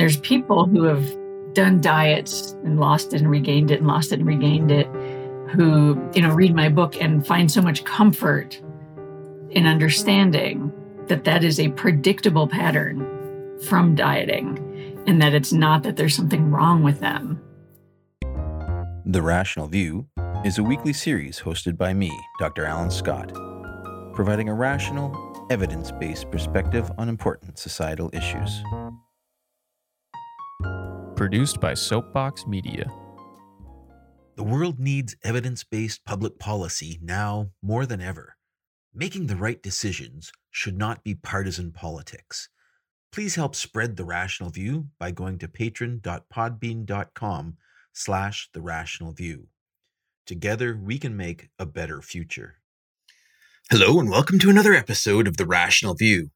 there's 0.00 0.16
people 0.16 0.64
who 0.64 0.84
have 0.84 1.04
done 1.52 1.78
diets 1.78 2.52
and 2.64 2.80
lost 2.80 3.12
it 3.12 3.20
and 3.20 3.30
regained 3.30 3.70
it 3.70 3.80
and 3.80 3.86
lost 3.86 4.12
it 4.12 4.18
and 4.18 4.26
regained 4.26 4.70
it 4.70 4.86
who, 5.50 6.00
you 6.14 6.22
know, 6.22 6.32
read 6.32 6.54
my 6.54 6.70
book 6.70 6.96
and 7.02 7.26
find 7.26 7.52
so 7.52 7.60
much 7.60 7.84
comfort 7.84 8.58
in 9.50 9.66
understanding 9.66 10.72
that 11.08 11.24
that 11.24 11.44
is 11.44 11.60
a 11.60 11.68
predictable 11.72 12.48
pattern 12.48 13.06
from 13.68 13.94
dieting 13.94 15.02
and 15.06 15.20
that 15.20 15.34
it's 15.34 15.52
not 15.52 15.82
that 15.82 15.96
there's 15.96 16.14
something 16.14 16.50
wrong 16.50 16.82
with 16.82 17.00
them. 17.00 17.38
The 19.04 19.20
Rational 19.20 19.66
View 19.66 20.06
is 20.46 20.56
a 20.56 20.62
weekly 20.62 20.94
series 20.94 21.40
hosted 21.40 21.76
by 21.76 21.92
me, 21.92 22.10
Dr. 22.38 22.64
Alan 22.64 22.90
Scott, 22.90 23.34
providing 24.14 24.48
a 24.48 24.54
rational, 24.54 25.46
evidence 25.50 25.92
based 25.92 26.30
perspective 26.30 26.90
on 26.96 27.10
important 27.10 27.58
societal 27.58 28.08
issues. 28.14 28.62
Produced 31.20 31.60
by 31.60 31.74
Soapbox 31.74 32.46
Media. 32.46 32.90
The 34.36 34.42
world 34.42 34.80
needs 34.80 35.16
evidence 35.22 35.64
based 35.64 36.06
public 36.06 36.38
policy 36.38 36.98
now 37.02 37.50
more 37.60 37.84
than 37.84 38.00
ever. 38.00 38.38
Making 38.94 39.26
the 39.26 39.36
right 39.36 39.62
decisions 39.62 40.32
should 40.50 40.78
not 40.78 41.04
be 41.04 41.14
partisan 41.14 41.72
politics. 41.72 42.48
Please 43.12 43.34
help 43.34 43.54
spread 43.54 43.96
the 43.96 44.04
rational 44.06 44.48
view 44.48 44.86
by 44.98 45.10
going 45.10 45.36
to 45.40 45.46
patron.podbean.com 45.46 47.56
slash 47.92 48.48
the 48.54 48.62
rational 48.62 49.12
view. 49.12 49.48
Together 50.24 50.80
we 50.82 50.98
can 50.98 51.18
make 51.18 51.50
a 51.58 51.66
better 51.66 52.00
future. 52.00 52.62
Hello 53.70 54.00
and 54.00 54.08
welcome 54.08 54.38
to 54.38 54.48
another 54.48 54.72
episode 54.72 55.28
of 55.28 55.36
The 55.36 55.44
Rational 55.44 55.92
View. 55.92 56.30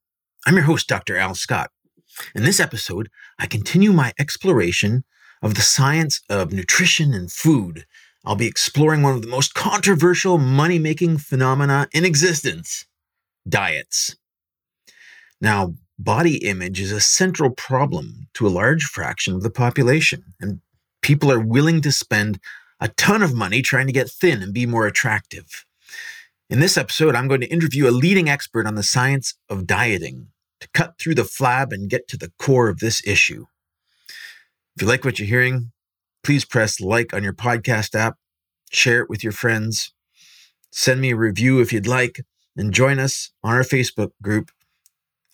I'm 0.47 0.57
your 0.57 0.65
host, 0.65 0.89
Dr. 0.89 1.17
Al 1.17 1.35
Scott. 1.35 1.71
In 2.35 2.45
this 2.45 2.61
episode, 2.61 3.09
I 3.39 3.47
continue 3.47 3.93
my 3.93 4.13
exploration 4.19 5.05
of 5.43 5.55
the 5.55 5.63
science 5.63 6.21
of 6.31 6.53
nutrition 6.53 7.13
and 7.13 7.31
food. 7.31 7.87
I'll 8.25 8.37
be 8.37 8.47
exploring 8.47 9.03
one 9.03 9.15
of 9.15 9.23
the 9.23 9.29
most 9.29 9.55
controversial 9.55 10.39
money 10.39 10.79
making 10.79 11.19
phenomena 11.19 11.89
in 11.93 12.05
existence 12.05 12.87
diets. 13.49 14.17
Now, 15.41 15.75
body 15.99 16.39
image 16.39 16.81
is 16.81 16.93
a 16.93 17.01
central 17.01 17.51
problem 17.51 18.29
to 18.35 18.47
a 18.47 18.49
large 18.49 18.85
fraction 18.85 19.35
of 19.35 19.43
the 19.43 19.51
population, 19.51 20.25
and 20.41 20.61
people 21.03 21.31
are 21.31 21.41
willing 21.41 21.83
to 21.83 21.93
spend 21.93 22.41
a 22.81 22.89
ton 22.89 23.23
of 23.23 23.35
money 23.35 23.61
trying 23.61 23.87
to 23.87 23.93
get 23.93 24.11
thin 24.11 24.43
and 24.43 24.55
be 24.55 24.67
more 24.67 24.87
attractive. 24.87 25.67
In 26.49 26.61
this 26.61 26.77
episode, 26.77 27.15
I'm 27.15 27.29
going 27.29 27.41
to 27.41 27.53
interview 27.53 27.89
a 27.89 27.91
leading 27.91 28.29
expert 28.29 28.67
on 28.67 28.75
the 28.75 28.83
science 28.83 29.35
of 29.49 29.67
dieting 29.67 30.29
to 30.65 30.71
cut 30.73 30.99
through 30.99 31.15
the 31.15 31.23
flab 31.23 31.73
and 31.73 31.91
get 31.91 32.09
to 32.09 32.17
the 32.17 32.33
core 32.39 32.69
of 32.69 32.79
this 32.79 33.07
issue. 33.07 33.45
If 34.75 34.83
you 34.83 34.89
like 34.89 35.05
what 35.05 35.19
you're 35.19 35.29
hearing, 35.29 35.73
please 36.23 36.45
press 36.45 36.81
like 36.81 37.13
on 37.13 37.23
your 37.23 37.35
podcast 37.35 37.95
app, 37.95 38.17
share 38.73 39.03
it 39.03 39.11
with 39.11 39.23
your 39.23 39.33
friends, 39.33 39.93
send 40.73 41.01
me 41.01 41.11
a 41.11 41.17
review 41.17 41.61
if 41.61 41.73
you'd 41.73 41.87
like, 41.87 42.23
and 42.57 42.73
join 42.73 42.99
us 42.99 43.31
on 43.43 43.55
our 43.55 43.63
Facebook 43.63 44.11
group 44.23 44.51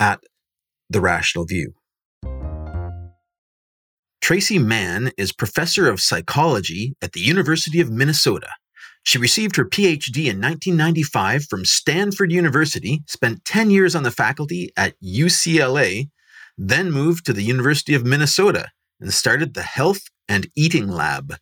at 0.01 0.21
The 0.89 1.01
Rational 1.01 1.47
View. 1.47 1.75
Traci 4.23 4.63
Mann 4.63 5.13
is 5.17 5.33
professor 5.33 5.89
of 5.89 6.01
psychology 6.01 6.97
at 7.01 7.13
the 7.13 7.21
University 7.21 7.81
of 7.81 7.91
Minnesota. 7.91 8.51
She 9.03 9.19
received 9.19 9.57
her 9.57 9.65
PhD 9.65 10.27
in 10.27 10.41
1995 10.41 11.47
from 11.47 11.65
Stanford 11.65 12.31
University, 12.31 13.03
spent 13.07 13.45
10 13.45 13.71
years 13.71 13.95
on 13.95 14.03
the 14.03 14.11
faculty 14.11 14.71
at 14.77 14.95
UCLA, 15.03 16.11
then 16.57 16.93
moved 16.93 17.25
to 17.27 17.33
the 17.33 17.43
University 17.43 17.95
of 17.95 18.05
Minnesota 18.05 18.69
and 19.01 19.13
started 19.13 19.55
the 19.55 19.63
Health 19.63 20.03
and 20.29 20.49
Eating 20.55 20.89
Lab. 20.89 21.37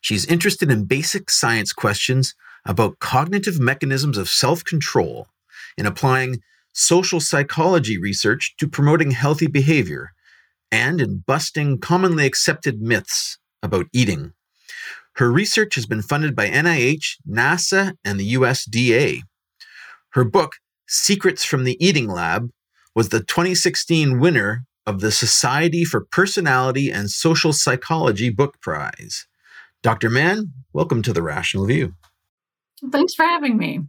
She's 0.00 0.26
interested 0.26 0.70
in 0.70 0.84
basic 0.84 1.30
science 1.30 1.72
questions 1.72 2.34
about 2.66 2.98
cognitive 2.98 3.60
mechanisms 3.60 4.18
of 4.18 4.28
self 4.28 4.64
control 4.64 5.28
in 5.78 5.86
applying 5.86 6.40
social 6.72 7.20
psychology 7.20 7.98
research 7.98 8.54
to 8.58 8.68
promoting 8.68 9.12
healthy 9.12 9.46
behavior 9.46 10.10
and 10.72 11.00
in 11.00 11.22
busting 11.26 11.78
commonly 11.78 12.26
accepted 12.26 12.82
myths 12.82 13.38
about 13.62 13.86
eating. 13.92 14.32
Her 15.16 15.30
research 15.30 15.76
has 15.76 15.86
been 15.86 16.02
funded 16.02 16.34
by 16.34 16.48
NIH, 16.48 17.18
NASA, 17.28 17.96
and 18.04 18.18
the 18.18 18.34
USDA. 18.34 19.20
Her 20.10 20.24
book, 20.24 20.56
Secrets 20.88 21.44
from 21.44 21.62
the 21.62 21.76
Eating 21.84 22.08
Lab, 22.08 22.50
was 22.96 23.10
the 23.10 23.20
2016 23.20 24.18
winner 24.18 24.64
of 24.86 25.00
the 25.00 25.12
Society 25.12 25.84
for 25.84 26.04
Personality 26.04 26.90
and 26.90 27.10
Social 27.10 27.52
Psychology 27.52 28.28
Book 28.28 28.60
Prize. 28.60 29.26
Dr. 29.84 30.10
Mann, 30.10 30.52
welcome 30.72 31.00
to 31.02 31.12
the 31.12 31.22
Rational 31.22 31.66
View. 31.66 31.94
Thanks 32.90 33.14
for 33.14 33.24
having 33.24 33.56
me. 33.56 33.82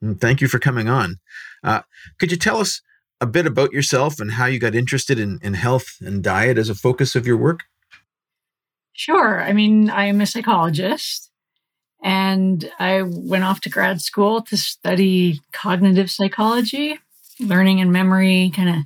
And 0.00 0.20
thank 0.20 0.40
you 0.40 0.48
for 0.48 0.58
coming 0.58 0.88
on. 0.88 1.16
Uh, 1.62 1.82
could 2.18 2.30
you 2.30 2.38
tell 2.38 2.56
us 2.56 2.80
a 3.20 3.26
bit 3.26 3.46
about 3.46 3.72
yourself 3.72 4.20
and 4.20 4.32
how 4.32 4.46
you 4.46 4.58
got 4.58 4.74
interested 4.74 5.18
in, 5.18 5.38
in 5.42 5.52
health 5.54 5.96
and 6.00 6.24
diet 6.24 6.56
as 6.56 6.70
a 6.70 6.74
focus 6.74 7.14
of 7.14 7.26
your 7.26 7.36
work? 7.36 7.64
Sure. 9.04 9.42
I 9.42 9.52
mean, 9.52 9.90
I'm 9.90 10.20
a 10.20 10.26
psychologist 10.26 11.28
and 12.04 12.70
I 12.78 13.02
went 13.02 13.42
off 13.42 13.60
to 13.62 13.68
grad 13.68 14.00
school 14.00 14.42
to 14.42 14.56
study 14.56 15.40
cognitive 15.52 16.08
psychology, 16.08 17.00
learning 17.40 17.80
and 17.80 17.92
memory, 17.92 18.52
kind 18.54 18.68
of 18.68 18.76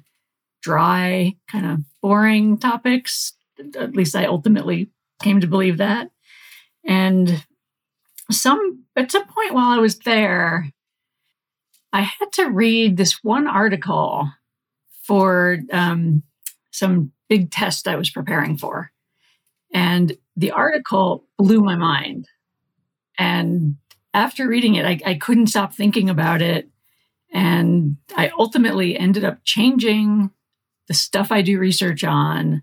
dry, 0.62 1.34
kind 1.52 1.66
of 1.66 1.80
boring 2.00 2.56
topics. 2.56 3.34
At 3.78 3.94
least 3.94 4.16
I 4.16 4.24
ultimately 4.24 4.88
came 5.22 5.42
to 5.42 5.46
believe 5.46 5.76
that. 5.76 6.08
And 6.82 7.44
some 8.30 8.84
at 8.96 9.12
some 9.12 9.26
point 9.26 9.52
while 9.52 9.68
I 9.68 9.82
was 9.82 9.98
there, 9.98 10.70
I 11.92 12.00
had 12.00 12.32
to 12.32 12.46
read 12.46 12.96
this 12.96 13.22
one 13.22 13.46
article 13.46 14.30
for 15.02 15.58
um, 15.70 16.22
some 16.70 17.12
big 17.28 17.50
test 17.50 17.86
I 17.86 17.96
was 17.96 18.08
preparing 18.08 18.56
for. 18.56 18.92
And 19.72 20.16
the 20.36 20.52
article 20.52 21.24
blew 21.38 21.60
my 21.60 21.76
mind. 21.76 22.28
And 23.18 23.76
after 24.14 24.48
reading 24.48 24.74
it, 24.74 24.86
I, 24.86 25.00
I 25.04 25.14
couldn't 25.14 25.48
stop 25.48 25.74
thinking 25.74 26.08
about 26.10 26.42
it. 26.42 26.68
And 27.32 27.96
I 28.16 28.30
ultimately 28.38 28.96
ended 28.98 29.24
up 29.24 29.38
changing 29.44 30.30
the 30.88 30.94
stuff 30.94 31.32
I 31.32 31.42
do 31.42 31.58
research 31.58 32.04
on 32.04 32.62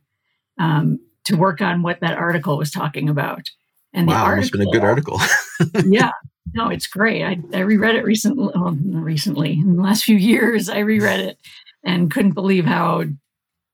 um, 0.60 1.00
to 1.26 1.36
work 1.36 1.62
on 1.62 1.84
what 1.84 2.00
that 2.02 2.18
article 2.18 2.58
was 2.58 2.72
talking 2.72 3.10
about. 3.10 3.50
And 3.94 4.08
wow, 4.08 4.14
the 4.14 4.20
article, 4.20 4.42
it's 4.42 4.52
been 4.52 4.68
a 4.68 4.72
good 4.72 4.84
article. 4.84 5.20
yeah, 5.86 6.12
no, 6.54 6.70
it's 6.70 6.88
great. 6.88 7.24
I, 7.24 7.38
I 7.54 7.60
reread 7.60 7.96
it 7.96 8.04
recently. 8.04 8.52
Well, 8.56 8.78
recently, 8.86 9.54
in 9.54 9.76
the 9.76 9.82
last 9.82 10.04
few 10.04 10.18
years, 10.18 10.70
I 10.70 10.80
reread 10.80 11.20
it 11.20 11.38
and 11.84 12.12
couldn't 12.12 12.32
believe 12.32 12.66
how 12.66 13.04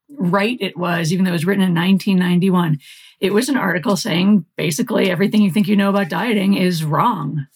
right 0.09 0.57
it 0.59 0.77
was, 0.77 1.13
even 1.13 1.23
though 1.23 1.31
it 1.31 1.33
was 1.33 1.45
written 1.45 1.63
in 1.63 1.75
1991. 1.75 2.79
It 3.19 3.33
was 3.33 3.49
an 3.49 3.57
article 3.57 3.97
saying 3.97 4.45
basically 4.55 5.09
everything 5.09 5.41
you 5.41 5.51
think 5.51 5.67
you 5.67 5.75
know 5.75 5.89
about 5.89 6.09
dieting 6.09 6.55
is 6.55 6.83
wrong. 6.83 7.47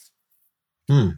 Hmm. 0.90 1.10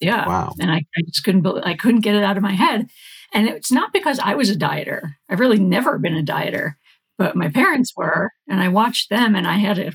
Yeah. 0.00 0.26
Wow. 0.26 0.52
And 0.58 0.70
I, 0.70 0.76
I 0.76 1.02
just 1.06 1.24
couldn't, 1.24 1.46
I 1.46 1.74
couldn't 1.74 2.00
get 2.00 2.14
it 2.14 2.24
out 2.24 2.36
of 2.36 2.42
my 2.42 2.52
head. 2.52 2.88
And 3.32 3.48
it's 3.48 3.72
not 3.72 3.92
because 3.92 4.18
I 4.18 4.34
was 4.34 4.50
a 4.50 4.56
dieter. 4.56 5.14
I've 5.28 5.40
really 5.40 5.58
never 5.58 5.98
been 5.98 6.16
a 6.16 6.22
dieter, 6.22 6.74
but 7.18 7.36
my 7.36 7.48
parents 7.48 7.92
were, 7.96 8.32
and 8.48 8.60
I 8.60 8.68
watched 8.68 9.10
them, 9.10 9.34
and 9.34 9.46
I 9.46 9.54
had 9.54 9.78
a 9.78 9.92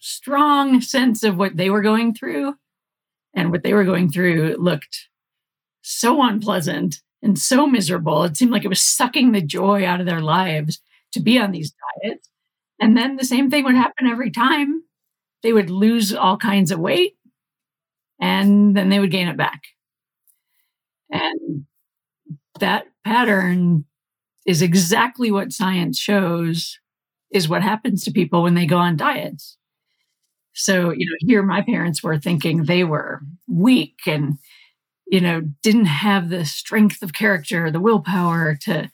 strong 0.00 0.80
sense 0.80 1.22
of 1.22 1.36
what 1.36 1.56
they 1.56 1.70
were 1.70 1.82
going 1.82 2.14
through 2.14 2.54
and 3.34 3.50
what 3.50 3.62
they 3.62 3.74
were 3.74 3.84
going 3.84 4.10
through 4.10 4.56
looked 4.58 5.08
so 5.82 6.22
unpleasant 6.22 6.96
and 7.22 7.38
so 7.38 7.66
miserable. 7.66 8.24
It 8.24 8.36
seemed 8.36 8.52
like 8.52 8.64
it 8.64 8.68
was 8.68 8.82
sucking 8.82 9.32
the 9.32 9.42
joy 9.42 9.84
out 9.84 10.00
of 10.00 10.06
their 10.06 10.20
lives 10.20 10.80
to 11.12 11.20
be 11.20 11.38
on 11.38 11.52
these 11.52 11.72
diets. 12.02 12.28
And 12.80 12.96
then 12.96 13.16
the 13.16 13.24
same 13.24 13.50
thing 13.50 13.64
would 13.64 13.74
happen 13.74 14.06
every 14.06 14.30
time. 14.30 14.82
They 15.42 15.52
would 15.52 15.70
lose 15.70 16.14
all 16.14 16.36
kinds 16.36 16.70
of 16.70 16.78
weight 16.80 17.16
and 18.20 18.76
then 18.76 18.88
they 18.88 18.98
would 18.98 19.10
gain 19.10 19.28
it 19.28 19.36
back. 19.36 19.62
And 21.10 21.64
that 22.60 22.86
pattern 23.04 23.84
is 24.46 24.62
exactly 24.62 25.30
what 25.30 25.52
science 25.52 25.98
shows 25.98 26.78
is 27.30 27.48
what 27.48 27.62
happens 27.62 28.04
to 28.04 28.10
people 28.10 28.42
when 28.42 28.54
they 28.54 28.66
go 28.66 28.78
on 28.78 28.96
diets. 28.96 29.56
So, 30.54 30.90
you 30.90 31.06
know, 31.06 31.16
here 31.20 31.42
my 31.42 31.62
parents 31.62 32.02
were 32.02 32.18
thinking 32.18 32.64
they 32.64 32.82
were 32.84 33.20
weak 33.46 33.98
and, 34.06 34.38
you 35.06 35.20
know, 35.20 35.42
didn't 35.62 35.86
have 35.86 36.30
the 36.30 36.44
strength 36.44 37.02
of 37.02 37.12
character, 37.12 37.70
the 37.70 37.80
willpower 37.80 38.56
to 38.62 38.90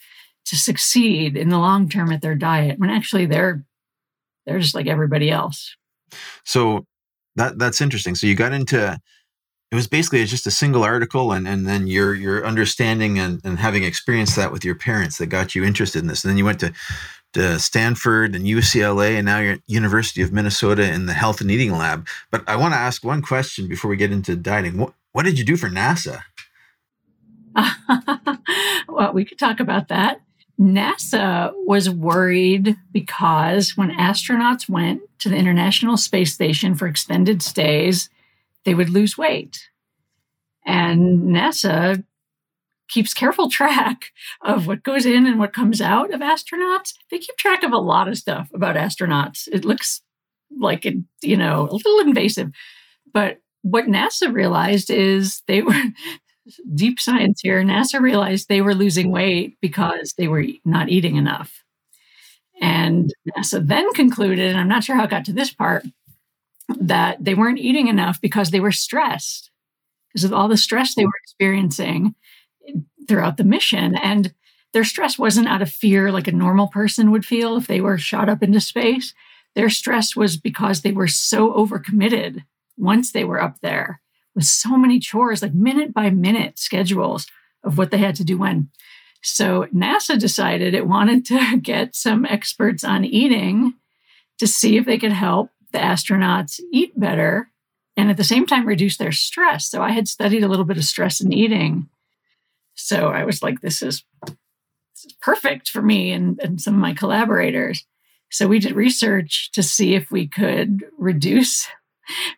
to 0.46 0.56
succeed 0.56 1.38
in 1.38 1.48
the 1.48 1.58
long 1.58 1.88
term 1.88 2.12
at 2.12 2.20
their 2.20 2.34
diet 2.34 2.78
when 2.78 2.90
actually 2.90 3.25
they're 3.25 3.64
they're 4.46 4.61
just 4.61 4.75
like 4.75 4.87
everybody 4.87 5.31
else. 5.31 5.76
So 6.44 6.87
that 7.37 7.58
that's 7.58 7.81
interesting. 7.81 8.14
So 8.14 8.26
you 8.26 8.35
got 8.35 8.52
into 8.52 8.99
it 9.70 9.75
was 9.75 9.88
basically 9.88 10.25
just 10.25 10.46
a 10.46 10.52
single 10.52 10.85
article 10.85 11.32
and, 11.32 11.49
and 11.49 11.67
then 11.67 11.88
your 11.88 12.14
your 12.14 12.46
understanding 12.46 13.19
and, 13.19 13.41
and 13.44 13.58
having 13.58 13.82
experienced 13.82 14.37
that 14.37 14.52
with 14.52 14.64
your 14.64 14.76
parents 14.76 15.19
that 15.19 15.26
got 15.26 15.55
you 15.55 15.64
interested 15.64 15.99
in 15.99 16.06
this. 16.06 16.23
And 16.23 16.31
then 16.31 16.38
you 16.38 16.44
went 16.44 16.61
to, 16.61 16.73
to 17.32 17.58
Stanford 17.58 18.37
and 18.37 18.44
UCLA 18.44 19.17
and 19.17 19.26
now 19.26 19.41
you're 19.41 19.55
at 19.55 19.62
University 19.67 20.23
of 20.23 20.32
Minnesota 20.32 20.93
in 20.93 21.06
the 21.06 21.12
health 21.12 21.41
and 21.41 21.50
eating 21.50 21.73
lab. 21.73 22.06
But 22.31 22.49
I 22.49 22.55
want 22.55 22.73
to 22.75 22.79
ask 22.79 23.05
one 23.05 23.20
question 23.20 23.67
before 23.67 23.91
we 23.91 23.96
get 23.96 24.12
into 24.12 24.37
dieting. 24.37 24.76
What 24.79 24.94
what 25.12 25.25
did 25.25 25.38
you 25.38 25.44
do 25.44 25.56
for 25.56 25.69
NASA? 25.69 26.20
well, 28.88 29.12
we 29.12 29.25
could 29.25 29.38
talk 29.38 29.61
about 29.61 29.88
that. 29.88 30.20
NASA 30.60 31.52
was 31.66 31.90
worried 31.90 32.76
because 32.92 33.76
when 33.76 33.90
astronauts 33.90 34.68
went 34.68 35.02
to 35.18 35.28
the 35.28 35.36
International 35.36 35.96
Space 35.96 36.32
Station 36.32 36.74
for 36.74 36.86
extended 36.86 37.42
stays, 37.42 38.08
they 38.64 38.74
would 38.74 38.90
lose 38.90 39.18
weight. 39.18 39.68
And 40.64 41.34
NASA 41.34 42.04
keeps 42.88 43.12
careful 43.12 43.50
track 43.50 44.12
of 44.42 44.66
what 44.66 44.82
goes 44.84 45.06
in 45.06 45.26
and 45.26 45.38
what 45.38 45.52
comes 45.52 45.80
out 45.80 46.12
of 46.12 46.20
astronauts. 46.20 46.94
They 47.10 47.18
keep 47.18 47.36
track 47.36 47.62
of 47.62 47.72
a 47.72 47.78
lot 47.78 48.08
of 48.08 48.16
stuff 48.18 48.48
about 48.54 48.76
astronauts. 48.76 49.48
It 49.50 49.64
looks 49.64 50.02
like 50.56 50.86
it, 50.86 50.96
you 51.20 51.36
know, 51.36 51.68
a 51.68 51.74
little 51.74 52.00
invasive. 52.00 52.50
But 53.12 53.40
what 53.62 53.86
NASA 53.86 54.32
realized 54.32 54.90
is 54.90 55.42
they 55.48 55.62
were 55.62 55.82
deep 56.75 57.00
science 57.00 57.41
here. 57.43 57.62
NASA 57.62 58.00
realized 58.00 58.49
they 58.49 58.61
were 58.61 58.75
losing 58.75 59.11
weight 59.11 59.56
because 59.61 60.14
they 60.17 60.29
were 60.29 60.44
not 60.64 60.88
eating 60.88 61.17
enough. 61.17 61.64
And 62.61 63.12
NASA 63.37 63.67
then 63.67 63.93
concluded, 63.94 64.50
and 64.50 64.58
I'm 64.58 64.69
not 64.69 64.85
sure 64.85 64.96
how 64.96 65.05
it 65.05 65.11
got 65.11 65.25
to 65.26 65.32
this 65.32 65.52
part, 65.52 65.85
that 66.69 67.23
they 67.23 67.35
weren't 67.35 67.58
eating 67.58 67.88
enough 67.88 68.20
because 68.20 68.50
they 68.50 68.61
were 68.61 68.73
stressed 68.73 69.50
because 70.08 70.25
of 70.25 70.32
all 70.32 70.49
the 70.49 70.56
stress 70.56 70.94
they 70.94 71.05
were 71.05 71.20
experiencing 71.23 72.14
throughout 73.08 73.37
the 73.37 73.44
mission. 73.44 73.96
And 73.96 74.32
their 74.73 74.85
stress 74.85 75.19
wasn't 75.19 75.49
out 75.49 75.62
of 75.62 75.70
fear 75.70 76.12
like 76.12 76.29
a 76.29 76.32
normal 76.32 76.69
person 76.69 77.11
would 77.11 77.26
feel 77.26 77.56
if 77.56 77.67
they 77.67 77.81
were 77.81 77.99
shot 77.99 78.29
up 78.29 78.43
into 78.43 78.61
space. 78.61 79.12
Their 79.55 79.70
stress 79.70 80.17
was 80.17 80.37
because 80.37 80.82
they 80.82 80.93
were 80.93 81.08
so 81.08 81.52
overcommitted 81.52 82.44
once 82.76 83.12
they 83.12 83.25
were 83.25 83.43
up 83.43 83.61
there 83.61 84.00
with 84.34 84.44
so 84.44 84.76
many 84.76 84.98
chores, 84.98 85.42
like 85.42 85.54
minute 85.54 85.92
by 85.92 86.10
minute 86.10 86.58
schedules 86.58 87.26
of 87.62 87.78
what 87.78 87.90
they 87.90 87.98
had 87.98 88.14
to 88.16 88.25
do 88.25 88.38
when. 88.38 88.69
So 89.22 89.64
NASA 89.75 90.19
decided 90.19 90.75
it 90.75 90.86
wanted 90.86 91.25
to 91.26 91.56
get 91.62 91.94
some 91.94 92.25
experts 92.26 92.84
on 92.84 93.04
eating 93.04 93.75
to 94.38 94.46
see 94.46 94.76
if 94.76 94.84
they 94.84 94.98
could 94.98 95.12
help 95.12 95.50
the 95.72 95.78
astronauts 95.78 96.60
eat 96.72 96.98
better 96.98 97.50
and 97.96 98.10
at 98.10 98.16
the 98.16 98.25
same 98.25 98.46
time 98.46 98.66
reduce 98.66 98.96
their 98.96 99.12
stress. 99.12 99.70
So 99.70 99.82
I 99.82 99.90
had 99.90 100.08
studied 100.08 100.42
a 100.42 100.48
little 100.48 100.64
bit 100.64 100.76
of 100.76 100.84
stress 100.84 101.20
and 101.20 101.32
eating. 101.32 101.88
So 102.75 103.08
I 103.08 103.25
was 103.25 103.42
like, 103.42 103.60
this 103.60 103.82
is, 103.82 104.04
this 104.26 105.04
is 105.06 105.12
perfect 105.20 105.69
for 105.69 105.81
me 105.81 106.10
and, 106.12 106.40
and 106.40 106.60
some 106.60 106.75
of 106.75 106.81
my 106.81 106.92
collaborators. 106.92 107.84
So 108.31 108.48
we 108.48 108.58
did 108.58 108.75
research 108.75 109.50
to 109.52 109.62
see 109.62 109.94
if 109.94 110.10
we 110.10 110.26
could 110.26 110.84
reduce, 110.98 111.69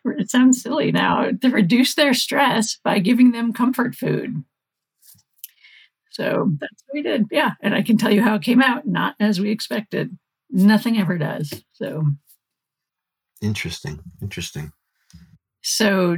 it 0.05 0.29
sounds 0.29 0.61
silly 0.61 0.91
now, 0.91 1.31
to 1.31 1.49
reduce 1.49 1.95
their 1.95 2.13
stress 2.13 2.77
by 2.83 2.99
giving 2.99 3.31
them 3.31 3.53
comfort 3.53 3.95
food. 3.95 4.43
So 6.11 6.51
that's 6.59 6.83
what 6.87 6.93
we 6.93 7.03
did. 7.03 7.25
Yeah. 7.29 7.51
And 7.61 7.75
I 7.75 7.83
can 7.83 7.97
tell 7.97 8.11
you 8.11 8.23
how 8.23 8.35
it 8.35 8.41
came 8.41 8.61
out, 8.61 8.87
not 8.87 9.15
as 9.19 9.39
we 9.39 9.51
expected. 9.51 10.17
Nothing 10.49 10.97
ever 10.97 11.17
does. 11.17 11.63
So 11.73 12.05
Interesting. 13.41 13.99
Interesting. 14.21 14.71
So 15.61 16.17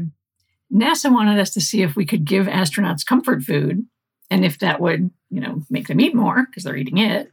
NASA 0.74 1.12
wanted 1.12 1.40
us 1.40 1.52
to 1.52 1.62
see 1.62 1.82
if 1.82 1.96
we 1.96 2.06
could 2.06 2.26
give 2.26 2.48
astronauts 2.48 3.06
comfort 3.06 3.44
food 3.44 3.86
and 4.30 4.46
if 4.46 4.60
that 4.60 4.80
would, 4.80 5.10
you 5.30 5.42
know, 5.42 5.64
make 5.70 5.88
them 5.88 6.00
eat 6.00 6.16
more 6.16 6.46
because 6.46 6.64
they're 6.64 6.78
eating 6.78 7.00
it 7.00 7.32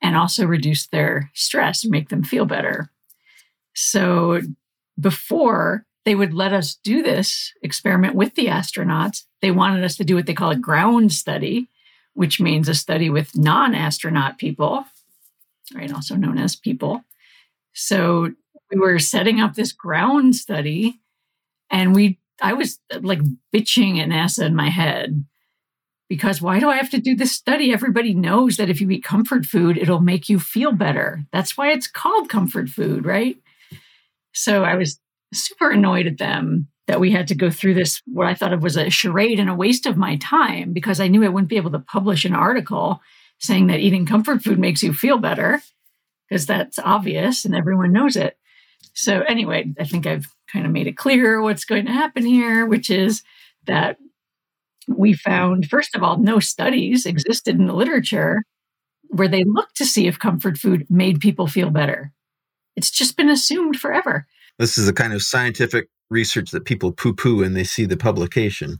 and 0.00 0.16
also 0.16 0.46
reduce 0.46 0.86
their 0.88 1.30
stress 1.34 1.84
and 1.84 1.90
make 1.90 2.08
them 2.08 2.24
feel 2.24 2.46
better. 2.46 2.90
So 3.74 4.40
before 4.98 5.84
they 6.04 6.14
would 6.14 6.34
let 6.34 6.52
us 6.52 6.74
do 6.82 7.02
this 7.02 7.52
experiment 7.62 8.14
with 8.14 8.34
the 8.34 8.46
astronauts, 8.46 9.24
they 9.40 9.50
wanted 9.50 9.84
us 9.84 9.96
to 9.96 10.04
do 10.04 10.16
what 10.16 10.26
they 10.26 10.34
call 10.34 10.50
a 10.50 10.56
ground 10.56 11.12
study, 11.12 11.68
which 12.14 12.40
means 12.40 12.68
a 12.68 12.74
study 12.74 13.08
with 13.08 13.36
non 13.36 13.74
astronaut 13.74 14.38
people, 14.38 14.84
right? 15.74 15.92
Also 15.92 16.16
known 16.16 16.38
as 16.38 16.56
people. 16.56 17.04
So 17.72 18.32
we 18.70 18.78
were 18.78 18.98
setting 18.98 19.40
up 19.40 19.54
this 19.54 19.72
ground 19.72 20.36
study 20.36 21.00
and 21.70 21.94
we 21.94 22.18
I 22.40 22.54
was 22.54 22.80
like 23.00 23.20
bitching 23.54 23.98
at 23.98 24.08
NASA 24.08 24.44
in 24.44 24.56
my 24.56 24.68
head 24.68 25.24
because 26.08 26.42
why 26.42 26.58
do 26.58 26.68
I 26.68 26.76
have 26.76 26.90
to 26.90 27.00
do 27.00 27.14
this 27.14 27.32
study? 27.32 27.72
Everybody 27.72 28.14
knows 28.14 28.56
that 28.56 28.68
if 28.68 28.80
you 28.80 28.90
eat 28.90 29.04
comfort 29.04 29.46
food, 29.46 29.78
it'll 29.78 30.00
make 30.00 30.28
you 30.28 30.38
feel 30.38 30.72
better. 30.72 31.24
That's 31.32 31.56
why 31.56 31.70
it's 31.70 31.86
called 31.86 32.28
comfort 32.28 32.68
food, 32.68 33.06
right? 33.06 33.36
So 34.32 34.64
I 34.64 34.74
was 34.74 34.98
super 35.32 35.70
annoyed 35.70 36.06
at 36.06 36.18
them 36.18 36.68
that 36.86 37.00
we 37.00 37.10
had 37.10 37.28
to 37.28 37.34
go 37.34 37.50
through 37.50 37.74
this, 37.74 38.02
what 38.06 38.26
I 38.26 38.34
thought 38.34 38.52
of 38.52 38.62
was 38.62 38.76
a 38.76 38.90
charade 38.90 39.38
and 39.38 39.48
a 39.48 39.54
waste 39.54 39.86
of 39.86 39.96
my 39.96 40.16
time 40.16 40.72
because 40.72 41.00
I 41.00 41.08
knew 41.08 41.24
I 41.24 41.28
wouldn't 41.28 41.48
be 41.48 41.56
able 41.56 41.70
to 41.70 41.78
publish 41.78 42.24
an 42.24 42.34
article 42.34 43.00
saying 43.38 43.68
that 43.68 43.80
eating 43.80 44.06
comfort 44.06 44.42
food 44.42 44.58
makes 44.58 44.82
you 44.82 44.92
feel 44.92 45.18
better 45.18 45.62
because 46.28 46.46
that's 46.46 46.78
obvious 46.78 47.44
and 47.44 47.54
everyone 47.54 47.92
knows 47.92 48.16
it. 48.16 48.36
So, 48.94 49.20
anyway, 49.22 49.72
I 49.78 49.84
think 49.84 50.06
I've 50.06 50.26
kind 50.52 50.66
of 50.66 50.72
made 50.72 50.86
it 50.86 50.96
clear 50.96 51.40
what's 51.40 51.64
going 51.64 51.86
to 51.86 51.92
happen 51.92 52.26
here, 52.26 52.66
which 52.66 52.90
is 52.90 53.22
that 53.66 53.96
we 54.88 55.14
found, 55.14 55.68
first 55.68 55.94
of 55.94 56.02
all, 56.02 56.18
no 56.18 56.40
studies 56.40 57.06
existed 57.06 57.58
in 57.58 57.66
the 57.66 57.74
literature 57.74 58.42
where 59.08 59.28
they 59.28 59.44
looked 59.44 59.76
to 59.76 59.86
see 59.86 60.06
if 60.06 60.18
comfort 60.18 60.58
food 60.58 60.86
made 60.90 61.20
people 61.20 61.46
feel 61.46 61.70
better. 61.70 62.12
It's 62.76 62.90
just 62.90 63.16
been 63.16 63.30
assumed 63.30 63.76
forever. 63.76 64.26
This 64.58 64.78
is 64.78 64.86
the 64.86 64.92
kind 64.92 65.12
of 65.12 65.22
scientific 65.22 65.88
research 66.10 66.50
that 66.50 66.64
people 66.64 66.92
poo 66.92 67.14
poo 67.14 67.38
when 67.38 67.54
they 67.54 67.64
see 67.64 67.86
the 67.86 67.96
publication. 67.96 68.78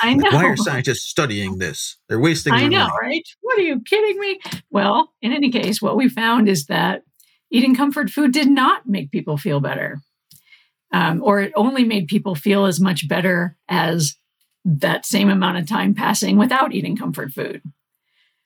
I 0.00 0.14
know. 0.14 0.30
Why 0.30 0.46
are 0.46 0.56
scientists 0.56 1.04
studying 1.08 1.58
this? 1.58 1.98
They're 2.08 2.18
wasting 2.20 2.54
I 2.54 2.66
know, 2.66 2.88
money. 2.88 2.92
right? 3.00 3.28
What 3.42 3.58
are 3.58 3.62
you 3.62 3.80
kidding 3.82 4.18
me? 4.18 4.40
Well, 4.70 5.12
in 5.20 5.32
any 5.32 5.50
case, 5.50 5.80
what 5.80 5.96
we 5.96 6.08
found 6.08 6.48
is 6.48 6.66
that 6.66 7.02
eating 7.50 7.76
comfort 7.76 8.10
food 8.10 8.32
did 8.32 8.48
not 8.48 8.88
make 8.88 9.10
people 9.10 9.36
feel 9.36 9.60
better. 9.60 10.00
Um, 10.92 11.22
or 11.22 11.40
it 11.40 11.52
only 11.56 11.84
made 11.84 12.08
people 12.08 12.34
feel 12.34 12.66
as 12.66 12.80
much 12.80 13.08
better 13.08 13.56
as 13.68 14.16
that 14.64 15.06
same 15.06 15.30
amount 15.30 15.58
of 15.58 15.66
time 15.66 15.94
passing 15.94 16.36
without 16.36 16.74
eating 16.74 16.96
comfort 16.96 17.32
food. 17.32 17.62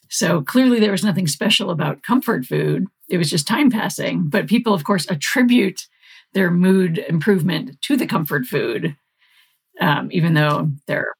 So 0.09 0.43
clearly, 0.43 0.79
there 0.79 0.93
was 0.93 1.05
nothing 1.05 1.27
special 1.27 1.71
about 1.71 2.03
comfort 2.03 2.47
food. 2.47 2.87
It 3.09 3.19
was 3.19 3.31
just 3.31 3.47
time 3.47 3.71
passing. 3.71 4.29
But 4.29 4.47
people, 4.49 4.75
of 4.75 4.85
course, 4.85 5.07
attribute 5.11 5.87
their 6.33 6.51
mood 6.51 6.99
improvement 6.99 7.81
to 7.83 7.97
the 7.97 8.07
comfort 8.07 8.47
food, 8.47 8.97
um, 9.81 10.09
even 10.13 10.35
though 10.35 10.71
they're 10.87 11.13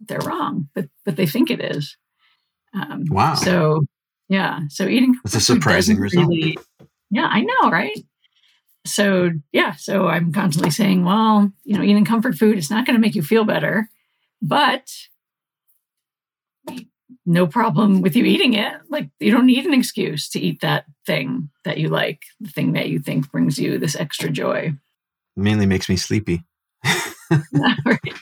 they're 0.00 0.20
wrong. 0.20 0.68
But 0.74 0.88
but 1.04 1.16
they 1.16 1.26
think 1.26 1.50
it 1.50 1.60
is. 1.60 1.96
Um, 2.72 3.04
Wow. 3.10 3.34
So 3.34 3.84
yeah. 4.28 4.60
So 4.68 4.86
eating 4.86 5.16
it's 5.24 5.34
a 5.34 5.40
surprising 5.40 5.98
result. 5.98 6.28
really- 6.28 6.58
yeah, 7.10 7.26
I 7.30 7.42
know, 7.42 7.70
right? 7.70 7.96
So 8.86 9.30
yeah, 9.52 9.72
so 9.76 10.08
I'm 10.08 10.32
constantly 10.32 10.70
saying, 10.70 11.04
well, 11.04 11.50
you 11.64 11.76
know, 11.76 11.82
eating 11.84 12.04
comfort 12.04 12.34
food 12.36 12.58
is 12.58 12.70
not 12.70 12.86
going 12.86 12.94
to 12.96 13.00
make 13.00 13.14
you 13.14 13.22
feel 13.22 13.44
better, 13.44 13.88
but 14.42 14.90
no 17.26 17.46
problem 17.46 18.02
with 18.02 18.16
you 18.16 18.24
eating 18.24 18.54
it. 18.54 18.74
Like 18.88 19.08
you 19.18 19.30
don't 19.30 19.46
need 19.46 19.64
an 19.64 19.74
excuse 19.74 20.28
to 20.30 20.40
eat 20.40 20.60
that 20.60 20.84
thing 21.06 21.50
that 21.64 21.78
you 21.78 21.88
like, 21.88 22.22
the 22.40 22.50
thing 22.50 22.72
that 22.72 22.88
you 22.88 22.98
think 22.98 23.30
brings 23.30 23.58
you 23.58 23.78
this 23.78 23.96
extra 23.96 24.30
joy. 24.30 24.74
Mainly 25.36 25.66
makes 25.66 25.88
me 25.88 25.96
sleepy. 25.96 26.44
right. 27.84 28.14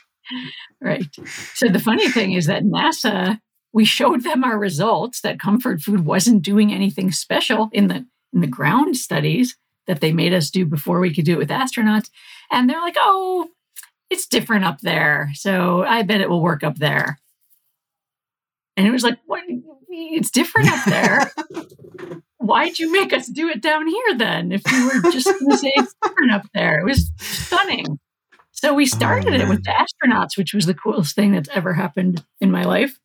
Right. 0.80 1.06
So 1.54 1.68
the 1.68 1.78
funny 1.78 2.08
thing 2.08 2.32
is 2.32 2.46
that 2.46 2.64
NASA, 2.64 3.38
we 3.72 3.84
showed 3.84 4.22
them 4.22 4.44
our 4.44 4.58
results 4.58 5.20
that 5.22 5.40
comfort 5.40 5.80
food 5.80 6.04
wasn't 6.04 6.42
doing 6.42 6.72
anything 6.72 7.10
special 7.10 7.68
in 7.72 7.88
the 7.88 8.06
in 8.32 8.40
the 8.40 8.46
ground 8.46 8.96
studies 8.96 9.56
that 9.86 10.00
they 10.00 10.12
made 10.12 10.32
us 10.32 10.50
do 10.50 10.64
before 10.64 11.00
we 11.00 11.12
could 11.12 11.24
do 11.24 11.34
it 11.34 11.38
with 11.38 11.50
astronauts. 11.50 12.08
And 12.50 12.68
they're 12.68 12.80
like, 12.80 12.96
oh, 12.98 13.48
it's 14.10 14.26
different 14.26 14.64
up 14.64 14.80
there. 14.80 15.30
So 15.34 15.82
I 15.82 16.02
bet 16.02 16.20
it 16.20 16.30
will 16.30 16.42
work 16.42 16.62
up 16.62 16.76
there. 16.76 17.18
And 18.76 18.86
it 18.86 18.90
was 18.90 19.02
like, 19.02 19.18
what? 19.26 19.42
It's 19.88 20.30
different 20.30 20.70
up 20.72 20.84
there. 20.86 21.32
Why'd 22.38 22.78
you 22.78 22.90
make 22.90 23.12
us 23.12 23.28
do 23.28 23.48
it 23.48 23.60
down 23.62 23.86
here 23.86 24.16
then? 24.16 24.50
If 24.50 24.62
you 24.70 24.86
were 24.86 25.12
just 25.12 25.26
going 25.26 25.50
to 25.50 25.58
say 25.58 25.72
it's 25.76 25.94
different 26.02 26.32
up 26.32 26.46
there, 26.54 26.80
it 26.80 26.84
was 26.84 27.10
stunning. 27.18 28.00
So 28.50 28.74
we 28.74 28.86
started 28.86 29.34
it 29.34 29.48
with 29.48 29.64
the 29.64 29.70
astronauts, 29.72 30.36
which 30.36 30.54
was 30.54 30.66
the 30.66 30.74
coolest 30.74 31.14
thing 31.14 31.32
that's 31.32 31.48
ever 31.50 31.72
happened 31.72 32.24
in 32.40 32.50
my 32.50 32.64
life. 32.64 32.98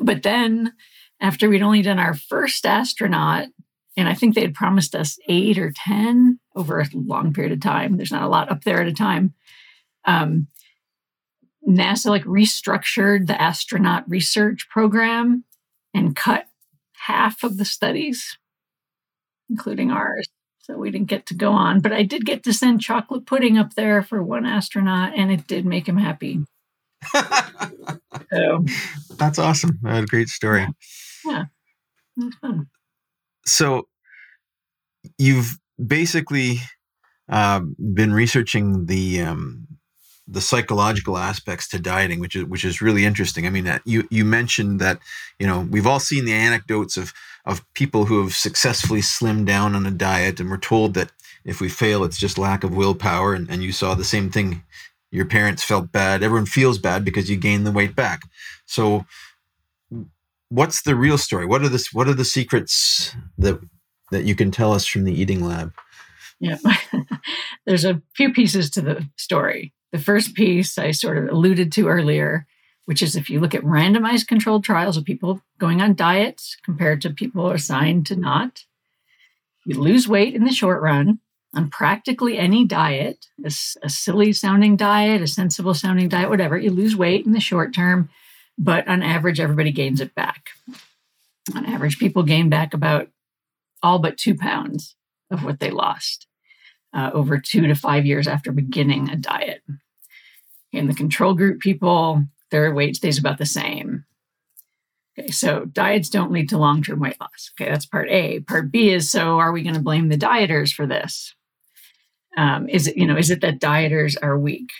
But 0.00 0.22
then, 0.22 0.72
after 1.20 1.48
we'd 1.48 1.62
only 1.62 1.82
done 1.82 1.98
our 1.98 2.14
first 2.14 2.66
astronaut, 2.66 3.48
and 3.96 4.08
I 4.08 4.14
think 4.14 4.34
they 4.34 4.40
had 4.40 4.54
promised 4.54 4.94
us 4.94 5.18
eight 5.28 5.58
or 5.58 5.72
10 5.74 6.38
over 6.56 6.80
a 6.80 6.88
long 6.94 7.32
period 7.32 7.52
of 7.52 7.60
time, 7.60 7.96
there's 7.96 8.12
not 8.12 8.22
a 8.22 8.28
lot 8.28 8.50
up 8.50 8.64
there 8.64 8.80
at 8.80 8.88
a 8.88 8.92
time. 8.92 9.34
Um, 10.04 10.48
NASA 11.66 12.06
like 12.06 12.24
restructured 12.24 13.26
the 13.26 13.40
astronaut 13.40 14.08
research 14.08 14.68
program 14.68 15.44
and 15.94 16.16
cut 16.16 16.46
half 17.06 17.42
of 17.42 17.56
the 17.56 17.64
studies, 17.64 18.38
including 19.48 19.90
ours. 19.90 20.26
So 20.60 20.76
we 20.76 20.90
didn't 20.90 21.08
get 21.08 21.26
to 21.26 21.34
go 21.34 21.52
on, 21.52 21.80
but 21.80 21.92
I 21.92 22.04
did 22.04 22.24
get 22.24 22.44
to 22.44 22.52
send 22.52 22.80
chocolate 22.80 23.26
pudding 23.26 23.58
up 23.58 23.74
there 23.74 24.02
for 24.02 24.22
one 24.22 24.46
astronaut, 24.46 25.12
and 25.16 25.32
it 25.32 25.48
did 25.48 25.66
make 25.66 25.88
him 25.88 25.96
happy. 25.96 26.44
so 27.12 28.64
that's 29.16 29.40
awesome. 29.40 29.80
a 29.84 30.06
great 30.06 30.28
story. 30.28 30.68
Yeah, 31.24 31.44
fun. 32.40 32.68
So 33.44 33.88
you've 35.18 35.58
basically 35.84 36.58
uh, 37.28 37.60
been 37.92 38.12
researching 38.12 38.86
the 38.86 39.22
um, 39.22 39.66
the 40.28 40.40
psychological 40.40 41.18
aspects 41.18 41.68
to 41.68 41.78
dieting, 41.78 42.20
which 42.20 42.36
is 42.36 42.44
which 42.44 42.64
is 42.64 42.80
really 42.80 43.04
interesting. 43.04 43.46
I 43.46 43.50
mean, 43.50 43.66
uh, 43.66 43.80
you 43.84 44.06
you 44.10 44.24
mentioned 44.24 44.80
that 44.80 44.98
you 45.38 45.46
know 45.46 45.66
we've 45.70 45.86
all 45.86 46.00
seen 46.00 46.24
the 46.24 46.32
anecdotes 46.32 46.96
of 46.96 47.12
of 47.44 47.64
people 47.74 48.04
who 48.04 48.22
have 48.22 48.34
successfully 48.34 49.00
slimmed 49.00 49.46
down 49.46 49.74
on 49.74 49.86
a 49.86 49.90
diet, 49.90 50.38
and 50.38 50.48
we're 50.48 50.58
told 50.58 50.94
that 50.94 51.10
if 51.44 51.60
we 51.60 51.68
fail, 51.68 52.04
it's 52.04 52.18
just 52.18 52.38
lack 52.38 52.62
of 52.62 52.76
willpower. 52.76 53.34
And, 53.34 53.50
and 53.50 53.62
you 53.62 53.72
saw 53.72 53.94
the 53.94 54.04
same 54.04 54.30
thing. 54.30 54.62
Your 55.10 55.26
parents 55.26 55.62
felt 55.62 55.92
bad. 55.92 56.22
Everyone 56.22 56.46
feels 56.46 56.78
bad 56.78 57.04
because 57.04 57.28
you 57.28 57.36
gain 57.36 57.64
the 57.64 57.72
weight 57.72 57.94
back. 57.94 58.22
So, 58.64 59.04
what's 60.48 60.82
the 60.82 60.94
real 60.94 61.18
story? 61.18 61.46
What 61.46 61.62
are 61.62 61.68
the 61.68 61.84
what 61.92 62.08
are 62.08 62.14
the 62.14 62.24
secrets 62.24 63.14
that 63.38 63.60
that 64.10 64.24
you 64.24 64.34
can 64.34 64.50
tell 64.50 64.72
us 64.72 64.86
from 64.86 65.04
the 65.04 65.12
eating 65.12 65.44
lab? 65.44 65.72
Yeah, 66.40 66.58
there's 67.66 67.84
a 67.84 68.00
few 68.14 68.32
pieces 68.32 68.70
to 68.70 68.80
the 68.80 69.06
story. 69.16 69.74
The 69.92 69.98
first 69.98 70.34
piece 70.34 70.78
I 70.78 70.90
sort 70.90 71.18
of 71.18 71.28
alluded 71.28 71.70
to 71.72 71.88
earlier, 71.88 72.46
which 72.86 73.02
is 73.02 73.14
if 73.14 73.28
you 73.28 73.40
look 73.40 73.54
at 73.54 73.62
randomized 73.62 74.26
controlled 74.26 74.64
trials 74.64 74.96
of 74.96 75.04
people 75.04 75.42
going 75.58 75.82
on 75.82 75.94
diets 75.94 76.56
compared 76.64 77.02
to 77.02 77.10
people 77.10 77.50
assigned 77.50 78.06
to 78.06 78.16
not, 78.16 78.64
you 79.66 79.78
lose 79.78 80.08
weight 80.08 80.34
in 80.34 80.44
the 80.44 80.52
short 80.52 80.80
run 80.82 81.20
on 81.54 81.68
practically 81.68 82.38
any 82.38 82.64
diet, 82.64 83.26
a, 83.44 83.52
a 83.82 83.90
silly 83.90 84.32
sounding 84.32 84.76
diet, 84.76 85.20
a 85.20 85.26
sensible 85.26 85.74
sounding 85.74 86.08
diet, 86.08 86.30
whatever. 86.30 86.56
You 86.56 86.70
lose 86.70 86.96
weight 86.96 87.26
in 87.26 87.32
the 87.32 87.40
short 87.40 87.74
term, 87.74 88.08
but 88.56 88.88
on 88.88 89.02
average, 89.02 89.38
everybody 89.38 89.70
gains 89.70 90.00
it 90.00 90.14
back. 90.14 90.48
On 91.54 91.66
average, 91.66 91.98
people 91.98 92.22
gain 92.22 92.48
back 92.48 92.72
about 92.72 93.08
all 93.82 93.98
but 93.98 94.16
two 94.16 94.34
pounds 94.34 94.96
of 95.30 95.44
what 95.44 95.60
they 95.60 95.70
lost 95.70 96.26
uh, 96.94 97.10
over 97.12 97.38
two 97.38 97.66
to 97.66 97.74
five 97.74 98.06
years 98.06 98.26
after 98.26 98.52
beginning 98.52 99.10
a 99.10 99.16
diet. 99.16 99.62
In 100.72 100.86
the 100.86 100.94
control 100.94 101.34
group 101.34 101.60
people, 101.60 102.24
their 102.50 102.72
weight 102.74 102.96
stays 102.96 103.18
about 103.18 103.38
the 103.38 103.46
same. 103.46 104.04
Okay, 105.18 105.30
so 105.30 105.66
diets 105.66 106.08
don't 106.08 106.32
lead 106.32 106.48
to 106.48 106.58
long 106.58 106.82
term 106.82 107.00
weight 107.00 107.20
loss. 107.20 107.50
Okay, 107.54 107.70
that's 107.70 107.86
part 107.86 108.08
A. 108.08 108.40
Part 108.40 108.70
B 108.70 108.90
is 108.90 109.10
so 109.10 109.38
are 109.38 109.52
we 109.52 109.62
going 109.62 109.74
to 109.74 109.80
blame 109.80 110.08
the 110.08 110.16
dieters 110.16 110.72
for 110.72 110.86
this? 110.86 111.34
Um, 112.36 112.68
is 112.68 112.86
it, 112.86 112.96
you 112.96 113.06
know, 113.06 113.16
is 113.16 113.30
it 113.30 113.42
that 113.42 113.60
dieters 113.60 114.16
are 114.22 114.38
weak? 114.38 114.70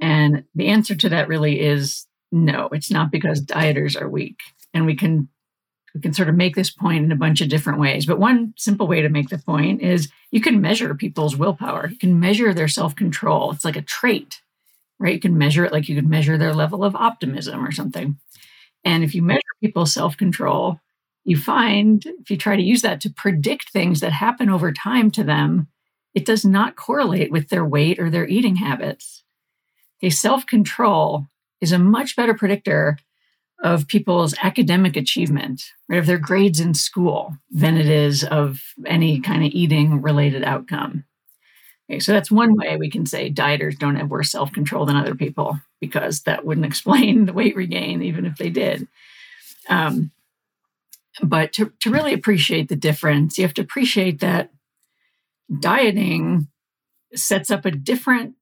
And 0.00 0.44
the 0.54 0.66
answer 0.66 0.94
to 0.94 1.08
that 1.08 1.28
really 1.28 1.60
is 1.60 2.06
no, 2.30 2.68
it's 2.72 2.90
not 2.90 3.10
because 3.10 3.42
dieters 3.42 3.98
are 4.00 4.10
weak. 4.10 4.40
And 4.74 4.84
we 4.84 4.94
can 4.94 5.28
we 5.96 6.02
can 6.02 6.12
sort 6.12 6.28
of 6.28 6.34
make 6.34 6.54
this 6.54 6.70
point 6.70 7.04
in 7.04 7.10
a 7.10 7.16
bunch 7.16 7.40
of 7.40 7.48
different 7.48 7.80
ways. 7.80 8.04
But 8.06 8.18
one 8.18 8.52
simple 8.56 8.86
way 8.86 9.00
to 9.00 9.08
make 9.08 9.30
the 9.30 9.38
point 9.38 9.80
is 9.80 10.10
you 10.30 10.40
can 10.40 10.60
measure 10.60 10.94
people's 10.94 11.36
willpower. 11.36 11.88
You 11.88 11.96
can 11.96 12.20
measure 12.20 12.52
their 12.52 12.68
self-control. 12.68 13.52
It's 13.52 13.64
like 13.64 13.76
a 13.76 13.82
trait, 13.82 14.42
right? 14.98 15.14
You 15.14 15.20
can 15.20 15.38
measure 15.38 15.64
it 15.64 15.72
like 15.72 15.88
you 15.88 15.94
could 15.94 16.08
measure 16.08 16.36
their 16.36 16.54
level 16.54 16.84
of 16.84 16.94
optimism 16.94 17.64
or 17.64 17.72
something. 17.72 18.18
And 18.84 19.02
if 19.02 19.14
you 19.14 19.22
measure 19.22 19.40
people's 19.60 19.94
self-control, 19.94 20.78
you 21.24 21.36
find 21.36 22.04
if 22.04 22.30
you 22.30 22.36
try 22.36 22.56
to 22.56 22.62
use 22.62 22.82
that 22.82 23.00
to 23.00 23.10
predict 23.10 23.70
things 23.70 24.00
that 24.00 24.12
happen 24.12 24.50
over 24.50 24.72
time 24.72 25.10
to 25.12 25.24
them, 25.24 25.68
it 26.14 26.26
does 26.26 26.44
not 26.44 26.76
correlate 26.76 27.32
with 27.32 27.48
their 27.48 27.64
weight 27.64 27.98
or 27.98 28.10
their 28.10 28.28
eating 28.28 28.56
habits. 28.56 29.24
A 30.02 30.10
self-control 30.10 31.26
is 31.60 31.72
a 31.72 31.78
much 31.78 32.16
better 32.16 32.34
predictor 32.34 32.98
of 33.62 33.88
people's 33.88 34.34
academic 34.42 34.96
achievement, 34.96 35.72
right, 35.88 35.98
of 35.98 36.06
their 36.06 36.18
grades 36.18 36.60
in 36.60 36.74
school, 36.74 37.36
than 37.50 37.76
it 37.76 37.86
is 37.86 38.24
of 38.24 38.62
any 38.84 39.20
kind 39.20 39.44
of 39.44 39.50
eating 39.52 40.02
related 40.02 40.44
outcome. 40.44 41.04
Okay, 41.88 42.00
so 42.00 42.12
that's 42.12 42.30
one 42.30 42.54
way 42.56 42.76
we 42.76 42.90
can 42.90 43.06
say 43.06 43.30
dieters 43.30 43.78
don't 43.78 43.96
have 43.96 44.10
worse 44.10 44.30
self 44.30 44.52
control 44.52 44.84
than 44.84 44.96
other 44.96 45.14
people, 45.14 45.58
because 45.80 46.22
that 46.22 46.44
wouldn't 46.44 46.66
explain 46.72 47.26
the 47.26 47.32
weight 47.32 47.56
regain, 47.56 48.02
even 48.02 48.26
if 48.26 48.36
they 48.36 48.50
did. 48.50 48.86
Um, 49.68 50.10
but 51.22 51.52
to, 51.54 51.72
to 51.80 51.90
really 51.90 52.12
appreciate 52.12 52.68
the 52.68 52.76
difference, 52.76 53.38
you 53.38 53.44
have 53.44 53.54
to 53.54 53.62
appreciate 53.62 54.20
that 54.20 54.50
dieting 55.60 56.48
sets 57.14 57.50
up 57.50 57.64
a 57.64 57.70
different 57.70 58.34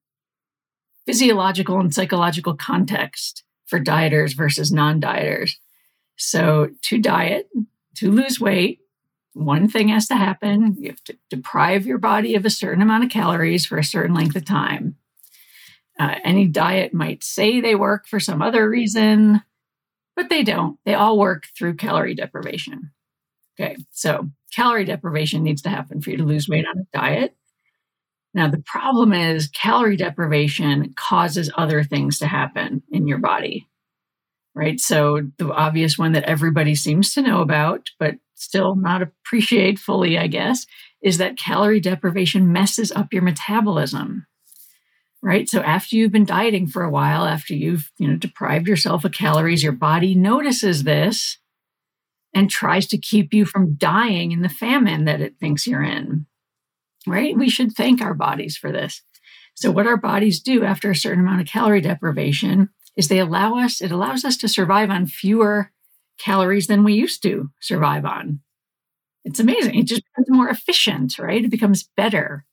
physiological 1.06 1.78
and 1.78 1.94
psychological 1.94 2.54
context 2.54 3.44
for 3.75 3.83
dieters 3.83 4.37
versus 4.37 4.71
non 4.71 5.00
dieters. 5.00 5.52
So, 6.16 6.69
to 6.83 6.99
diet, 6.99 7.49
to 7.97 8.11
lose 8.12 8.38
weight, 8.38 8.78
one 9.33 9.69
thing 9.69 9.88
has 9.88 10.07
to 10.09 10.14
happen. 10.14 10.76
You 10.78 10.90
have 10.90 11.02
to 11.04 11.19
deprive 11.28 11.87
your 11.87 11.99
body 11.99 12.37
of 12.37 12.45
a 12.45 12.50
certain 12.50 12.83
amount 12.83 13.02
of 13.02 13.11
calories 13.11 13.66
for 13.66 13.78
a 13.78 13.85
certain 13.85 14.14
length 14.14 14.37
of 14.37 14.45
time. 14.45 14.95
Uh, 15.99 16.14
any 16.23 16.47
diet 16.47 16.95
might 16.95 17.25
say 17.25 17.61
they 17.61 17.75
work 17.75 18.07
for 18.07 18.21
some 18.21 18.40
other 18.40 18.69
reason, 18.69 19.43
but 20.14 20.28
they 20.28 20.45
don't. 20.45 20.78
They 20.85 20.95
all 20.95 21.19
work 21.19 21.47
through 21.59 21.75
calorie 21.75 22.14
deprivation. 22.14 22.93
Okay, 23.59 23.76
so 23.90 24.31
calorie 24.54 24.85
deprivation 24.85 25.43
needs 25.43 25.62
to 25.62 25.69
happen 25.69 26.00
for 26.00 26.11
you 26.11 26.16
to 26.19 26.25
lose 26.25 26.49
weight 26.49 26.66
on 26.66 26.78
a 26.78 26.97
diet. 26.97 27.37
Now, 28.35 28.49
the 28.49 28.62
problem 28.67 29.12
is 29.12 29.49
calorie 29.49 29.97
deprivation 29.97 30.93
causes 30.97 31.53
other 31.57 31.85
things 31.85 32.19
to 32.19 32.26
happen 32.26 32.83
in 32.91 33.07
your 33.07 33.19
body, 33.19 33.69
right? 34.55 34.81
So, 34.81 35.31
the 35.38 35.53
obvious 35.53 35.97
one 35.97 36.12
that 36.12 36.25
everybody 36.25 36.75
seems 36.75 37.14
to 37.14 37.23
know 37.23 37.41
about, 37.41 37.91
but 37.99 38.17
still 38.35 38.75
not 38.75 39.03
appreciate 39.03 39.79
fully, 39.79 40.19
I 40.19 40.26
guess, 40.26 40.67
is 41.00 41.19
that 41.19 41.38
calorie 41.38 41.81
deprivation 41.81 42.53
messes 42.53 42.91
up 42.91 43.12
your 43.12 43.23
metabolism. 43.23 44.26
Right. 45.23 45.49
So 45.49 45.61
after 45.62 45.97
you've 45.97 46.12
been 46.12 46.26
dieting 46.26 46.67
for 46.67 46.83
a 46.83 46.91
while, 46.91 47.25
after 47.25 47.55
you've, 47.55 47.91
you 47.97 48.07
know, 48.07 48.17
deprived 48.17 48.69
yourself 48.69 49.07
of 49.07 49.12
calories, 49.12 49.62
your 49.62 49.73
body 49.73 50.14
notices 50.14 50.83
this 50.83 51.38
and 52.35 52.50
tries 52.50 52.87
to 52.88 52.99
keep 52.99 53.33
you 53.33 53.47
from 53.47 53.76
dying 53.76 54.33
in 54.33 54.43
the 54.43 54.50
famine 54.50 55.07
that 55.07 55.23
it 55.23 55.38
thinks 55.41 55.67
you're 55.67 55.83
in 55.83 56.26
right? 57.07 57.37
We 57.37 57.49
should 57.49 57.73
thank 57.73 58.01
our 58.01 58.15
bodies 58.15 58.57
for 58.57 58.73
this. 58.73 59.03
So, 59.55 59.71
what 59.71 59.87
our 59.87 59.97
bodies 59.97 60.41
do 60.41 60.65
after 60.65 60.91
a 60.91 60.97
certain 60.97 61.21
amount 61.21 61.41
of 61.41 61.47
calorie 61.47 61.81
deprivation 61.81 62.71
is 62.97 63.09
they 63.09 63.19
allow 63.19 63.59
us, 63.59 63.81
it 63.81 63.93
allows 63.93 64.25
us 64.25 64.37
to 64.39 64.49
survive 64.49 64.91
on 64.91 65.07
fewer 65.07 65.71
calories 66.19 66.67
than 66.67 66.85
we 66.85 66.95
used 66.95 67.23
to 67.23 67.51
survive 67.61 68.05
on. 68.05 68.41
It's 69.25 69.41
amazing. 69.41 69.77
It 69.77 69.87
just 69.87 70.03
becomes 70.05 70.29
more 70.31 70.49
efficient, 70.49 71.19
right? 71.19 71.45
It 71.45 71.51
becomes 71.51 71.89
better 71.97 72.45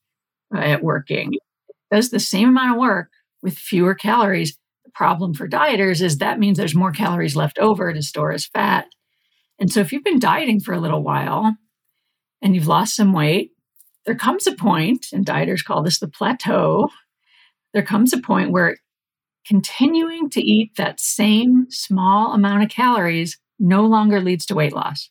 uh, 0.55 0.60
at 0.60 0.84
working. 0.84 1.34
It 1.34 1.96
does 1.96 2.10
the 2.10 2.20
same 2.20 2.50
amount 2.50 2.75
of 2.75 2.79
work 2.79 3.10
with 3.43 3.58
fewer 3.58 3.93
calories. 3.93 4.58
The 4.86 4.91
problem 4.91 5.34
for 5.34 5.48
dieters 5.48 6.01
is 6.01 6.17
that 6.17 6.39
means 6.39 6.58
there's 6.58 6.75
more 6.75 6.91
calories 6.91 7.36
left 7.36 7.60
over 7.60 7.91
to 7.91 8.01
store 8.01 8.31
as 8.31 8.46
fat. 8.46 8.88
And 9.60 9.72
so, 9.72 9.79
if 9.79 9.91
you've 9.91 10.03
been 10.03 10.20
dieting 10.20 10.60
for 10.60 10.74
a 10.74 10.79
little 10.79 11.03
while 11.03 11.55
and 12.41 12.55
you've 12.55 12.67
lost 12.67 12.96
some 12.96 13.13
weight, 13.13 13.50
there 14.05 14.15
comes 14.15 14.48
a 14.48 14.53
point, 14.53 15.08
and 15.13 15.25
dieters 15.25 15.63
call 15.63 15.84
this 15.84 16.00
the 16.00 16.08
plateau. 16.08 16.89
There 17.74 17.84
comes 17.84 18.13
a 18.13 18.20
point 18.20 18.51
where 18.51 18.77
continuing 19.46 20.29
to 20.31 20.41
eat 20.41 20.75
that 20.77 21.00
same 21.00 21.67
small 21.70 22.34
amount 22.34 22.63
of 22.63 22.70
calories 22.70 23.39
no 23.60 23.86
longer 23.86 24.20
leads 24.20 24.46
to 24.48 24.55
weight 24.55 24.74
loss. 24.74 25.10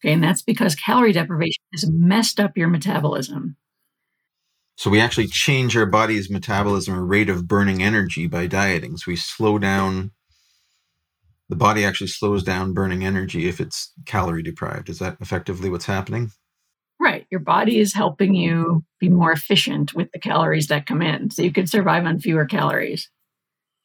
Okay, 0.00 0.12
and 0.12 0.22
that's 0.22 0.42
because 0.42 0.74
calorie 0.74 1.12
deprivation 1.12 1.62
has 1.72 1.88
messed 1.90 2.40
up 2.40 2.56
your 2.56 2.68
metabolism. 2.68 3.56
So 4.76 4.90
we 4.90 5.00
actually 5.00 5.28
change 5.28 5.76
our 5.76 5.86
body's 5.86 6.30
metabolism 6.30 6.94
or 6.94 7.04
rate 7.04 7.30
of 7.30 7.48
burning 7.48 7.82
energy 7.82 8.26
by 8.26 8.46
dieting. 8.46 8.98
So 8.98 9.10
we 9.10 9.16
slow 9.16 9.58
down 9.58 10.10
the 11.48 11.56
body 11.56 11.84
actually 11.84 12.08
slows 12.08 12.42
down 12.42 12.72
burning 12.72 13.04
energy 13.04 13.48
if 13.48 13.60
it's 13.60 13.92
calorie 14.04 14.42
deprived. 14.42 14.88
Is 14.88 14.98
that 14.98 15.16
effectively 15.20 15.70
what's 15.70 15.86
happening? 15.86 16.32
Right. 17.06 17.24
Your 17.30 17.38
body 17.38 17.78
is 17.78 17.94
helping 17.94 18.34
you 18.34 18.82
be 18.98 19.08
more 19.08 19.30
efficient 19.30 19.94
with 19.94 20.10
the 20.10 20.18
calories 20.18 20.66
that 20.66 20.86
come 20.86 21.02
in. 21.02 21.30
So 21.30 21.42
you 21.42 21.52
could 21.52 21.70
survive 21.70 22.04
on 22.04 22.18
fewer 22.18 22.46
calories. 22.46 23.08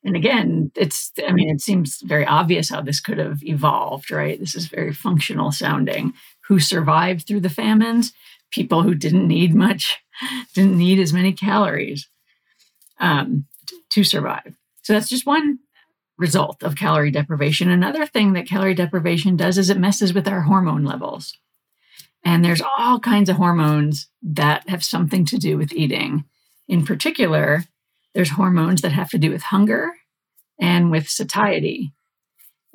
And 0.03 0.15
again, 0.15 0.71
it's, 0.75 1.11
I 1.27 1.31
mean, 1.31 1.47
it 1.51 1.61
seems 1.61 2.01
very 2.01 2.25
obvious 2.25 2.71
how 2.71 2.81
this 2.81 2.99
could 2.99 3.19
have 3.19 3.43
evolved, 3.43 4.09
right? 4.09 4.39
This 4.39 4.55
is 4.55 4.65
very 4.65 4.91
functional 4.91 5.51
sounding. 5.51 6.13
Who 6.47 6.59
survived 6.59 7.27
through 7.27 7.41
the 7.41 7.49
famines? 7.49 8.11
People 8.49 8.81
who 8.81 8.95
didn't 8.95 9.27
need 9.27 9.53
much, 9.53 9.99
didn't 10.55 10.79
need 10.79 10.97
as 10.97 11.13
many 11.13 11.31
calories 11.31 12.09
um, 12.99 13.45
to 13.91 14.03
survive. 14.03 14.55
So 14.81 14.93
that's 14.93 15.09
just 15.09 15.27
one 15.27 15.59
result 16.17 16.63
of 16.63 16.75
calorie 16.75 17.11
deprivation. 17.11 17.69
Another 17.69 18.07
thing 18.07 18.33
that 18.33 18.47
calorie 18.47 18.73
deprivation 18.73 19.35
does 19.35 19.59
is 19.59 19.69
it 19.69 19.77
messes 19.77 20.11
with 20.11 20.27
our 20.27 20.41
hormone 20.41 20.83
levels. 20.83 21.37
And 22.23 22.45
there's 22.45 22.61
all 22.77 22.99
kinds 22.99 23.29
of 23.29 23.37
hormones 23.37 24.07
that 24.21 24.69
have 24.69 24.83
something 24.83 25.25
to 25.25 25.37
do 25.37 25.57
with 25.57 25.73
eating. 25.73 26.25
In 26.67 26.85
particular, 26.85 27.63
there's 28.13 28.31
hormones 28.31 28.81
that 28.81 28.91
have 28.91 29.09
to 29.11 29.17
do 29.17 29.31
with 29.31 29.41
hunger 29.41 29.91
and 30.59 30.91
with 30.91 31.09
satiety. 31.09 31.93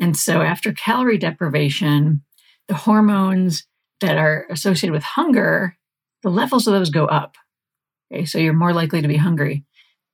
And 0.01 0.17
so, 0.17 0.43
after 0.43 0.73
calorie 0.73 1.19
deprivation, 1.19 2.23
the 2.69 2.75
hormones 2.75 3.67
that 4.01 4.19
are 4.19 4.47
associated 4.51 4.93
with 4.93 5.05
hunger, 5.05 5.77
the 6.23 6.31
levels 6.31 6.67
of 6.67 6.75
those 6.75 6.91
go 6.91 7.07
up. 7.07 7.37
Okay, 8.13 8.25
so 8.25 8.39
you're 8.39 8.53
more 8.53 8.73
likely 8.73 9.01
to 9.01 9.09
be 9.09 9.17
hungry. 9.17 9.65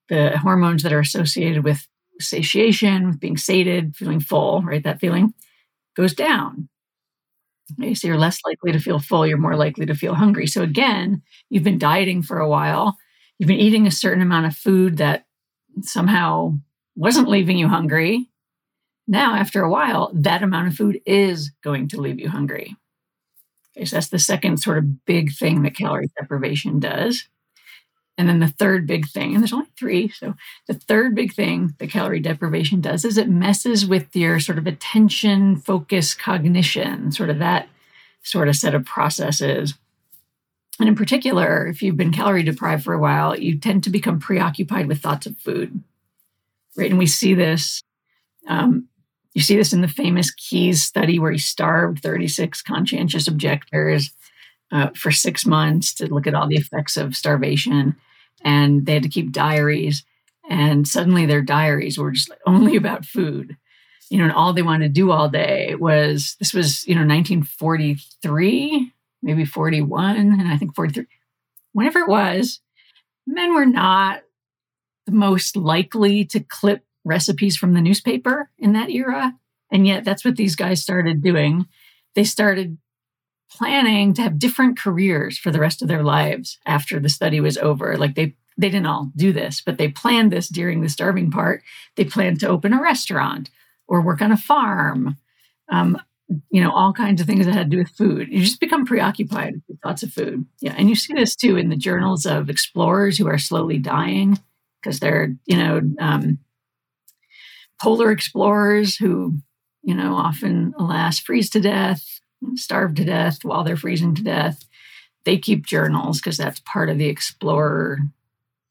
The 0.08 0.38
hormones 0.38 0.82
that 0.82 0.92
are 0.92 1.00
associated 1.00 1.64
with 1.64 1.86
satiation, 2.20 3.08
with 3.08 3.20
being 3.20 3.36
sated, 3.36 3.96
feeling 3.96 4.20
full, 4.20 4.62
right? 4.62 4.84
That 4.84 5.00
feeling 5.00 5.34
goes 5.96 6.14
down. 6.14 6.68
So 7.94 8.08
you're 8.08 8.18
less 8.18 8.38
likely 8.46 8.72
to 8.72 8.78
feel 8.78 8.98
full, 8.98 9.26
you're 9.26 9.38
more 9.38 9.56
likely 9.56 9.86
to 9.86 9.94
feel 9.94 10.14
hungry. 10.14 10.46
So 10.46 10.62
again, 10.62 11.22
you've 11.50 11.64
been 11.64 11.78
dieting 11.78 12.22
for 12.22 12.38
a 12.38 12.48
while, 12.48 12.96
you've 13.38 13.48
been 13.48 13.58
eating 13.58 13.86
a 13.86 13.90
certain 13.90 14.22
amount 14.22 14.46
of 14.46 14.56
food 14.56 14.98
that 14.98 15.24
somehow 15.82 16.58
wasn't 16.96 17.28
leaving 17.28 17.58
you 17.58 17.68
hungry. 17.68 18.28
Now, 19.08 19.34
after 19.34 19.62
a 19.62 19.70
while, 19.70 20.10
that 20.14 20.42
amount 20.42 20.68
of 20.68 20.74
food 20.74 21.00
is 21.06 21.50
going 21.62 21.88
to 21.88 22.00
leave 22.00 22.20
you 22.20 22.28
hungry. 22.28 22.76
Okay, 23.76 23.84
so 23.84 23.96
that's 23.96 24.08
the 24.08 24.18
second 24.18 24.58
sort 24.58 24.78
of 24.78 25.04
big 25.06 25.32
thing 25.32 25.62
that 25.62 25.76
calorie 25.76 26.10
deprivation 26.20 26.78
does. 26.78 27.26
And 28.18 28.28
then 28.28 28.40
the 28.40 28.48
third 28.48 28.86
big 28.86 29.08
thing, 29.08 29.32
and 29.32 29.42
there's 29.42 29.54
only 29.54 29.68
three. 29.78 30.08
So 30.08 30.34
the 30.66 30.74
third 30.74 31.14
big 31.14 31.32
thing 31.32 31.74
that 31.78 31.90
calorie 31.90 32.20
deprivation 32.20 32.80
does 32.80 33.04
is 33.04 33.16
it 33.16 33.28
messes 33.28 33.86
with 33.86 34.14
your 34.14 34.38
sort 34.38 34.58
of 34.58 34.66
attention, 34.66 35.56
focus, 35.56 36.12
cognition, 36.12 37.10
sort 37.10 37.30
of 37.30 37.38
that 37.38 37.68
sort 38.22 38.48
of 38.48 38.56
set 38.56 38.74
of 38.74 38.84
processes. 38.84 39.74
And 40.78 40.88
in 40.88 40.94
particular, 40.94 41.66
if 41.66 41.82
you've 41.82 41.96
been 41.96 42.12
calorie 42.12 42.42
deprived 42.42 42.84
for 42.84 42.92
a 42.92 42.98
while, 42.98 43.38
you 43.38 43.58
tend 43.58 43.84
to 43.84 43.90
become 43.90 44.20
preoccupied 44.20 44.88
with 44.88 45.00
thoughts 45.00 45.26
of 45.26 45.38
food. 45.38 45.82
Right. 46.76 46.90
And 46.90 46.98
we 46.98 47.06
see 47.06 47.34
this. 47.34 47.82
Um, 48.46 48.88
you 49.34 49.40
see 49.40 49.56
this 49.56 49.72
in 49.72 49.80
the 49.80 49.88
famous 49.88 50.30
Keys 50.32 50.82
study 50.82 51.18
where 51.18 51.32
he 51.32 51.38
starved 51.38 52.02
36 52.02 52.60
conscientious 52.62 53.26
objectors 53.26 54.12
uh, 54.72 54.88
for 54.96 55.12
six 55.12 55.46
months 55.46 55.92
to 55.94 56.12
look 56.12 56.26
at 56.26 56.34
all 56.34 56.48
the 56.48 56.56
effects 56.56 56.96
of 56.96 57.14
starvation. 57.14 57.94
And 58.42 58.86
they 58.86 58.94
had 58.94 59.02
to 59.02 59.08
keep 59.08 59.30
diaries. 59.30 60.04
And 60.48 60.88
suddenly 60.88 61.26
their 61.26 61.42
diaries 61.42 61.98
were 61.98 62.10
just 62.10 62.32
only 62.46 62.76
about 62.76 63.04
food. 63.04 63.56
You 64.10 64.18
know, 64.18 64.24
and 64.24 64.32
all 64.32 64.52
they 64.52 64.62
wanted 64.62 64.88
to 64.88 64.92
do 65.00 65.10
all 65.10 65.28
day 65.28 65.74
was 65.74 66.36
this 66.38 66.52
was, 66.52 66.86
you 66.86 66.94
know, 66.94 67.00
1943, 67.00 68.92
maybe 69.22 69.44
41, 69.44 70.16
and 70.16 70.48
I 70.48 70.58
think 70.58 70.74
43. 70.74 71.06
Whenever 71.72 72.00
it 72.00 72.08
was, 72.08 72.60
men 73.26 73.54
were 73.54 73.64
not 73.64 74.20
the 75.06 75.12
most 75.12 75.56
likely 75.56 76.26
to 76.26 76.40
clip 76.40 76.84
recipes 77.04 77.56
from 77.56 77.72
the 77.72 77.80
newspaper 77.80 78.50
in 78.58 78.72
that 78.74 78.90
era. 78.90 79.32
And 79.70 79.86
yet 79.86 80.04
that's 80.04 80.24
what 80.24 80.36
these 80.36 80.56
guys 80.56 80.82
started 80.82 81.22
doing. 81.22 81.66
They 82.14 82.24
started 82.24 82.76
planning 83.56 84.14
to 84.14 84.22
have 84.22 84.38
different 84.38 84.78
careers 84.78 85.38
for 85.38 85.50
the 85.50 85.60
rest 85.60 85.82
of 85.82 85.88
their 85.88 86.02
lives 86.02 86.58
after 86.66 86.98
the 86.98 87.08
study 87.08 87.40
was 87.40 87.58
over. 87.58 87.96
Like 87.96 88.14
they 88.14 88.34
they 88.58 88.68
didn't 88.68 88.86
all 88.86 89.10
do 89.16 89.32
this, 89.32 89.62
but 89.64 89.78
they 89.78 89.88
planned 89.88 90.30
this 90.30 90.48
during 90.48 90.82
the 90.82 90.88
starving 90.88 91.30
part. 91.30 91.62
They 91.96 92.04
planned 92.04 92.40
to 92.40 92.48
open 92.48 92.74
a 92.74 92.82
restaurant 92.82 93.50
or 93.86 94.02
work 94.02 94.20
on 94.20 94.30
a 94.30 94.36
farm. 94.36 95.16
Um, 95.70 95.98
you 96.50 96.62
know, 96.62 96.70
all 96.72 96.92
kinds 96.92 97.20
of 97.20 97.26
things 97.26 97.46
that 97.46 97.54
had 97.54 97.70
to 97.70 97.76
do 97.76 97.82
with 97.82 97.90
food. 97.90 98.28
You 98.30 98.42
just 98.42 98.60
become 98.60 98.86
preoccupied 98.86 99.62
with 99.68 99.80
thoughts 99.80 100.02
of 100.02 100.12
food. 100.12 100.46
Yeah. 100.60 100.74
And 100.76 100.88
you 100.88 100.94
see 100.94 101.12
this 101.12 101.34
too 101.34 101.56
in 101.56 101.68
the 101.68 101.76
journals 101.76 102.26
of 102.26 102.48
explorers 102.48 103.18
who 103.18 103.26
are 103.26 103.38
slowly 103.38 103.78
dying 103.78 104.38
because 104.80 105.00
they're, 105.00 105.34
you 105.46 105.56
know, 105.56 105.80
um, 105.98 106.38
polar 107.80 108.10
explorers 108.10 108.96
who, 108.96 109.38
you 109.82 109.94
know, 109.94 110.14
often, 110.14 110.74
alas, 110.78 111.18
freeze 111.18 111.50
to 111.50 111.60
death 111.60 112.21
starve 112.54 112.94
to 112.96 113.04
death 113.04 113.44
while 113.44 113.64
they're 113.64 113.76
freezing 113.76 114.14
to 114.16 114.22
death. 114.22 114.64
They 115.24 115.38
keep 115.38 115.66
journals 115.66 116.20
because 116.20 116.36
that's 116.36 116.60
part 116.60 116.88
of 116.88 116.98
the 116.98 117.08
explorer 117.08 117.98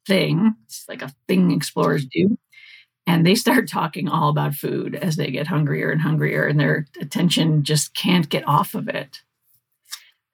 thing. 0.07 0.55
It's 0.65 0.85
like 0.89 1.01
a 1.01 1.13
thing 1.27 1.51
explorers 1.51 2.05
do. 2.05 2.37
And 3.07 3.25
they 3.25 3.35
start 3.35 3.67
talking 3.67 4.07
all 4.07 4.29
about 4.29 4.53
food 4.53 4.95
as 4.95 5.15
they 5.15 5.31
get 5.31 5.47
hungrier 5.47 5.91
and 5.91 6.01
hungrier, 6.01 6.45
and 6.45 6.59
their 6.59 6.87
attention 7.01 7.63
just 7.63 7.95
can't 7.95 8.29
get 8.29 8.47
off 8.47 8.75
of 8.75 8.87
it. 8.87 9.21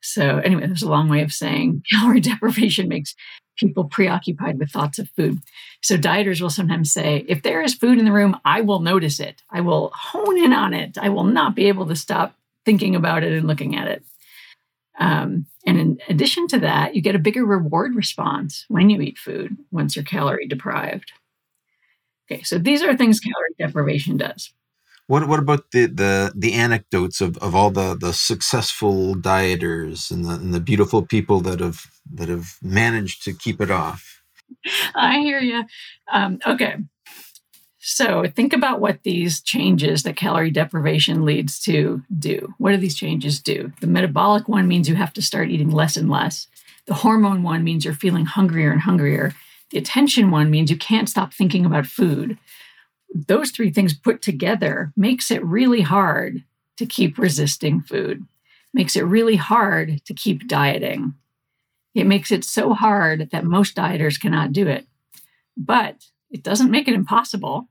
So, 0.02 0.38
anyway, 0.40 0.68
there's 0.68 0.84
a 0.84 0.90
long 0.90 1.10
way 1.10 1.22
of 1.22 1.34
saying 1.34 1.84
calorie 1.92 2.20
deprivation 2.20 2.88
makes 2.88 3.16
people 3.58 3.86
preoccupied 3.86 4.60
with 4.60 4.70
thoughts 4.70 5.00
of 5.00 5.10
food. 5.16 5.40
So, 5.82 5.98
dieters 5.98 6.42
will 6.42 6.50
sometimes 6.50 6.92
say, 6.92 7.26
if 7.28 7.42
there 7.42 7.62
is 7.62 7.74
food 7.74 8.00
in 8.00 8.06
the 8.06 8.12
room, 8.12 8.38
I 8.46 8.62
will 8.62 8.80
notice 8.80 9.20
it. 9.20 9.44
I 9.50 9.62
will 9.62 9.92
hone 9.94 10.38
in 10.38 10.54
on 10.54 10.74
it. 10.74 10.98
I 10.98 11.10
will 11.10 11.24
not 11.26 11.56
be 11.56 11.68
able 11.68 11.88
to 11.88 11.96
stop 11.96 12.37
thinking 12.68 12.98
about 12.98 13.24
it 13.24 13.32
and 13.32 13.48
looking 13.48 13.78
at 13.78 13.88
it. 13.88 14.04
Um, 15.00 15.46
and 15.66 15.80
in 15.80 15.98
addition 16.10 16.50
to 16.50 16.60
that, 16.60 16.96
you 16.96 17.02
get 17.02 17.16
a 17.16 17.20
bigger 17.20 17.46
reward 17.46 17.96
response 17.96 18.66
when 18.68 18.90
you 18.90 19.00
eat 19.00 19.18
food 19.18 19.56
once 19.72 19.96
you're 19.96 20.04
calorie 20.04 20.48
deprived. 20.48 21.14
Okay, 22.30 22.44
so 22.44 22.58
these 22.58 22.84
are 22.84 22.94
things 22.98 23.22
calorie 23.22 23.56
deprivation 23.58 24.18
does. 24.18 24.52
What 25.08 25.30
what 25.30 25.40
about 25.40 25.72
the 25.72 25.86
the 25.86 26.34
the 26.36 26.54
anecdotes 26.54 27.22
of, 27.22 27.38
of 27.38 27.56
all 27.56 27.72
the 27.72 27.96
the 27.96 28.12
successful 28.12 29.16
dieters 29.16 30.12
and 30.12 30.26
the 30.26 30.32
and 30.32 30.54
the 30.54 30.60
beautiful 30.60 31.06
people 31.06 31.40
that 31.42 31.62
have 31.62 31.86
that 32.16 32.28
have 32.28 32.58
managed 32.62 33.24
to 33.24 33.34
keep 33.34 33.62
it 33.62 33.72
off? 33.72 34.22
I 34.96 35.20
hear 35.20 35.40
you. 35.40 35.64
Um, 36.12 36.40
okay, 36.46 36.76
so 37.90 38.26
think 38.36 38.52
about 38.52 38.82
what 38.82 39.04
these 39.04 39.40
changes 39.40 40.04
that 40.04 40.18
calorie 40.18 40.52
deprivation 40.52 41.24
leads 41.24 41.58
to 41.62 42.04
do. 42.20 42.54
What 42.58 42.72
do 42.72 42.78
these 42.78 42.98
changes 42.98 43.40
do? 43.40 43.72
The 43.80 43.88
metabolic 43.88 44.50
one 44.50 44.68
means 44.68 44.90
you 44.90 44.96
have 44.96 45.14
to 45.14 45.22
start 45.22 45.50
eating 45.50 45.72
less 45.72 45.96
and 45.96 46.10
less. 46.10 46.48
The 46.88 46.96
hormone 46.96 47.44
one 47.44 47.64
means 47.64 47.86
you're 47.86 47.94
feeling 47.94 48.26
hungrier 48.26 48.74
and 48.74 48.82
hungrier. 48.82 49.34
The 49.70 49.78
attention 49.78 50.32
one 50.32 50.52
means 50.52 50.70
you 50.70 50.76
can't 50.78 51.08
stop 51.08 51.34
thinking 51.34 51.66
about 51.66 51.86
food. 51.86 52.38
Those 53.16 53.52
three 53.52 53.72
things 53.72 53.94
put 53.94 54.22
together 54.22 54.92
makes 54.98 55.32
it 55.32 55.42
really 55.46 55.82
hard 55.82 56.44
to 56.76 56.86
keep 56.86 57.18
resisting 57.18 57.80
food. 57.80 58.28
Makes 58.74 58.98
it 58.98 59.04
really 59.04 59.38
hard 59.38 60.04
to 60.04 60.14
keep 60.14 60.46
dieting. 60.46 61.14
It 61.96 62.06
makes 62.06 62.34
it 62.34 62.44
so 62.44 62.74
hard 62.74 63.30
that 63.32 63.46
most 63.46 63.78
dieters 63.78 64.20
cannot 64.20 64.52
do 64.52 64.68
it. 64.68 64.88
But 65.56 66.04
it 66.30 66.44
doesn't 66.44 66.70
make 66.70 66.90
it 66.90 66.94
impossible. 66.94 67.70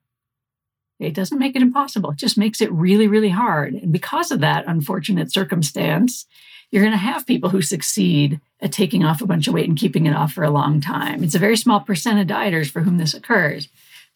It 0.98 1.14
doesn't 1.14 1.38
make 1.38 1.54
it 1.54 1.62
impossible. 1.62 2.10
It 2.10 2.16
just 2.16 2.38
makes 2.38 2.60
it 2.60 2.72
really, 2.72 3.06
really 3.06 3.28
hard. 3.28 3.74
And 3.74 3.92
because 3.92 4.30
of 4.30 4.40
that 4.40 4.64
unfortunate 4.66 5.32
circumstance, 5.32 6.26
you're 6.70 6.82
going 6.82 6.92
to 6.92 6.98
have 6.98 7.26
people 7.26 7.50
who 7.50 7.62
succeed 7.62 8.40
at 8.60 8.72
taking 8.72 9.04
off 9.04 9.20
a 9.20 9.26
bunch 9.26 9.46
of 9.46 9.54
weight 9.54 9.68
and 9.68 9.78
keeping 9.78 10.06
it 10.06 10.16
off 10.16 10.32
for 10.32 10.42
a 10.42 10.50
long 10.50 10.80
time. 10.80 11.22
It's 11.22 11.34
a 11.34 11.40
very 11.40 11.56
small 11.56 11.80
percent 11.80 12.18
of 12.18 12.26
dieters 12.26 12.70
for 12.70 12.80
whom 12.80 12.98
this 12.98 13.14
occurs, 13.14 13.68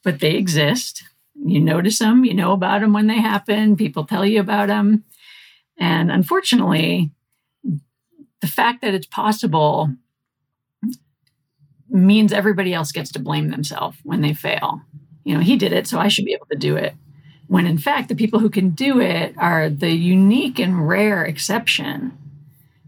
but 0.02 0.20
they 0.20 0.34
exist. 0.34 1.04
You 1.34 1.60
notice 1.60 1.98
them, 1.98 2.24
you 2.24 2.34
know 2.34 2.52
about 2.52 2.80
them 2.80 2.92
when 2.92 3.06
they 3.06 3.20
happen, 3.20 3.76
people 3.76 4.04
tell 4.04 4.26
you 4.26 4.40
about 4.40 4.68
them. 4.68 5.04
And 5.78 6.10
unfortunately, 6.10 7.10
the 8.40 8.46
fact 8.46 8.80
that 8.80 8.94
it's 8.94 9.06
possible 9.06 9.90
means 11.88 12.32
everybody 12.32 12.72
else 12.72 12.92
gets 12.92 13.12
to 13.12 13.18
blame 13.18 13.50
themselves 13.50 13.98
when 14.02 14.22
they 14.22 14.32
fail 14.32 14.82
you 15.24 15.34
know, 15.34 15.40
he 15.40 15.56
did 15.56 15.72
it, 15.72 15.86
so 15.86 15.98
I 15.98 16.08
should 16.08 16.24
be 16.24 16.32
able 16.32 16.46
to 16.46 16.58
do 16.58 16.76
it. 16.76 16.94
When 17.48 17.66
in 17.66 17.78
fact, 17.78 18.08
the 18.08 18.14
people 18.14 18.38
who 18.38 18.50
can 18.50 18.70
do 18.70 19.00
it 19.00 19.34
are 19.36 19.68
the 19.68 19.90
unique 19.90 20.58
and 20.58 20.88
rare 20.88 21.24
exception. 21.24 22.16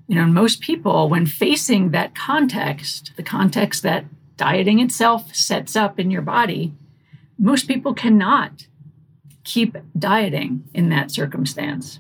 You 0.07 0.17
know, 0.17 0.27
most 0.27 0.61
people, 0.61 1.09
when 1.09 1.27
facing 1.27 1.91
that 1.91 2.15
context, 2.15 3.13
the 3.17 3.23
context 3.23 3.83
that 3.83 4.05
dieting 4.37 4.81
itself 4.81 5.35
sets 5.35 5.75
up 5.75 5.99
in 5.99 6.11
your 6.11 6.23
body, 6.23 6.73
most 7.39 7.67
people 7.67 7.95
cannot 7.95 8.67
keep 9.45 9.77
dieting 9.99 10.65
in 10.73 10.89
that 10.91 11.11
circumstance. 11.11 11.99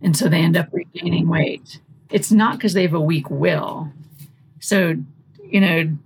And 0.00 0.16
so 0.16 0.28
they 0.28 0.42
end 0.42 0.56
up 0.56 0.68
regaining 0.72 1.28
weight. 1.28 1.80
It's 2.10 2.30
not 2.30 2.56
because 2.56 2.74
they 2.74 2.82
have 2.82 2.94
a 2.94 3.00
weak 3.00 3.30
will. 3.30 3.90
So, 4.60 4.94
you 5.42 5.60
know, 5.60 5.96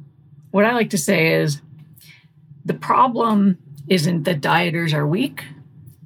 what 0.50 0.64
I 0.64 0.72
like 0.72 0.90
to 0.90 0.98
say 0.98 1.34
is 1.34 1.60
the 2.68 2.74
problem 2.74 3.58
isn't 3.88 4.24
that 4.24 4.40
dieters 4.40 4.92
are 4.92 5.06
weak. 5.06 5.44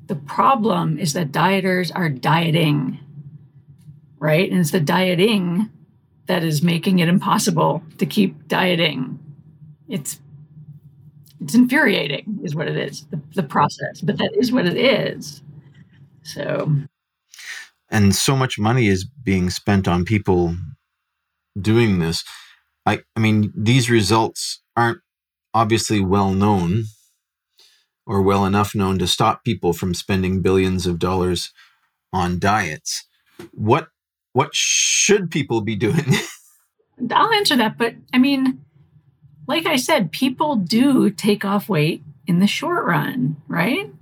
The 0.07 0.14
problem 0.14 0.98
is 0.98 1.12
that 1.12 1.33
dieters 1.33 1.90
are 1.94 2.09
dieting, 2.09 3.01
right? 4.18 4.48
And 4.51 4.61
it's 4.61 4.70
the 4.70 4.81
dieting 4.81 5.68
that 6.27 6.44
is 6.44 6.62
making 6.62 7.01
it 7.01 7.09
impossible 7.09 7.83
to 7.98 8.07
keep 8.07 8.46
dieting. 8.46 9.18
It's 9.88 10.20
it's 11.40 11.57
infuriating, 11.57 12.38
is 12.44 12.55
what 12.55 12.68
it 12.68 12.77
is, 12.77 13.05
the, 13.07 13.20
the 13.35 13.42
process. 13.42 14.01
But 14.01 14.18
that 14.18 14.31
is 14.37 14.53
what 14.53 14.64
it 14.64 14.77
is. 14.77 15.42
So, 16.22 16.72
and 17.90 18.14
so 18.14 18.37
much 18.37 18.61
money 18.61 18.87
is 18.87 19.05
being 19.05 19.51
spent 19.51 19.88
on 19.88 20.05
people 20.05 20.57
doing 21.61 21.98
this. 21.98 22.22
I, 22.87 23.01
I 23.16 23.20
mean, 23.20 23.53
these 23.57 23.90
results 23.90 24.62
aren't 24.77 25.01
obviously 25.55 26.01
well 26.01 26.33
known 26.33 26.85
or 28.07 28.23
well 28.23 28.45
enough 28.45 28.75
known 28.75 28.99
to 28.99 29.07
stop 29.07 29.45
people 29.45 29.73
from 29.73 29.95
spending 29.95 30.43
billions 30.43 30.87
of 30.87 30.99
dollars 30.99 31.53
on 32.12 32.38
diets. 32.38 33.07
What 33.53 33.88
what 34.33 34.55
should 34.55 35.31
people 35.31 35.61
be 35.61 35.77
doing? 35.77 36.15
I'll 37.11 37.33
answer 37.33 37.57
that, 37.57 37.77
but 37.77 37.95
I 38.12 38.19
mean, 38.19 38.65
like 39.47 39.67
I 39.67 39.77
said, 39.77 40.12
people 40.12 40.57
do 40.57 41.11
take 41.11 41.45
off 41.45 41.69
weight 41.69 42.03
in 42.27 42.38
the 42.38 42.47
short 42.47 42.87
run, 42.87 43.37
right? 43.49 43.93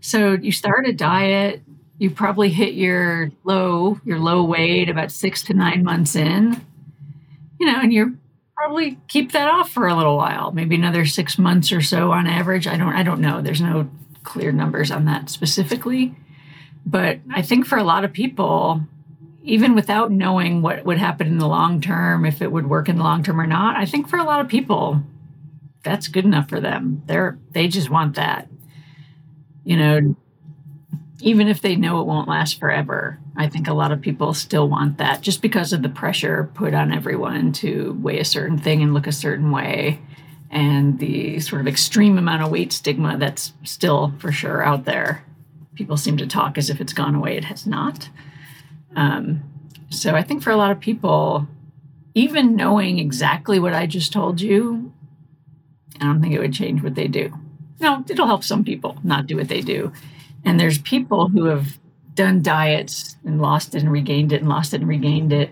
So 0.00 0.32
you 0.32 0.52
start 0.52 0.86
a 0.86 0.92
diet, 0.92 1.62
you 1.98 2.10
probably 2.10 2.50
hit 2.50 2.74
your 2.74 3.30
low, 3.44 4.00
your 4.04 4.18
low 4.18 4.44
weight 4.44 4.88
about 4.88 5.10
six 5.10 5.42
to 5.44 5.54
nine 5.54 5.82
months 5.82 6.14
in, 6.14 6.60
you 7.58 7.66
know, 7.66 7.80
and 7.80 7.92
you're 7.92 8.12
probably 8.56 8.98
keep 9.08 9.32
that 9.32 9.48
off 9.48 9.70
for 9.70 9.86
a 9.86 9.94
little 9.94 10.16
while, 10.16 10.52
maybe 10.52 10.74
another 10.74 11.04
six 11.04 11.38
months 11.38 11.72
or 11.72 11.80
so 11.80 12.12
on 12.12 12.26
average. 12.26 12.66
I 12.66 12.76
don't 12.76 12.94
I 12.94 13.02
don't 13.02 13.20
know. 13.20 13.40
There's 13.40 13.60
no 13.60 13.90
clear 14.22 14.52
numbers 14.52 14.90
on 14.90 15.04
that 15.06 15.30
specifically. 15.30 16.14
But 16.86 17.20
I 17.32 17.42
think 17.42 17.66
for 17.66 17.78
a 17.78 17.84
lot 17.84 18.04
of 18.04 18.12
people, 18.12 18.82
even 19.42 19.74
without 19.74 20.10
knowing 20.10 20.62
what 20.62 20.84
would 20.84 20.98
happen 20.98 21.26
in 21.26 21.38
the 21.38 21.48
long 21.48 21.80
term, 21.80 22.24
if 22.24 22.42
it 22.42 22.52
would 22.52 22.68
work 22.68 22.88
in 22.88 22.96
the 22.96 23.02
long 23.02 23.22
term 23.22 23.40
or 23.40 23.46
not, 23.46 23.76
I 23.76 23.86
think 23.86 24.08
for 24.08 24.18
a 24.18 24.24
lot 24.24 24.40
of 24.40 24.48
people, 24.48 25.02
that's 25.82 26.08
good 26.08 26.24
enough 26.24 26.48
for 26.48 26.60
them. 26.60 27.02
They're 27.06 27.38
they 27.52 27.68
just 27.68 27.90
want 27.90 28.16
that. 28.16 28.48
You 29.64 29.76
know, 29.76 30.16
even 31.20 31.48
if 31.48 31.60
they 31.60 31.76
know 31.76 32.00
it 32.00 32.06
won't 32.06 32.28
last 32.28 32.58
forever, 32.58 33.18
I 33.36 33.48
think 33.48 33.66
a 33.66 33.74
lot 33.74 33.90
of 33.90 34.00
people 34.00 34.32
still 34.32 34.68
want 34.68 34.98
that 34.98 35.20
just 35.20 35.42
because 35.42 35.72
of 35.72 35.82
the 35.82 35.88
pressure 35.88 36.50
put 36.54 36.72
on 36.72 36.92
everyone 36.92 37.52
to 37.54 37.98
weigh 38.00 38.20
a 38.20 38.24
certain 38.24 38.58
thing 38.58 38.82
and 38.82 38.94
look 38.94 39.06
a 39.06 39.12
certain 39.12 39.50
way 39.50 40.00
and 40.50 41.00
the 41.00 41.40
sort 41.40 41.60
of 41.60 41.66
extreme 41.66 42.16
amount 42.16 42.42
of 42.42 42.50
weight 42.50 42.72
stigma 42.72 43.18
that's 43.18 43.52
still 43.64 44.14
for 44.18 44.30
sure 44.30 44.62
out 44.62 44.84
there. 44.84 45.24
People 45.74 45.96
seem 45.96 46.16
to 46.18 46.26
talk 46.26 46.56
as 46.56 46.70
if 46.70 46.80
it's 46.80 46.92
gone 46.92 47.16
away. 47.16 47.36
It 47.36 47.44
has 47.44 47.66
not. 47.66 48.08
Um, 48.94 49.42
so 49.90 50.14
I 50.14 50.22
think 50.22 50.42
for 50.42 50.50
a 50.50 50.56
lot 50.56 50.70
of 50.70 50.78
people, 50.78 51.48
even 52.14 52.54
knowing 52.54 53.00
exactly 53.00 53.58
what 53.58 53.74
I 53.74 53.86
just 53.86 54.12
told 54.12 54.40
you, 54.40 54.92
I 56.00 56.04
don't 56.04 56.22
think 56.22 56.34
it 56.34 56.38
would 56.38 56.54
change 56.54 56.82
what 56.82 56.94
they 56.94 57.08
do. 57.08 57.32
No, 57.80 58.04
it'll 58.08 58.26
help 58.26 58.44
some 58.44 58.64
people 58.64 58.96
not 59.02 59.26
do 59.26 59.36
what 59.36 59.48
they 59.48 59.60
do. 59.60 59.92
And 60.44 60.60
there's 60.60 60.78
people 60.78 61.28
who 61.28 61.46
have 61.46 61.78
done 62.14 62.42
diets 62.42 63.16
and 63.24 63.40
lost 63.40 63.74
it 63.74 63.82
and 63.82 63.90
regained 63.90 64.32
it 64.32 64.40
and 64.40 64.48
lost 64.48 64.74
it 64.74 64.80
and 64.80 64.88
regained 64.88 65.32
it 65.32 65.50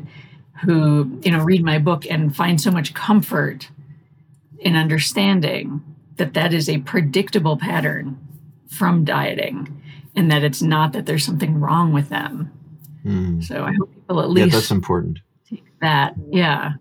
who, 0.64 1.20
you 1.22 1.30
know, 1.30 1.42
read 1.42 1.64
my 1.64 1.78
book 1.78 2.06
and 2.08 2.34
find 2.34 2.60
so 2.60 2.70
much 2.70 2.94
comfort 2.94 3.68
in 4.60 4.76
understanding 4.76 5.82
that 6.16 6.34
that 6.34 6.52
is 6.52 6.68
a 6.68 6.78
predictable 6.78 7.56
pattern 7.56 8.18
from 8.68 9.04
dieting 9.04 9.82
and 10.14 10.30
that 10.30 10.44
it's 10.44 10.62
not 10.62 10.92
that 10.92 11.06
there's 11.06 11.24
something 11.24 11.58
wrong 11.58 11.92
with 11.92 12.08
them. 12.08 12.52
Mm. 13.04 13.42
So 13.42 13.64
I 13.64 13.72
hope 13.72 13.92
people 13.94 14.20
at 14.20 14.30
least 14.30 14.48
Yeah, 14.48 14.54
that's 14.54 14.70
important. 14.70 15.18
Take 15.48 15.64
that. 15.80 16.14
Yeah. 16.30 16.72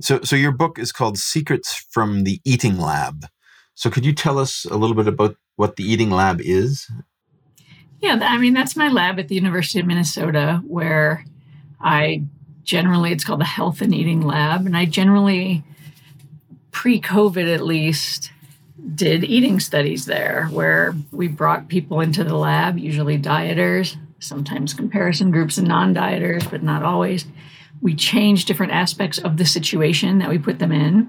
So 0.00 0.20
so 0.22 0.36
your 0.36 0.52
book 0.52 0.78
is 0.78 0.90
called 0.90 1.18
Secrets 1.18 1.86
from 1.90 2.24
the 2.24 2.40
Eating 2.44 2.78
Lab. 2.78 3.26
So 3.74 3.90
could 3.90 4.06
you 4.06 4.14
tell 4.14 4.38
us 4.38 4.64
a 4.64 4.76
little 4.76 4.96
bit 4.96 5.08
about 5.08 5.36
what 5.56 5.76
the 5.76 5.84
Eating 5.84 6.10
Lab 6.10 6.40
is? 6.40 6.88
Yeah, 8.04 8.18
I 8.20 8.36
mean, 8.36 8.52
that's 8.52 8.76
my 8.76 8.88
lab 8.88 9.18
at 9.18 9.28
the 9.28 9.34
University 9.34 9.80
of 9.80 9.86
Minnesota 9.86 10.60
where 10.66 11.24
I 11.80 12.22
generally, 12.62 13.12
it's 13.12 13.24
called 13.24 13.40
the 13.40 13.46
Health 13.46 13.80
and 13.80 13.94
Eating 13.94 14.20
Lab. 14.20 14.66
And 14.66 14.76
I 14.76 14.84
generally, 14.84 15.64
pre 16.70 17.00
COVID 17.00 17.52
at 17.54 17.62
least, 17.62 18.30
did 18.94 19.24
eating 19.24 19.58
studies 19.58 20.04
there 20.04 20.48
where 20.52 20.94
we 21.12 21.28
brought 21.28 21.68
people 21.68 22.00
into 22.02 22.24
the 22.24 22.36
lab, 22.36 22.76
usually 22.76 23.18
dieters, 23.18 23.96
sometimes 24.18 24.74
comparison 24.74 25.30
groups 25.30 25.56
and 25.56 25.66
non 25.66 25.94
dieters, 25.94 26.50
but 26.50 26.62
not 26.62 26.82
always. 26.82 27.24
We 27.80 27.94
changed 27.94 28.46
different 28.46 28.72
aspects 28.72 29.16
of 29.16 29.38
the 29.38 29.46
situation 29.46 30.18
that 30.18 30.28
we 30.28 30.36
put 30.36 30.58
them 30.58 30.72
in 30.72 31.08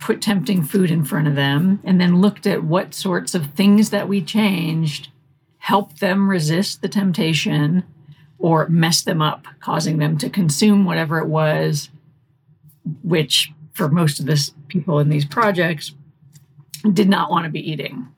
put 0.00 0.22
tempting 0.22 0.62
food 0.62 0.92
in 0.92 1.04
front 1.04 1.26
of 1.26 1.34
them 1.34 1.80
and 1.82 2.00
then 2.00 2.20
looked 2.20 2.46
at 2.46 2.62
what 2.62 2.94
sorts 2.94 3.34
of 3.34 3.46
things 3.52 3.90
that 3.90 4.08
we 4.08 4.22
changed 4.22 5.08
helped 5.68 6.00
them 6.00 6.30
resist 6.30 6.80
the 6.80 6.88
temptation 6.88 7.84
or 8.38 8.66
mess 8.70 9.02
them 9.02 9.20
up, 9.20 9.44
causing 9.60 9.98
them 9.98 10.16
to 10.16 10.30
consume 10.30 10.86
whatever 10.86 11.18
it 11.18 11.26
was, 11.26 11.90
which 13.02 13.52
for 13.74 13.90
most 13.90 14.18
of 14.18 14.24
the 14.24 14.50
people 14.68 14.98
in 14.98 15.10
these 15.10 15.26
projects 15.26 15.92
did 16.94 17.06
not 17.06 17.30
want 17.30 17.44
to 17.44 17.50
be 17.50 17.70
eating. 17.70 18.08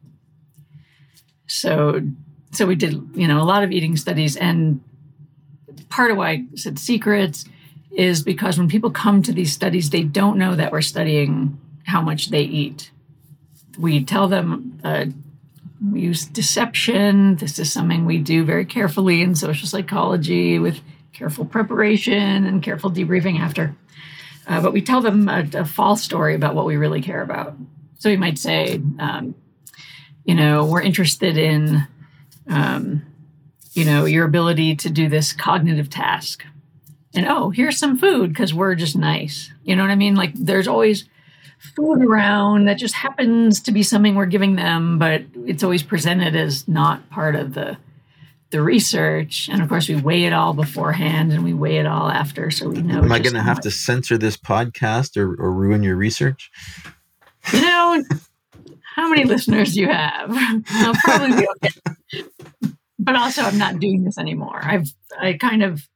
So, 1.49 2.01
so 2.53 2.67
we 2.67 2.77
did, 2.77 2.93
you 3.15 3.27
know, 3.27 3.43
a 3.43 3.51
lot 3.53 3.65
of 3.65 3.73
eating 3.73 3.97
studies, 3.97 4.37
and 4.37 4.81
part 5.89 6.13
of 6.13 6.19
why 6.19 6.31
I 6.31 6.45
said 6.55 6.79
secrets 6.79 7.47
is 7.91 8.23
because 8.23 8.59
when 8.59 8.69
people 8.69 8.93
come 8.93 9.23
to 9.23 9.33
these 9.33 9.53
studies, 9.53 9.91
they 9.91 10.05
don't 10.05 10.39
know 10.39 10.55
that 10.55 10.71
we're 10.71 10.83
studying 10.83 11.59
how 11.83 12.01
much 12.01 12.31
they 12.31 12.43
eat. 12.43 12.93
We 13.77 14.05
tell 14.05 14.29
them 14.29 14.81
uh, 14.85 15.07
we 15.83 16.01
use 16.01 16.27
deception. 16.27 17.37
This 17.37 17.59
is 17.59 17.73
something 17.73 18.05
we 18.05 18.19
do 18.19 18.45
very 18.45 18.65
carefully 18.65 19.23
in 19.23 19.35
social 19.35 19.67
psychology 19.67 20.59
with 20.59 20.81
careful 21.13 21.45
preparation 21.45 22.47
and 22.47 22.63
careful 22.63 22.91
debriefing 22.91 23.39
after. 23.39 23.75
Uh, 24.47 24.61
but 24.61 24.73
we 24.73 24.83
tell 24.83 25.01
them 25.01 25.29
a, 25.29 25.49
a, 25.55 25.65
false 25.65 26.03
story 26.03 26.35
about 26.35 26.55
what 26.55 26.67
we 26.67 26.77
really 26.77 27.03
care 27.03 27.23
about. 27.23 27.55
So 27.99 28.09
we 28.11 28.17
might 28.17 28.39
say, 28.39 28.81
um, 28.99 29.35
you 30.25 30.35
know, 30.35 30.65
we're 30.65 30.83
interested 30.83 31.37
in, 31.37 31.87
um, 32.49 33.03
you 33.75 33.85
know, 33.85 34.07
your 34.07 34.25
ability 34.25 34.77
to 34.77 34.91
do 34.91 35.09
this 35.09 35.33
cognitive 35.33 35.89
task. 35.89 36.45
And 37.15 37.27
oh, 37.27 37.51
here's 37.51 37.79
some 37.79 37.99
food 37.99 38.31
because 38.31 38.55
we're 38.55 38.75
just 38.75 38.97
nice. 38.97 39.53
You 39.63 39.77
know 39.77 39.83
what 39.83 39.91
I 39.91 39.97
mean? 39.97 40.15
Like 40.17 40.33
there's 40.35 40.69
always 40.69 41.05
food 41.61 42.03
around 42.03 42.67
that 42.67 42.79
just 42.79 42.95
happens 42.95 43.61
to 43.61 43.73
be 43.73 43.83
something 43.83 44.15
we're 44.15 44.27
giving 44.27 44.57
them, 44.57 44.99
but 44.99 45.23
it's 45.47 45.63
always 45.63 45.83
presented 45.83 46.35
as 46.35 46.67
not 46.67 47.09
part 47.11 47.37
of 47.37 47.55
the 47.55 47.77
the 48.51 48.61
research. 48.61 49.49
And 49.49 49.63
of 49.63 49.69
course, 49.69 49.89
we 49.89 49.95
weigh 49.95 50.25
it 50.25 50.33
all 50.33 50.55
beforehand 50.55 51.33
and 51.33 51.45
we 51.45 51.53
weigh 51.53 51.77
it 51.77 51.87
all 51.87 52.11
after, 52.11 52.51
so 52.51 52.69
we 52.69 52.83
know. 52.83 52.99
Am 52.99 53.13
I 53.13 53.21
going 53.21 53.35
to 53.35 53.43
have 53.43 53.61
to 53.61 53.71
censor 53.71 54.19
this 54.19 54.37
podcast 54.37 55.17
or, 55.17 55.41
or 55.41 55.53
ruin 55.53 55.85
your 55.85 55.95
research? 55.95 56.51
You 57.53 57.61
know, 57.61 58.03
how 58.97 59.09
many 59.09 59.25
listeners 59.25 59.75
do 59.75 59.81
you 59.81 59.89
have? 59.89 60.31
I'll 60.69 60.95
probably 60.95 61.37
be 61.37 61.49
okay. 61.57 62.25
But 62.99 63.17
also, 63.17 63.43
I'm 63.43 63.57
not 63.57 63.79
doing 63.79 64.05
this 64.05 64.19
anymore. 64.19 64.61
I've 64.63 64.93
I 65.19 65.35
kind 65.35 65.63
of 65.63 65.89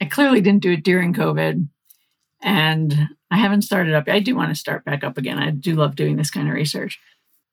I 0.00 0.06
clearly 0.06 0.40
didn't 0.40 0.62
do 0.62 0.72
it 0.72 0.84
during 0.84 1.14
COVID, 1.14 1.68
and 2.40 3.08
I 3.34 3.38
haven't 3.38 3.62
started 3.62 3.94
up. 3.94 4.08
I 4.08 4.20
do 4.20 4.36
want 4.36 4.50
to 4.50 4.54
start 4.54 4.84
back 4.84 5.02
up 5.02 5.18
again. 5.18 5.40
I 5.40 5.50
do 5.50 5.74
love 5.74 5.96
doing 5.96 6.14
this 6.14 6.30
kind 6.30 6.46
of 6.46 6.54
research. 6.54 7.00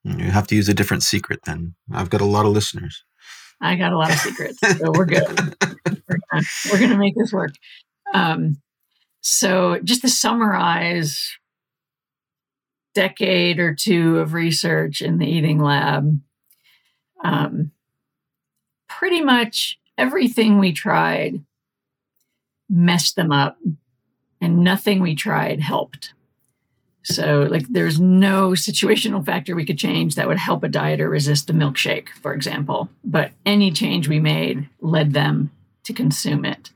You 0.03 0.29
have 0.29 0.45
to 0.47 0.55
use 0.55 0.69
a 0.69 0.75
different 0.75 1.01
secret 1.01 1.39
then. 1.45 1.73
I've 1.91 2.11
got 2.11 2.21
a 2.21 2.25
lot 2.25 2.45
of 2.45 2.51
listeners. 2.51 3.03
I 3.59 3.75
got 3.75 3.91
a 3.91 3.97
lot 3.97 4.11
of 4.11 4.17
secrets, 4.17 4.59
so 4.59 4.91
we're 4.91 5.05
good. 5.05 5.27
we're, 5.27 6.19
gonna, 6.31 6.43
we're 6.71 6.79
gonna 6.79 6.99
make 6.99 7.15
this 7.15 7.33
work. 7.33 7.55
Um, 8.13 8.61
so, 9.21 9.79
just 9.83 10.01
to 10.01 10.09
summarize, 10.09 11.35
decade 12.93 13.59
or 13.59 13.73
two 13.73 14.19
of 14.19 14.33
research 14.33 15.01
in 15.01 15.17
the 15.17 15.25
eating 15.25 15.57
lab. 15.57 16.21
Um, 17.23 17.71
pretty 18.87 19.21
much 19.21 19.79
everything 19.97 20.59
we 20.59 20.73
tried 20.73 21.43
messed 22.69 23.15
them 23.15 23.31
up 23.31 23.57
and 24.41 24.63
nothing 24.63 24.99
we 24.99 25.15
tried 25.15 25.61
helped. 25.61 26.13
So, 27.03 27.47
like, 27.49 27.67
there's 27.67 27.99
no 27.99 28.51
situational 28.51 29.25
factor 29.25 29.55
we 29.55 29.65
could 29.65 29.77
change 29.77 30.15
that 30.15 30.27
would 30.27 30.37
help 30.37 30.63
a 30.63 30.69
dieter 30.69 31.09
resist 31.09 31.47
the 31.47 31.53
milkshake, 31.53 32.09
for 32.21 32.33
example. 32.33 32.89
But 33.03 33.31
any 33.45 33.71
change 33.71 34.07
we 34.07 34.19
made 34.19 34.69
led 34.81 35.13
them 35.13 35.51
to 35.85 35.93
consume 35.93 36.45
it. 36.45 36.69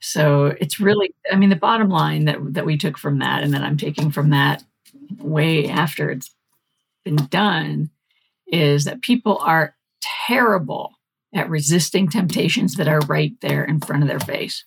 So 0.00 0.46
it's 0.60 0.80
really, 0.80 1.14
I 1.32 1.36
mean, 1.36 1.50
the 1.50 1.56
bottom 1.56 1.88
line 1.88 2.24
that 2.26 2.38
that 2.54 2.66
we 2.66 2.76
took 2.76 2.98
from 2.98 3.20
that, 3.20 3.42
and 3.42 3.54
that 3.54 3.62
I'm 3.62 3.76
taking 3.76 4.10
from 4.10 4.30
that 4.30 4.62
way 5.18 5.68
after 5.68 6.10
it's 6.10 6.34
been 7.04 7.16
done, 7.30 7.90
is 8.46 8.84
that 8.84 9.02
people 9.02 9.38
are 9.38 9.74
terrible 10.26 10.92
at 11.34 11.48
resisting 11.48 12.08
temptations 12.08 12.74
that 12.74 12.88
are 12.88 13.00
right 13.00 13.32
there 13.40 13.64
in 13.64 13.80
front 13.80 14.02
of 14.02 14.08
their 14.08 14.20
face. 14.20 14.64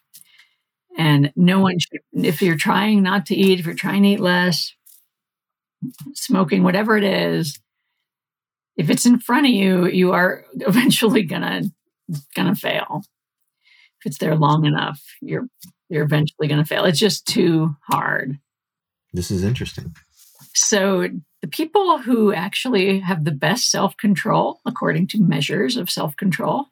And 0.97 1.31
no 1.35 1.59
one 1.59 1.77
should, 1.77 2.01
if 2.13 2.41
you're 2.41 2.57
trying 2.57 3.03
not 3.03 3.27
to 3.27 3.35
eat, 3.35 3.59
if 3.59 3.67
you're 3.67 3.75
trying 3.75 4.01
to 4.01 4.09
eat 4.09 4.19
less, 4.19 4.73
smoking, 6.13 6.63
whatever 6.63 6.97
it 6.97 7.03
is, 7.03 7.59
if 8.77 8.89
it's 8.89 9.05
in 9.05 9.19
front 9.19 9.45
of 9.45 9.51
you, 9.51 9.87
you 9.87 10.11
are 10.11 10.43
eventually 10.55 11.23
gonna 11.23 11.63
gonna 12.35 12.55
fail. 12.55 13.03
If 13.99 14.07
it's 14.07 14.17
there 14.17 14.35
long 14.35 14.65
enough, 14.65 15.01
you're 15.21 15.47
you're 15.89 16.03
eventually 16.03 16.47
gonna 16.47 16.65
fail. 16.65 16.85
It's 16.85 16.99
just 16.99 17.27
too 17.27 17.75
hard. 17.83 18.39
This 19.13 19.29
is 19.29 19.43
interesting. 19.43 19.95
So 20.53 21.07
the 21.41 21.47
people 21.47 21.99
who 21.99 22.33
actually 22.33 22.99
have 22.99 23.23
the 23.23 23.31
best 23.31 23.69
self-control, 23.69 24.59
according 24.65 25.07
to 25.07 25.21
measures 25.21 25.77
of 25.77 25.89
self-control, 25.89 26.65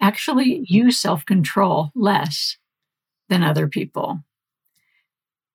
actually 0.00 0.64
use 0.68 0.98
self-control 0.98 1.92
less 1.94 2.56
than 3.28 3.42
other 3.42 3.68
people. 3.68 4.22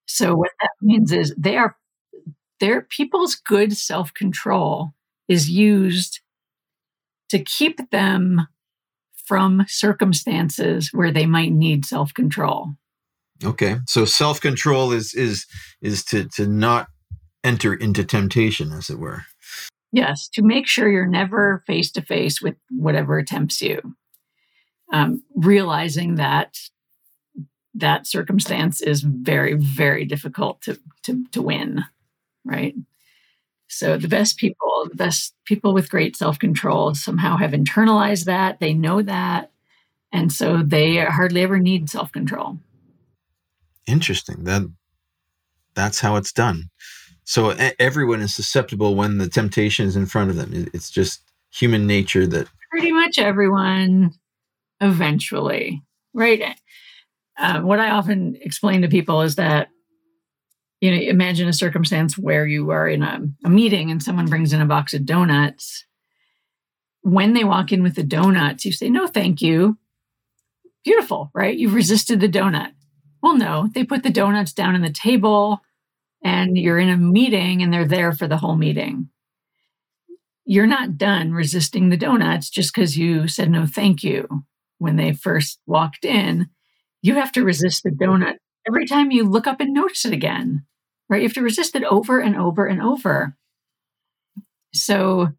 So 0.05 0.35
what 0.35 0.51
that 0.61 0.71
means 0.81 1.11
is 1.11 1.33
they 1.37 1.57
are 1.57 1.75
their 2.59 2.81
people's 2.81 3.35
good 3.35 3.75
self-control 3.75 4.93
is 5.27 5.49
used 5.49 6.21
to 7.29 7.39
keep 7.39 7.89
them 7.89 8.47
from 9.25 9.65
circumstances 9.67 10.89
where 10.93 11.11
they 11.11 11.25
might 11.25 11.51
need 11.51 11.85
self-control. 11.85 12.73
Okay. 13.43 13.77
So 13.87 14.05
self-control 14.05 14.91
is 14.91 15.13
is 15.13 15.45
is 15.81 16.03
to 16.05 16.27
to 16.35 16.47
not 16.47 16.87
enter 17.43 17.73
into 17.73 18.03
temptation 18.03 18.71
as 18.71 18.89
it 18.89 18.99
were. 18.99 19.23
Yes, 19.91 20.29
to 20.33 20.41
make 20.41 20.67
sure 20.67 20.89
you're 20.89 21.05
never 21.05 21.63
face 21.67 21.91
to 21.91 22.01
face 22.01 22.41
with 22.41 22.55
whatever 22.69 23.21
tempts 23.23 23.61
you. 23.61 23.79
Um, 24.91 25.23
realizing 25.35 26.15
that 26.15 26.57
that 27.75 28.07
circumstance 28.07 28.81
is 28.81 29.01
very, 29.01 29.53
very 29.53 30.05
difficult 30.05 30.61
to, 30.61 30.79
to, 31.03 31.25
to 31.31 31.41
win, 31.41 31.83
right? 32.45 32.75
So 33.67 33.97
the 33.97 34.07
best 34.07 34.37
people, 34.37 34.87
the 34.89 34.95
best 34.95 35.33
people 35.45 35.73
with 35.73 35.89
great 35.89 36.15
self-control 36.15 36.93
somehow 36.95 37.37
have 37.37 37.51
internalized 37.51 38.25
that. 38.25 38.59
They 38.59 38.73
know 38.73 39.01
that. 39.01 39.51
And 40.11 40.31
so 40.31 40.61
they 40.61 40.97
hardly 40.97 41.41
ever 41.41 41.57
need 41.57 41.89
self-control. 41.89 42.59
Interesting. 43.87 44.43
That 44.43 44.71
that's 45.73 45.99
how 45.99 46.17
it's 46.17 46.31
done. 46.31 46.69
So 47.23 47.49
everyone 47.79 48.21
is 48.21 48.35
susceptible 48.35 48.95
when 48.95 49.17
the 49.17 49.27
temptation 49.27 49.87
is 49.87 49.95
in 49.95 50.05
front 50.05 50.29
of 50.29 50.35
them. 50.35 50.69
It's 50.73 50.91
just 50.91 51.21
human 51.51 51.87
nature 51.87 52.27
that 52.27 52.47
pretty 52.69 52.91
much 52.91 53.17
everyone 53.17 54.13
eventually, 54.81 55.81
right? 56.13 56.59
Uh, 57.37 57.61
what 57.61 57.79
I 57.79 57.91
often 57.91 58.37
explain 58.41 58.81
to 58.81 58.87
people 58.87 59.21
is 59.21 59.35
that, 59.35 59.69
you 60.81 60.91
know, 60.91 60.97
imagine 60.97 61.47
a 61.47 61.53
circumstance 61.53 62.17
where 62.17 62.45
you 62.45 62.69
are 62.71 62.87
in 62.87 63.03
a, 63.03 63.21
a 63.45 63.49
meeting 63.49 63.89
and 63.89 64.03
someone 64.03 64.27
brings 64.27 64.53
in 64.53 64.61
a 64.61 64.65
box 64.65 64.93
of 64.93 65.05
donuts. 65.05 65.85
When 67.01 67.33
they 67.33 67.43
walk 67.43 67.71
in 67.71 67.83
with 67.83 67.95
the 67.95 68.03
donuts, 68.03 68.65
you 68.65 68.71
say, 68.71 68.89
no, 68.89 69.07
thank 69.07 69.41
you. 69.41 69.77
Beautiful, 70.83 71.31
right? 71.33 71.57
You've 71.57 71.73
resisted 71.73 72.19
the 72.19 72.29
donut. 72.29 72.73
Well, 73.21 73.37
no, 73.37 73.69
they 73.73 73.85
put 73.85 74.03
the 74.03 74.09
donuts 74.09 74.53
down 74.53 74.75
on 74.75 74.81
the 74.81 74.91
table 74.91 75.61
and 76.23 76.57
you're 76.57 76.79
in 76.79 76.89
a 76.89 76.97
meeting 76.97 77.61
and 77.61 77.73
they're 77.73 77.87
there 77.87 78.11
for 78.11 78.27
the 78.27 78.37
whole 78.37 78.55
meeting. 78.55 79.09
You're 80.45 80.67
not 80.67 80.97
done 80.97 81.31
resisting 81.31 81.89
the 81.89 81.97
donuts 81.97 82.49
just 82.49 82.73
because 82.73 82.97
you 82.97 83.27
said 83.27 83.49
no 83.49 83.65
thank 83.65 84.03
you 84.03 84.43
when 84.77 84.97
they 84.97 85.13
first 85.13 85.59
walked 85.65 86.03
in 86.03 86.49
you 87.03 87.15
have 87.15 87.33
to 87.33 87.43
resist 87.43 87.83
the 87.83 87.91
donut 87.91 88.37
every 88.65 88.87
time 88.87 89.11
you 89.11 89.25
look 89.25 89.45
up 89.45 89.59
and 89.59 89.73
notice 89.73 90.05
it 90.05 90.13
again, 90.13 90.65
right? 91.09 91.21
You 91.21 91.27
have 91.27 91.35
to 91.35 91.43
resist 91.43 91.75
it 91.75 91.83
over 91.83 92.19
and 92.19 92.35
over 92.35 92.65
and 92.65 92.81
over. 92.81 93.35
So 94.73 95.29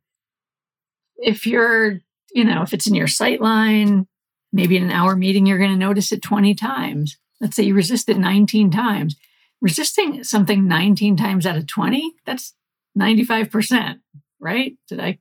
if 1.16 1.46
you're, 1.46 2.00
you 2.32 2.44
know, 2.44 2.62
if 2.62 2.74
it's 2.74 2.86
in 2.86 2.94
your 2.94 3.08
sight 3.08 3.40
line, 3.40 4.06
maybe 4.52 4.76
in 4.76 4.84
an 4.84 4.90
hour 4.90 5.16
meeting, 5.16 5.46
you're 5.46 5.58
going 5.58 5.70
to 5.70 5.76
notice 5.76 6.12
it 6.12 6.22
20 6.22 6.54
times. 6.54 7.16
Let's 7.40 7.56
say 7.56 7.64
you 7.64 7.74
resist 7.74 8.10
it 8.10 8.18
19 8.18 8.70
times. 8.70 9.16
Resisting 9.62 10.22
something 10.22 10.68
19 10.68 11.16
times 11.16 11.46
out 11.46 11.56
of 11.56 11.66
20, 11.66 12.12
that's 12.26 12.52
95%, 12.96 14.00
right? 14.38 14.76
Did 14.86 15.00
I 15.00 15.18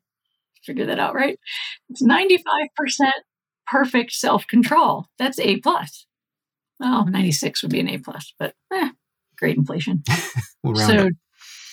figure 0.62 0.86
that 0.88 1.00
out 1.00 1.16
right? 1.16 1.40
It's 1.90 2.04
95% 2.04 3.12
perfect 3.66 4.12
self-control. 4.12 5.08
That's 5.18 5.40
A 5.40 5.62
plus 5.62 6.06
well, 6.84 7.06
96 7.06 7.64
would 7.64 7.72
be 7.72 7.80
an 7.80 7.90
A 7.90 7.98
plus, 7.98 8.34
but 8.38 8.54
eh, 8.72 8.90
great 9.38 9.58
inflation. 9.58 10.04
we'll 10.64 10.76
so, 10.76 11.10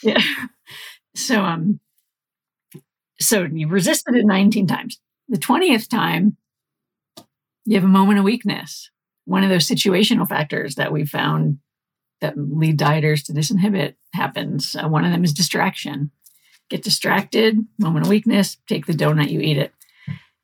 yeah. 0.02 0.22
So, 1.16 1.42
um, 1.42 1.80
so 3.20 3.42
you 3.42 3.66
resisted 3.66 4.14
it 4.14 4.24
19 4.24 4.68
times. 4.68 5.00
The 5.28 5.38
20th 5.38 5.88
time, 5.88 6.36
you 7.64 7.74
have 7.74 7.84
a 7.84 7.88
moment 7.88 8.20
of 8.20 8.24
weakness. 8.24 8.90
One 9.24 9.42
of 9.42 9.50
those 9.50 9.66
situational 9.66 10.28
factors 10.28 10.76
that 10.76 10.92
we 10.92 11.04
found 11.04 11.58
that 12.20 12.34
lead 12.36 12.78
dieters 12.78 13.24
to 13.24 13.32
disinhibit 13.32 13.94
happens. 14.14 14.76
Uh, 14.76 14.88
one 14.88 15.04
of 15.04 15.10
them 15.10 15.24
is 15.24 15.32
distraction. 15.32 16.12
Get 16.68 16.82
distracted, 16.84 17.58
moment 17.78 18.06
of 18.06 18.10
weakness, 18.10 18.58
take 18.68 18.86
the 18.86 18.92
donut, 18.92 19.30
you 19.30 19.40
eat 19.40 19.58
it. 19.58 19.72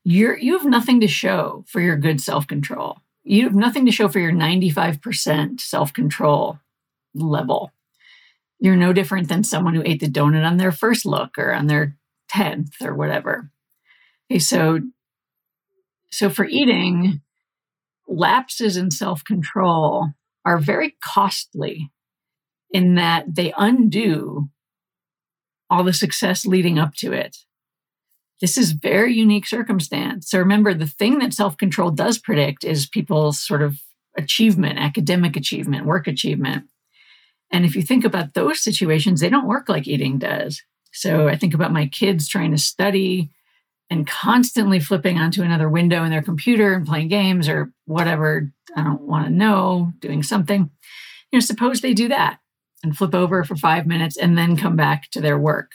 You're, 0.03 0.37
you 0.37 0.57
have 0.59 0.67
nothing 0.67 1.01
to 1.01 1.09
show 1.09 1.65
for 1.69 1.81
your 1.81 1.97
good 1.97 2.21
self 2.21 2.49
control 2.49 2.99
you 3.27 3.43
have 3.43 3.55
nothing 3.55 3.87
to 3.87 3.93
show 3.93 4.09
for 4.09 4.21
your 4.21 4.33
95% 4.33 5.61
self 5.61 5.93
control 5.93 6.61
level. 7.15 7.73
You're 8.61 8.77
no 8.77 8.93
different 8.93 9.29
than 9.29 9.45
someone 9.45 9.75
who 9.75 9.83
ate 9.85 10.01
the 10.01 10.07
donut 10.07 10.47
on 10.47 10.57
their 10.57 10.73
first 10.73 11.05
look 11.05 11.37
or 11.37 11.53
on 11.53 11.67
their 11.67 11.97
10th 12.33 12.81
or 12.83 12.95
whatever. 12.95 13.51
Okay, 14.31 14.39
so 14.39 14.81
so 16.11 16.31
for 16.31 16.45
eating, 16.45 17.21
lapses 18.07 18.77
in 18.77 18.91
self 18.93 19.25
control 19.25 20.11
are 20.45 20.59
very 20.59 20.97
costly 21.03 21.91
in 22.71 22.95
that 22.95 23.35
they 23.35 23.53
undo 23.57 24.49
all 25.69 25.83
the 25.83 25.93
success 25.93 26.47
leading 26.47 26.79
up 26.79 26.95
to 26.95 27.13
it 27.13 27.39
this 28.41 28.59
is 28.59 28.73
very 28.73 29.15
unique 29.15 29.47
circumstance. 29.47 30.31
So 30.31 30.39
remember, 30.39 30.75
the 30.75 30.87
thing 30.87 31.19
that 31.21 31.33
self 31.33 31.57
control 31.57 31.91
does 31.91 32.19
predict 32.19 32.65
is 32.65 32.87
people's 32.87 33.41
sort 33.41 33.63
of 33.63 33.81
achievement, 34.17 34.79
academic 34.79 35.37
achievement, 35.37 35.87
work 35.87 36.07
achievement. 36.07 36.67
And 37.51 37.65
if 37.65 37.77
you 37.77 37.83
think 37.83 38.05
about 38.05 38.35
those 38.35 38.61
situations, 38.61 39.21
they 39.21 39.29
don't 39.29 39.47
work 39.47 39.69
like 39.69 39.87
eating 39.87 40.19
does. 40.19 40.63
So 40.93 41.29
I 41.29 41.37
think 41.37 41.55
about 41.55 41.73
my 41.73 41.87
kids 41.87 42.29
trying 42.29 42.51
to 42.53 42.59
study 42.59 43.31
and 43.89 44.07
constantly 44.07 44.81
flipping 44.81 45.19
onto 45.19 45.43
another 45.43 45.69
window 45.69 46.03
in 46.03 46.11
their 46.11 46.23
computer 46.23 46.73
and 46.75 46.87
playing 46.87 47.09
games 47.09 47.49
or 47.49 47.73
whatever. 47.85 48.51
I 48.77 48.83
don't 48.83 49.03
want 49.03 49.27
to 49.27 49.33
know, 49.33 49.93
doing 50.01 50.23
something. 50.23 50.71
You 51.31 51.39
know, 51.39 51.41
suppose 51.41 51.81
they 51.81 51.95
do 51.95 52.09
that 52.09 52.41
and 52.83 52.97
flip 52.97 53.15
over 53.15 53.45
for 53.45 53.57
five 53.57 53.87
minutes 53.87 54.17
and 54.17 54.37
then 54.37 54.57
come 54.57 54.77
back 54.77 55.11
to 55.13 55.21
their 55.21 55.39
work 55.39 55.71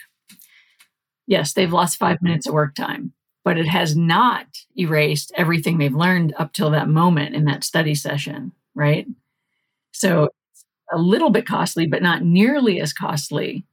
yes, 1.26 1.52
they've 1.52 1.72
lost 1.72 1.98
five 1.98 2.22
minutes 2.22 2.46
of 2.46 2.54
work 2.54 2.74
time, 2.74 3.12
but 3.44 3.58
it 3.58 3.68
has 3.68 3.96
not 3.96 4.46
erased 4.76 5.32
everything 5.36 5.78
they've 5.78 5.94
learned 5.94 6.34
up 6.38 6.52
till 6.52 6.70
that 6.70 6.88
moment 6.88 7.34
in 7.34 7.44
that 7.46 7.64
study 7.64 7.94
session, 7.94 8.52
right? 8.74 9.06
So 9.92 10.28
a 10.92 10.98
little 10.98 11.30
bit 11.30 11.46
costly, 11.46 11.86
but 11.86 12.02
not 12.02 12.22
nearly 12.22 12.80
as 12.80 12.92
costly 12.92 13.64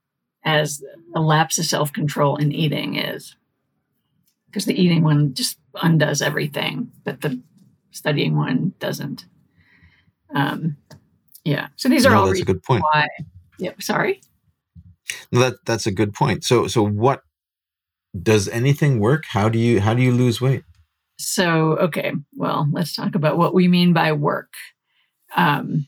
as 0.43 0.83
a 1.15 1.19
lapse 1.19 1.57
of 1.57 1.65
self 1.65 1.91
control 1.91 2.37
in 2.37 2.51
eating 2.51 2.95
is. 2.95 3.35
Because 4.47 4.65
the 4.65 4.79
eating 4.79 5.03
one 5.03 5.33
just 5.33 5.59
undoes 5.81 6.21
everything, 6.21 6.91
but 7.03 7.21
the 7.21 7.39
studying 7.91 8.35
one 8.35 8.73
doesn't. 8.79 9.25
Um, 10.33 10.77
yeah. 11.43 11.67
So 11.75 11.89
these 11.89 12.05
are 12.05 12.11
no, 12.11 12.21
all 12.21 12.27
that's 12.27 12.39
a 12.39 12.45
good 12.45 12.63
point. 12.63 12.83
Why? 12.83 13.07
Yeah. 13.57 13.73
Sorry. 13.79 14.21
No, 15.31 15.39
that 15.41 15.65
that's 15.65 15.85
a 15.85 15.91
good 15.91 16.13
point. 16.13 16.43
So 16.43 16.67
so 16.67 16.83
what 16.83 17.23
does 18.21 18.47
anything 18.47 18.99
work? 18.99 19.25
How 19.27 19.49
do 19.49 19.59
you 19.59 19.81
how 19.81 19.93
do 19.93 20.01
you 20.01 20.11
lose 20.11 20.41
weight? 20.41 20.63
So, 21.17 21.77
okay, 21.77 22.13
well, 22.35 22.67
let's 22.71 22.95
talk 22.95 23.13
about 23.15 23.37
what 23.37 23.53
we 23.53 23.67
mean 23.67 23.91
by 23.91 24.13
work. 24.13 24.53
Um, 25.35 25.87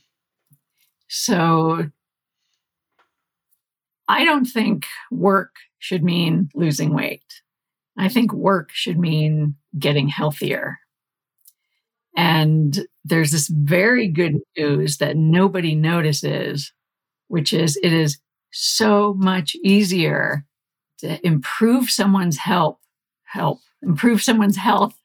so, 1.07 1.89
I 4.09 4.25
don't 4.25 4.45
think 4.45 4.85
work 5.09 5.55
should 5.79 6.03
mean 6.03 6.49
losing 6.53 6.93
weight. 6.93 7.23
I 7.97 8.09
think 8.09 8.33
work 8.33 8.71
should 8.73 8.99
mean 8.99 9.55
getting 9.79 10.09
healthier. 10.09 10.79
And 12.17 12.85
there's 13.05 13.31
this 13.31 13.47
very 13.47 14.09
good 14.09 14.35
news 14.57 14.97
that 14.97 15.15
nobody 15.15 15.75
notices, 15.75 16.73
which 17.29 17.53
is 17.53 17.79
it 17.81 17.93
is 17.93 18.19
so 18.51 19.13
much 19.13 19.55
easier 19.63 20.45
to 21.01 21.25
improve 21.25 21.89
someone's 21.89 22.37
help, 22.37 22.79
help, 23.23 23.59
improve 23.81 24.21
someone's 24.21 24.57
health 24.57 24.95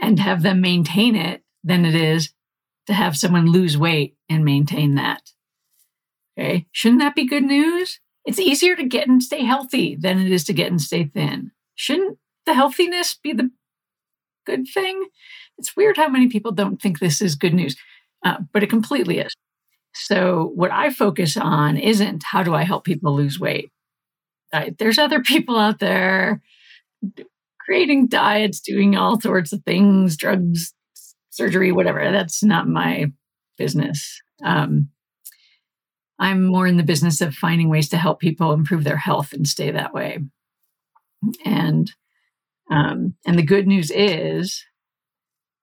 and 0.00 0.18
have 0.18 0.42
them 0.42 0.60
maintain 0.60 1.16
it 1.16 1.42
than 1.64 1.84
it 1.84 1.94
is 1.94 2.30
to 2.86 2.94
have 2.94 3.16
someone 3.16 3.50
lose 3.50 3.76
weight 3.76 4.16
and 4.28 4.44
maintain 4.44 4.94
that. 4.94 5.32
Okay. 6.38 6.66
Shouldn't 6.72 7.00
that 7.00 7.14
be 7.14 7.26
good 7.26 7.42
news? 7.44 8.00
It's 8.24 8.38
easier 8.38 8.76
to 8.76 8.84
get 8.84 9.08
and 9.08 9.22
stay 9.22 9.44
healthy 9.44 9.96
than 9.96 10.18
it 10.18 10.30
is 10.30 10.44
to 10.44 10.52
get 10.52 10.70
and 10.70 10.80
stay 10.80 11.04
thin. 11.04 11.50
Shouldn't 11.74 12.18
the 12.46 12.54
healthiness 12.54 13.14
be 13.14 13.32
the 13.32 13.50
good 14.46 14.66
thing? 14.72 15.08
It's 15.58 15.76
weird 15.76 15.96
how 15.96 16.08
many 16.08 16.28
people 16.28 16.52
don't 16.52 16.80
think 16.80 16.98
this 16.98 17.20
is 17.20 17.34
good 17.34 17.54
news, 17.54 17.76
uh, 18.24 18.38
but 18.52 18.62
it 18.62 18.70
completely 18.70 19.18
is. 19.18 19.34
So, 19.94 20.52
what 20.54 20.70
I 20.70 20.90
focus 20.90 21.36
on 21.36 21.76
isn't 21.76 22.22
how 22.22 22.42
do 22.42 22.54
I 22.54 22.62
help 22.62 22.84
people 22.84 23.14
lose 23.14 23.40
weight? 23.40 23.70
Uh, 24.52 24.70
there's 24.78 24.98
other 24.98 25.20
people 25.20 25.58
out 25.58 25.78
there 25.78 26.42
creating 27.60 28.06
diets, 28.06 28.60
doing 28.60 28.96
all 28.96 29.20
sorts 29.20 29.52
of 29.52 29.62
things, 29.64 30.16
drugs, 30.16 30.72
surgery, 31.30 31.70
whatever. 31.70 32.10
That's 32.10 32.42
not 32.42 32.66
my 32.66 33.12
business. 33.58 34.22
Um, 34.42 34.88
I'm 36.18 36.46
more 36.46 36.66
in 36.66 36.78
the 36.78 36.82
business 36.82 37.20
of 37.20 37.34
finding 37.34 37.68
ways 37.68 37.88
to 37.90 37.96
help 37.96 38.20
people 38.20 38.52
improve 38.52 38.84
their 38.84 38.96
health 38.96 39.32
and 39.32 39.46
stay 39.46 39.70
that 39.70 39.92
way. 39.94 40.18
And 41.44 41.92
um, 42.70 43.14
and 43.26 43.38
the 43.38 43.42
good 43.42 43.66
news 43.66 43.90
is, 43.90 44.64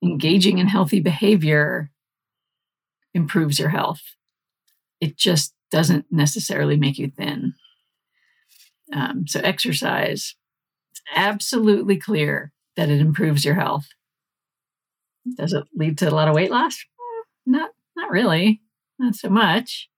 engaging 0.04 0.58
in 0.58 0.67
healthy 0.67 1.00
behavior 1.00 1.91
improves 3.13 3.60
your 3.60 3.69
health. 3.69 4.02
It 5.02 5.17
just 5.17 5.54
doesn't 5.71 6.06
necessarily 6.12 6.78
make 6.78 6.98
you 6.98 7.10
thin. 7.10 7.54
Um, 8.93 9.28
so 9.28 9.39
exercise, 9.41 10.36
it's 10.91 11.02
absolutely 11.15 11.98
clear 11.98 12.52
that 12.76 12.89
it 12.89 13.02
improves 13.02 13.43
your 13.45 13.56
health. 13.56 13.88
Does 15.38 15.54
it 15.54 15.63
lead 15.76 15.98
to 16.00 16.10
a 16.10 16.12
lot 16.12 16.28
of 16.28 16.36
weight 16.36 16.52
loss? 16.52 16.78
Not, 17.45 17.71
not 17.95 18.12
really. 18.12 18.62
Not 19.00 19.15
so 19.15 19.30
much. 19.30 19.89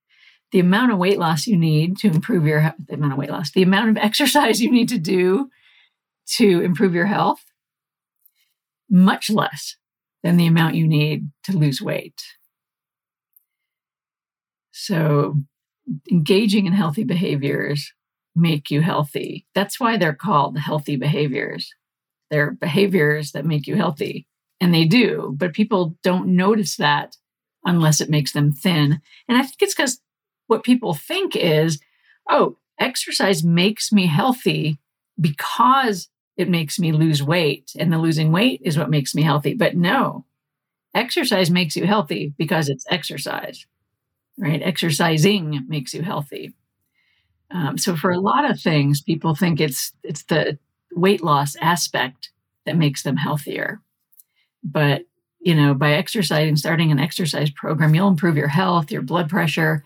The 0.52 0.60
amount 0.60 0.93
of 0.93 0.97
weight 0.97 1.19
loss 1.19 1.45
you 1.45 1.58
need 1.58 1.97
to 1.97 2.08
improve 2.08 2.45
your 2.45 2.62
health, 2.62 2.76
the 2.88 2.93
amount 2.95 3.13
of 3.13 3.19
weight 3.19 3.30
loss, 3.30 3.52
the 3.52 3.63
amount 3.63 3.89
of 3.89 3.97
exercise 4.04 4.62
you 4.62 4.71
need 4.71 4.89
to 4.89 4.97
do 4.97 5.50
to 6.36 6.62
improve 6.62 6.93
your 6.93 7.06
health, 7.06 7.43
much 8.89 9.30
less 9.30 9.76
than 10.23 10.38
the 10.38 10.47
amount 10.47 10.76
you 10.76 10.88
need 10.88 11.30
to 11.43 11.58
lose 11.58 11.82
weight. 11.82 12.21
So, 14.71 15.36
engaging 16.12 16.65
in 16.65 16.73
healthy 16.73 17.04
behaviors 17.04 17.93
make 18.38 18.69
you 18.69 18.82
healthy. 18.82 19.45
That's 19.56 19.80
why 19.80 19.97
they're 19.97 20.13
called 20.13 20.58
healthy 20.58 20.95
behaviors. 20.95 21.73
They're 22.30 22.52
behaviors 22.52 23.32
that 23.32 23.45
make 23.45 23.67
you 23.67 23.76
healthy. 23.76 24.28
And 24.62 24.73
they 24.73 24.86
do, 24.86 25.34
but 25.38 25.54
people 25.54 25.97
don't 26.04 26.36
notice 26.36 26.78
that 26.78 27.15
unless 27.63 28.02
it 28.02 28.10
makes 28.10 28.32
them 28.32 28.52
thin. 28.52 29.02
And 29.28 29.38
I 29.38 29.41
think 29.41 29.58
it's 29.62 29.76
because 29.76 30.00
what 30.47 30.63
people 30.63 30.93
think 30.93 31.36
is, 31.36 31.80
oh, 32.30 32.58
exercise 32.80 33.43
makes 33.43 33.91
me 33.91 34.08
healthy 34.08 34.80
because 35.19 36.10
it 36.38 36.50
makes 36.50 36.80
me 36.80 36.91
lose 36.91 37.21
weight. 37.21 37.71
And 37.78 37.91
the 37.91 37.97
losing 37.97 38.32
weight 38.32 38.62
is 38.63 38.78
what 38.78 38.89
makes 38.89 39.13
me 39.13 39.21
healthy. 39.21 39.54
But 39.54 39.76
no, 39.76 40.26
exercise 40.93 41.52
makes 41.52 41.76
you 41.76 41.86
healthy 41.86 42.34
because 42.38 42.69
it's 42.69 42.86
exercise, 42.89 43.65
right? 44.38 44.62
Exercising 44.62 45.65
makes 45.67 45.93
you 45.93 46.04
healthy. 46.04 46.54
Um, 47.51 47.77
so 47.77 47.95
for 47.95 48.12
a 48.12 48.19
lot 48.19 48.49
of 48.49 48.60
things, 48.60 49.01
people 49.01 49.36
think 49.36 49.60
it's 49.62 49.91
it's 50.03 50.23
the 50.23 50.57
weight 50.91 51.23
loss 51.23 51.55
aspect 51.62 52.31
that 52.65 52.75
makes 52.77 53.03
them 53.03 53.17
healthier. 53.17 53.81
But 54.63 55.03
you 55.39 55.55
know, 55.55 55.73
by 55.73 55.93
exercising, 55.93 56.55
starting 56.57 56.91
an 56.91 56.99
exercise 56.99 57.49
program, 57.51 57.95
you'll 57.95 58.10
improve 58.10 58.36
your 58.36 58.47
health, 58.47 58.91
your 58.91 59.01
blood 59.01 59.29
pressure, 59.29 59.83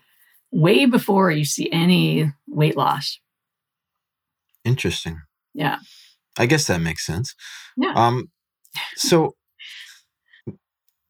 way 0.50 0.86
before 0.86 1.30
you 1.30 1.44
see 1.44 1.70
any 1.70 2.32
weight 2.48 2.76
loss. 2.76 3.20
Interesting. 4.64 5.20
Yeah. 5.54 5.78
I 6.38 6.46
guess 6.46 6.66
that 6.66 6.80
makes 6.80 7.04
sense. 7.04 7.34
Yeah. 7.76 7.92
Um, 7.94 8.30
so 8.96 9.34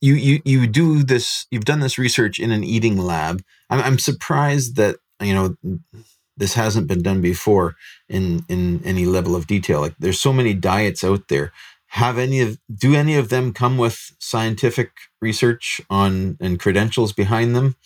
you 0.00 0.14
you 0.14 0.42
you 0.44 0.66
do 0.66 1.04
this. 1.04 1.46
You've 1.50 1.64
done 1.64 1.80
this 1.80 1.96
research 1.96 2.38
in 2.38 2.50
an 2.50 2.64
eating 2.64 2.98
lab. 2.98 3.42
I'm, 3.70 3.80
I'm 3.80 3.98
surprised 3.98 4.76
that 4.76 4.96
you 5.20 5.32
know 5.32 5.54
this 6.36 6.54
hasn't 6.54 6.86
been 6.86 7.02
done 7.02 7.20
before 7.20 7.76
in 8.08 8.44
in 8.48 8.82
any 8.84 9.06
level 9.06 9.36
of 9.36 9.46
detail. 9.46 9.80
Like 9.80 9.94
there's 9.98 10.20
so 10.20 10.32
many 10.32 10.54
diets 10.54 11.04
out 11.04 11.28
there. 11.28 11.52
Have 11.88 12.18
any 12.18 12.40
of 12.40 12.58
do 12.74 12.94
any 12.94 13.16
of 13.16 13.28
them 13.28 13.52
come 13.52 13.76
with 13.76 14.12
scientific 14.18 14.90
research 15.20 15.80
on 15.90 16.36
and 16.40 16.58
credentials 16.58 17.12
behind 17.12 17.54
them? 17.54 17.76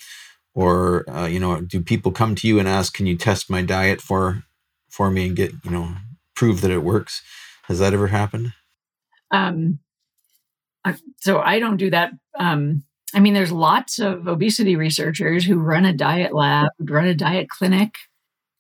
or 0.57 1.09
uh, 1.09 1.27
you 1.27 1.39
know 1.39 1.61
do 1.61 1.81
people 1.81 2.11
come 2.11 2.35
to 2.35 2.49
you 2.49 2.59
and 2.59 2.67
ask 2.67 2.95
can 2.95 3.07
you 3.07 3.17
test 3.17 3.49
my 3.49 3.63
diet 3.63 4.01
for 4.01 4.43
for 4.89 5.11
me 5.11 5.27
and 5.29 5.37
get 5.37 5.53
you 5.63 5.71
know 5.71 5.95
prove 6.35 6.63
that 6.63 6.71
it 6.73 6.83
works 6.83 7.23
has 7.65 7.79
that 7.79 7.93
ever 7.93 8.09
happened 8.09 8.53
um 9.31 9.79
so 11.19 11.39
i 11.41 11.61
don't 11.61 11.77
do 11.77 11.91
that 11.91 12.11
um 12.39 12.83
i 13.15 13.21
mean 13.21 13.35
there's 13.35 13.53
lots 13.53 13.99
of 13.99 14.27
obesity 14.27 14.75
researchers 14.75 15.45
who 15.45 15.59
run 15.59 15.85
a 15.85 15.93
diet 15.93 16.35
lab 16.35 16.69
run 16.81 17.07
a 17.07 17.15
diet 17.15 17.49
clinic 17.49 17.95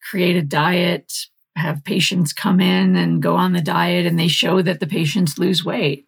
create 0.08 0.36
a 0.36 0.42
diet 0.42 1.12
have 1.56 1.84
patients 1.84 2.32
come 2.32 2.60
in 2.60 2.96
and 2.96 3.22
go 3.22 3.34
on 3.34 3.52
the 3.52 3.62
diet 3.62 4.04
and 4.04 4.18
they 4.18 4.28
show 4.28 4.60
that 4.60 4.80
the 4.80 4.86
patients 4.86 5.38
lose 5.38 5.64
weight 5.64 6.06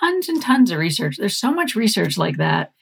tons 0.00 0.28
and 0.28 0.42
tons 0.42 0.70
of 0.70 0.78
research 0.78 1.16
there's 1.16 1.36
so 1.36 1.52
much 1.52 1.74
research 1.74 2.18
like 2.18 2.36
that 2.36 2.72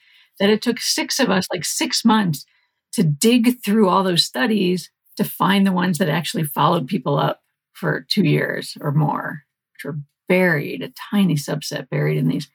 that 0.40 0.50
it 0.50 0.62
took 0.62 0.80
six 0.80 1.20
of 1.20 1.30
us 1.30 1.46
like 1.52 1.64
six 1.64 2.04
months 2.04 2.44
to 2.92 3.02
dig 3.02 3.62
through 3.62 3.88
all 3.88 4.04
those 4.04 4.24
studies 4.24 4.90
to 5.16 5.24
find 5.24 5.66
the 5.66 5.72
ones 5.72 5.98
that 5.98 6.08
actually 6.08 6.44
followed 6.44 6.86
people 6.86 7.18
up 7.18 7.40
for 7.72 8.06
two 8.08 8.24
years 8.24 8.76
or 8.80 8.92
more, 8.92 9.42
which 9.72 9.84
were 9.84 9.98
buried, 10.28 10.82
a 10.82 10.92
tiny 11.10 11.34
subset 11.34 11.88
buried 11.88 12.16
in 12.16 12.28
these. 12.28 12.48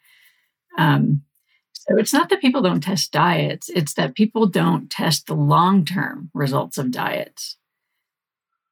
Um, 0.77 1.23
so 1.89 1.97
it's 1.97 2.13
not 2.13 2.30
that 2.30 2.41
people 2.41 2.62
don't 2.62 2.82
test 2.82 3.12
diets, 3.12 3.69
it's 3.69 3.95
that 3.95 4.15
people 4.15 4.45
don't 4.45 4.89
test 4.91 5.25
the 5.25 5.36
long 5.36 5.86
term 5.86 6.30
results 6.34 6.78
of 6.78 6.91
diets. 6.91 7.58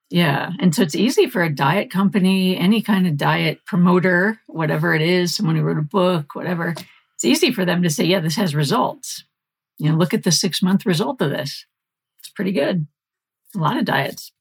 Yeah. 0.10 0.52
And 0.60 0.74
so 0.74 0.84
it's 0.84 0.96
easy 0.96 1.28
for 1.28 1.44
a 1.44 1.54
diet 1.54 1.92
company, 1.92 2.56
any 2.56 2.82
kind 2.82 3.08
of 3.08 3.18
diet 3.18 3.66
promoter, 3.66 4.40
whatever 4.48 4.94
it 4.94 5.02
is, 5.02 5.36
someone 5.36 5.56
who 5.56 5.64
wrote 5.64 5.78
a 5.78 5.82
book, 5.82 6.34
whatever, 6.34 6.76
it's 7.16 7.26
easy 7.26 7.52
for 7.52 7.66
them 7.66 7.82
to 7.84 7.90
say, 7.90 8.06
yeah, 8.06 8.20
this 8.20 8.36
has 8.36 8.54
results. 8.56 9.24
You 9.80 9.90
know, 9.90 9.98
look 9.98 10.14
at 10.14 10.24
the 10.24 10.32
six 10.32 10.62
month 10.62 10.86
result 10.86 11.22
of 11.22 11.32
this. 11.32 11.66
It's 12.20 12.30
pretty 12.30 12.52
good. 12.52 12.88
A 13.56 13.58
lot 13.58 13.78
of 13.78 13.86
diets. 13.86 14.32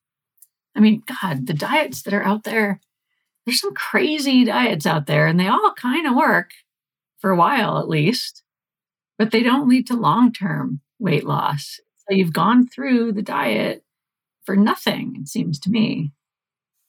I 0.77 0.81
mean, 0.81 1.03
God, 1.23 1.47
the 1.47 1.55
diets 1.55 2.03
that 2.03 2.12
are 2.12 2.23
out 2.23 2.45
there, 2.45 2.81
there's 3.45 3.61
some 3.61 3.75
crazy 3.75 4.45
diets 4.45 4.85
out 4.85 5.07
there, 5.07 5.27
and 5.27 5.41
they 5.41 5.49
all 5.49 5.73
kind 5.75 6.07
of 6.07 6.15
work 6.15 6.51
for 7.19 7.31
a 7.31 7.37
while 7.37 7.79
at 7.79 7.89
least, 7.89 8.43
but 9.18 9.31
they 9.31 9.42
don't 9.42 9.68
lead 9.68 9.87
to 9.88 9.94
long 9.94 10.33
term 10.33 10.81
weight 10.98 11.24
loss. 11.24 11.81
So 12.09 12.14
you've 12.14 12.33
gone 12.33 12.66
through 12.66 13.12
the 13.12 13.22
diet 13.22 13.85
for 14.44 14.57
nothing, 14.57 15.16
it 15.20 15.29
seems 15.29 15.59
to 15.61 15.70
me. 15.70 16.12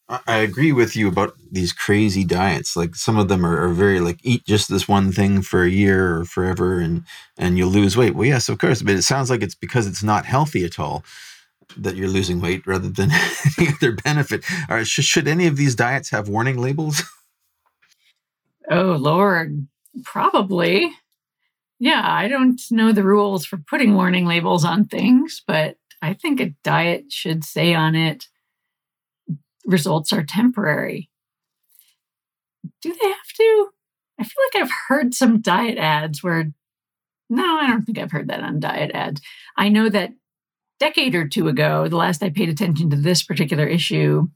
I 0.10 0.38
agree 0.38 0.72
with 0.72 0.96
you 0.96 1.10
about 1.10 1.34
these 1.52 1.74
crazy 1.74 2.24
diets. 2.24 2.78
Like 2.78 2.96
some 2.96 3.18
of 3.18 3.28
them 3.28 3.46
are, 3.46 3.68
are, 3.68 3.74
very 3.74 4.00
like 4.00 4.20
eat 4.24 4.46
just 4.46 4.70
this 4.70 4.88
one 4.88 5.12
thing 5.12 5.42
for 5.42 5.64
a 5.64 5.70
year 5.70 6.20
or 6.20 6.24
forever, 6.24 6.80
and 6.80 7.04
and 7.38 7.58
you'll 7.58 7.72
lose 7.72 7.98
weight. 7.98 8.16
Well, 8.16 8.26
yes, 8.26 8.48
of 8.48 8.58
course, 8.58 8.82
but 8.82 8.96
it 8.96 9.02
sounds 9.02 9.30
like 9.30 9.44
it's 9.44 9.56
because 9.56 9.86
it's 9.86 10.04
not 10.04 10.26
healthy 10.26 10.64
at 10.64 10.80
all 10.80 11.04
that 11.76 11.98
you're 11.98 12.08
losing 12.08 12.40
weight 12.40 12.66
rather 12.66 12.88
than 12.88 13.12
any 13.58 13.68
other 13.68 13.92
benefit. 13.92 14.46
Right, 14.70 14.88
should, 14.88 15.04
should 15.04 15.28
any 15.28 15.46
of 15.46 15.58
these 15.58 15.76
diets 15.76 16.10
have 16.12 16.30
warning 16.30 16.58
labels? 16.58 17.04
Oh 18.70 18.98
Lord, 19.00 19.66
probably. 20.04 20.92
Yeah, 21.80 22.02
I 22.04 22.28
don't 22.28 22.60
know 22.72 22.92
the 22.92 23.04
rules 23.04 23.46
for 23.46 23.58
putting 23.58 23.94
warning 23.94 24.26
labels 24.26 24.66
on 24.66 24.86
things, 24.86 25.44
but 25.46 25.78
I 26.02 26.14
think 26.14 26.40
a 26.40 26.56
diet 26.64 27.12
should 27.12 27.44
say 27.44 27.74
on 27.74 27.96
it 27.96 28.26
results 29.66 30.12
are 30.14 30.24
temporary. 30.24 31.10
Do 32.82 32.94
they 32.94 33.08
have 33.08 33.34
to? 33.38 33.68
I 34.20 34.24
feel 34.24 34.44
like 34.54 34.64
I've 34.64 34.76
heard 34.88 35.14
some 35.14 35.42
diet 35.42 35.78
ads 35.78 36.24
where, 36.24 36.52
no, 37.30 37.58
I 37.60 37.68
don't 37.68 37.84
think 37.84 38.00
I've 38.00 38.12
heard 38.12 38.30
that 38.30 38.42
on 38.42 38.60
diet 38.60 38.92
ads. 38.94 39.22
I 39.56 39.70
know 39.70 39.90
that 39.90 40.12
decade 40.80 41.14
or 41.16 41.28
two 41.28 41.48
ago, 41.48 41.88
the 41.88 41.98
last 41.98 42.24
I 42.24 42.30
paid 42.30 42.50
attention 42.50 42.90
to 42.90 42.96
this 42.96 43.24
particular 43.24 43.66
issue, 43.66 44.28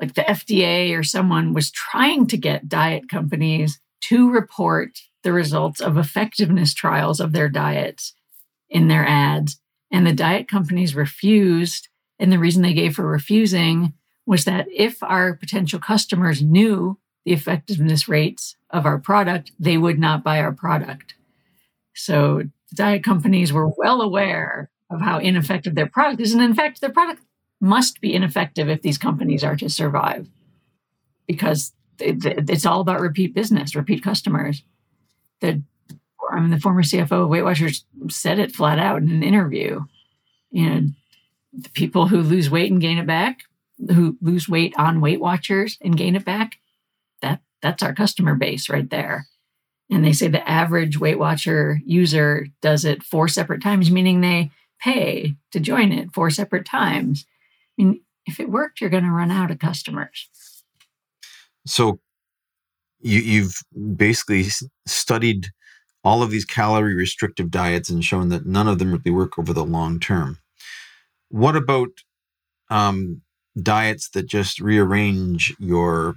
like 0.00 0.14
the 0.14 0.22
FDA 0.22 0.98
or 0.98 1.02
someone 1.02 1.52
was 1.52 1.70
trying 1.70 2.26
to 2.28 2.36
get 2.36 2.68
diet 2.68 3.08
companies 3.08 3.80
to 4.02 4.30
report 4.30 4.98
the 5.24 5.32
results 5.32 5.80
of 5.80 5.98
effectiveness 5.98 6.72
trials 6.72 7.18
of 7.18 7.32
their 7.32 7.48
diets 7.48 8.14
in 8.68 8.88
their 8.88 9.06
ads. 9.06 9.58
And 9.90 10.06
the 10.06 10.12
diet 10.12 10.46
companies 10.48 10.94
refused. 10.94 11.88
And 12.18 12.30
the 12.30 12.38
reason 12.38 12.62
they 12.62 12.74
gave 12.74 12.94
for 12.94 13.06
refusing 13.06 13.94
was 14.26 14.44
that 14.44 14.66
if 14.72 15.02
our 15.02 15.34
potential 15.34 15.80
customers 15.80 16.42
knew 16.42 16.98
the 17.24 17.32
effectiveness 17.32 18.08
rates 18.08 18.56
of 18.70 18.86
our 18.86 18.98
product, 18.98 19.52
they 19.58 19.76
would 19.76 19.98
not 19.98 20.22
buy 20.22 20.40
our 20.40 20.52
product. 20.52 21.14
So 21.94 22.44
diet 22.74 23.02
companies 23.02 23.52
were 23.52 23.70
well 23.76 24.00
aware 24.00 24.70
of 24.90 25.00
how 25.00 25.18
ineffective 25.18 25.74
their 25.74 25.86
product 25.86 26.20
is. 26.20 26.32
And 26.32 26.42
in 26.42 26.54
fact, 26.54 26.80
their 26.80 26.90
product 26.90 27.22
must 27.60 28.00
be 28.00 28.14
ineffective 28.14 28.68
if 28.68 28.82
these 28.82 28.98
companies 28.98 29.42
are 29.42 29.56
to 29.56 29.70
survive 29.70 30.28
because 31.26 31.72
it's 31.98 32.66
all 32.66 32.80
about 32.80 33.00
repeat 33.00 33.34
business, 33.34 33.74
repeat 33.74 34.02
customers. 34.02 34.62
The, 35.44 35.62
I 36.30 36.40
mean, 36.40 36.50
the 36.50 36.60
former 36.60 36.82
CFO 36.82 37.24
of 37.24 37.28
Weight 37.28 37.42
Watchers 37.42 37.84
said 38.08 38.38
it 38.38 38.54
flat 38.54 38.78
out 38.78 39.02
in 39.02 39.10
an 39.10 39.22
interview. 39.22 39.84
You 40.50 40.70
know, 40.70 40.86
the 41.52 41.70
people 41.70 42.08
who 42.08 42.22
lose 42.22 42.50
weight 42.50 42.70
and 42.70 42.80
gain 42.80 42.98
it 42.98 43.06
back, 43.06 43.40
who 43.88 44.16
lose 44.20 44.48
weight 44.48 44.74
on 44.78 45.00
Weight 45.00 45.20
Watchers 45.20 45.78
and 45.80 45.96
gain 45.96 46.16
it 46.16 46.24
back, 46.24 46.58
that 47.22 47.40
that's 47.62 47.82
our 47.82 47.94
customer 47.94 48.34
base 48.34 48.68
right 48.68 48.88
there. 48.88 49.26
And 49.90 50.04
they 50.04 50.12
say 50.12 50.28
the 50.28 50.48
average 50.48 50.98
Weight 50.98 51.18
Watcher 51.18 51.80
user 51.84 52.46
does 52.62 52.84
it 52.84 53.02
four 53.02 53.28
separate 53.28 53.62
times, 53.62 53.90
meaning 53.90 54.20
they 54.20 54.50
pay 54.80 55.36
to 55.52 55.60
join 55.60 55.92
it 55.92 56.12
four 56.14 56.30
separate 56.30 56.64
times. 56.64 57.26
I 57.78 57.82
mean, 57.82 58.00
if 58.26 58.40
it 58.40 58.50
worked, 58.50 58.80
you're 58.80 58.90
going 58.90 59.04
to 59.04 59.10
run 59.10 59.30
out 59.30 59.50
of 59.50 59.58
customers. 59.58 60.28
So 61.66 62.00
you, 63.04 63.20
you've 63.20 63.62
basically 63.96 64.46
studied 64.86 65.48
all 66.02 66.22
of 66.22 66.30
these 66.30 66.44
calorie 66.44 66.94
restrictive 66.94 67.50
diets 67.50 67.88
and 67.88 68.04
shown 68.04 68.30
that 68.30 68.46
none 68.46 68.66
of 68.66 68.78
them 68.78 68.92
really 68.92 69.10
work 69.10 69.38
over 69.38 69.52
the 69.52 69.64
long 69.64 70.00
term. 70.00 70.38
What 71.28 71.56
about 71.56 71.88
um, 72.70 73.22
diets 73.60 74.10
that 74.10 74.26
just 74.26 74.60
rearrange 74.60 75.54
your 75.58 76.16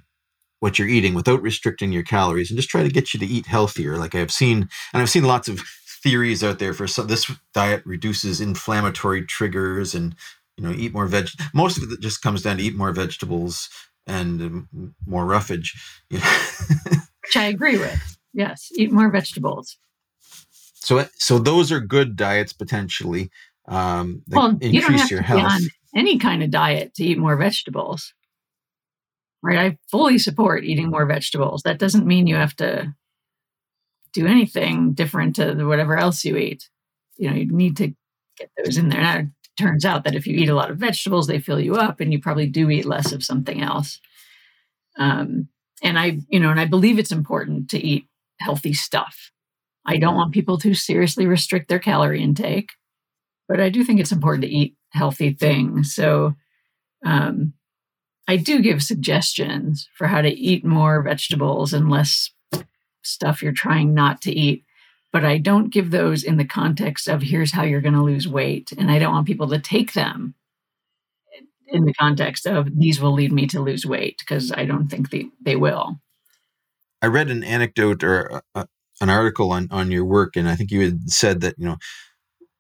what 0.60 0.80
you're 0.80 0.88
eating 0.88 1.14
without 1.14 1.42
restricting 1.42 1.92
your 1.92 2.04
calories 2.04 2.50
and 2.50 2.58
just 2.58 2.70
try 2.70 2.82
to 2.82 2.90
get 2.90 3.14
you 3.14 3.20
to 3.20 3.26
eat 3.26 3.46
healthier? 3.46 3.98
Like 3.98 4.16
I've 4.16 4.32
seen, 4.32 4.70
and 4.94 5.02
I've 5.02 5.10
seen 5.10 5.24
lots 5.24 5.48
of 5.48 5.62
theories 6.04 6.44
out 6.44 6.60
there 6.60 6.74
for 6.74 6.88
some, 6.88 7.08
this 7.08 7.32
diet 7.54 7.84
reduces 7.86 8.42
inflammatory 8.42 9.26
triggers 9.26 9.94
and 9.94 10.16
you 10.58 10.64
know 10.64 10.72
eat 10.72 10.94
more 10.94 11.06
veg. 11.06 11.30
Most 11.54 11.78
of 11.78 11.92
it 11.92 12.00
just 12.00 12.22
comes 12.22 12.42
down 12.42 12.58
to 12.58 12.64
eat 12.64 12.76
more 12.76 12.92
vegetables 12.92 13.70
and 14.08 14.58
more 15.06 15.26
roughage. 15.26 15.76
You 16.10 16.20
know? 16.20 16.38
Which 17.24 17.36
I 17.36 17.46
agree 17.46 17.78
with. 17.78 18.18
Yes, 18.34 18.72
eat 18.76 18.92
more 18.92 19.10
vegetables. 19.10 19.78
So, 20.74 21.06
so 21.16 21.40
those 21.40 21.72
are 21.72 21.80
good 21.80 22.16
diets 22.16 22.54
potentially. 22.54 23.30
Um, 23.68 24.24
well, 24.30 24.52
increase 24.62 24.74
you 24.74 24.82
don't 24.82 24.94
have 24.94 25.12
your 25.12 25.20
to 25.20 25.26
health. 25.26 25.42
Be 25.42 25.66
on 25.66 25.70
any 25.96 26.18
kind 26.18 26.44
of 26.44 26.52
diet 26.52 26.94
to 26.96 27.04
eat 27.04 27.18
more 27.18 27.36
vegetables, 27.36 28.14
right? 29.44 29.58
I 29.58 29.78
fully 29.92 30.18
support 30.20 30.64
eating 30.64 30.90
more 30.90 31.06
vegetables. 31.06 31.64
That 31.64 31.80
doesn't 31.80 32.06
mean 32.06 32.28
you 32.28 32.36
have 32.36 32.56
to 32.58 32.94
do 34.14 34.26
anything 34.26 34.94
different 34.94 35.36
to 35.36 35.66
whatever 35.66 35.98
else 35.98 36.24
you 36.24 36.38
eat. 36.38 36.70
You 37.18 37.30
know, 37.30 37.36
you 37.36 37.52
need 37.52 37.78
to 37.78 37.94
get 38.38 38.50
those 38.64 38.78
in 38.78 38.90
there. 38.90 39.02
Now, 39.02 39.24
turns 39.58 39.86
out 39.86 40.04
that 40.04 40.16
if 40.16 40.28
you 40.28 40.36
eat 40.36 40.50
a 40.50 40.56
lot 40.56 40.72
of 40.72 40.78
vegetables, 40.78 41.28
they 41.28 41.40
fill 41.40 41.60
you 41.60 41.76
up, 41.76 42.00
and 42.00 42.12
you 42.12 42.20
probably 42.20 42.48
do 42.48 42.70
eat 42.70 42.86
less 42.86 43.12
of 43.12 43.24
something 43.24 43.62
else. 43.62 44.00
Um, 44.98 45.50
and 45.84 46.00
I, 46.00 46.20
you 46.30 46.40
know, 46.40 46.50
and 46.50 46.60
I 46.60 46.66
believe 46.66 46.98
it's 47.00 47.12
important 47.12 47.70
to 47.72 47.80
eat 47.80 48.08
healthy 48.40 48.74
stuff. 48.74 49.32
I 49.86 49.98
don't 49.98 50.16
want 50.16 50.34
people 50.34 50.58
to 50.60 50.74
seriously 50.74 51.28
restrict 51.28 51.70
their 51.70 51.80
calorie 51.80 52.24
intake, 52.24 52.72
but 53.48 53.60
I 53.60 53.70
do 53.70 53.84
think 53.84 54.00
it's 54.00 54.12
important 54.12 54.44
to 54.44 54.52
eat 54.52 54.76
healthy 54.92 55.34
things. 55.34 55.94
So, 55.94 56.36
um, 57.06 57.54
I 58.28 58.36
do 58.36 58.62
give 58.62 58.84
suggestions 58.84 59.88
for 59.98 60.08
how 60.08 60.22
to 60.22 60.30
eat 60.30 60.66
more 60.66 61.02
vegetables 61.02 61.74
and 61.74 61.90
less 61.90 62.32
stuff 63.02 63.42
you're 63.42 63.54
trying 63.54 63.94
not 63.94 64.22
to 64.24 64.32
eat 64.32 64.66
but 65.18 65.26
I 65.26 65.40
don't 65.40 65.72
give 65.72 65.90
those 65.90 66.24
in 66.24 66.38
the 66.38 66.46
context 66.46 67.08
of 67.08 67.24
here's 67.24 67.52
how 67.52 67.64
you're 67.64 67.82
going 67.82 67.96
to 67.96 68.04
lose 68.04 68.28
weight. 68.28 68.72
And 68.78 68.92
I 68.92 69.00
don't 69.00 69.14
want 69.14 69.26
people 69.26 69.48
to 69.48 69.58
take 69.58 69.94
them 69.94 70.36
in 71.66 71.86
the 71.86 71.94
context 71.96 72.46
of 72.46 72.78
these 72.78 73.02
will 73.02 73.14
lead 73.14 73.32
me 73.32 73.48
to 73.48 73.60
lose 73.60 73.84
weight 73.84 74.20
because 74.20 74.52
I 74.52 74.66
don't 74.66 74.90
think 74.90 75.10
they, 75.10 75.26
they 75.42 75.56
will. 75.56 76.00
I 77.02 77.08
read 77.08 77.32
an 77.32 77.44
anecdote 77.44 78.04
or 78.04 78.44
uh, 78.54 78.66
an 79.02 79.10
article 79.10 79.52
on, 79.52 79.68
on 79.72 79.90
your 79.90 80.06
work, 80.06 80.36
and 80.36 80.48
I 80.48 80.56
think 80.56 80.70
you 80.70 80.82
had 80.82 81.10
said 81.10 81.42
that, 81.42 81.56
you 81.58 81.66
know, 81.66 81.78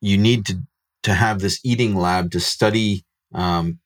you 0.01 0.17
need 0.17 0.47
to, 0.47 0.57
to 1.03 1.13
have 1.13 1.41
this 1.41 1.59
eating 1.63 1.93
lab 1.93 2.31
to 2.31 2.39
study 2.39 3.05
um, 3.35 3.77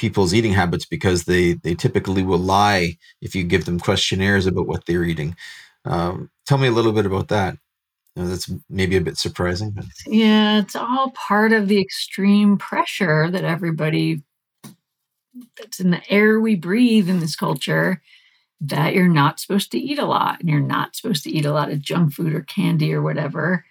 people's 0.00 0.34
eating 0.34 0.52
habits 0.52 0.84
because 0.84 1.26
they, 1.26 1.52
they 1.52 1.76
typically 1.76 2.24
will 2.24 2.38
lie 2.38 2.96
if 3.22 3.36
you 3.36 3.44
give 3.44 3.66
them 3.66 3.78
questionnaires 3.78 4.48
about 4.48 4.66
what 4.66 4.84
they're 4.86 5.04
eating. 5.04 5.36
Um, 5.84 6.32
tell 6.44 6.58
me 6.58 6.66
a 6.66 6.72
little 6.72 6.90
bit 6.90 7.06
about 7.06 7.28
that 7.28 7.56
know, 8.22 8.28
that's 8.28 8.50
maybe 8.68 8.96
a 8.96 9.00
bit 9.00 9.18
surprising. 9.18 9.70
But. 9.70 9.84
Yeah, 10.06 10.58
it's 10.58 10.76
all 10.76 11.10
part 11.10 11.52
of 11.52 11.68
the 11.68 11.80
extreme 11.80 12.56
pressure 12.56 13.30
that 13.30 13.44
everybody 13.44 14.22
that's 15.58 15.80
in 15.80 15.90
the 15.90 16.02
air 16.10 16.40
we 16.40 16.56
breathe 16.56 17.08
in 17.10 17.20
this 17.20 17.36
culture 17.36 18.02
that 18.60 18.94
you're 18.94 19.08
not 19.08 19.38
supposed 19.38 19.70
to 19.72 19.78
eat 19.78 19.98
a 19.98 20.06
lot 20.06 20.40
and 20.40 20.48
you're 20.48 20.60
not 20.60 20.96
supposed 20.96 21.22
to 21.24 21.30
eat 21.30 21.44
a 21.44 21.52
lot 21.52 21.70
of 21.70 21.80
junk 21.80 22.14
food 22.14 22.32
or 22.32 22.40
candy 22.40 22.94
or 22.94 23.02
whatever. 23.02 23.64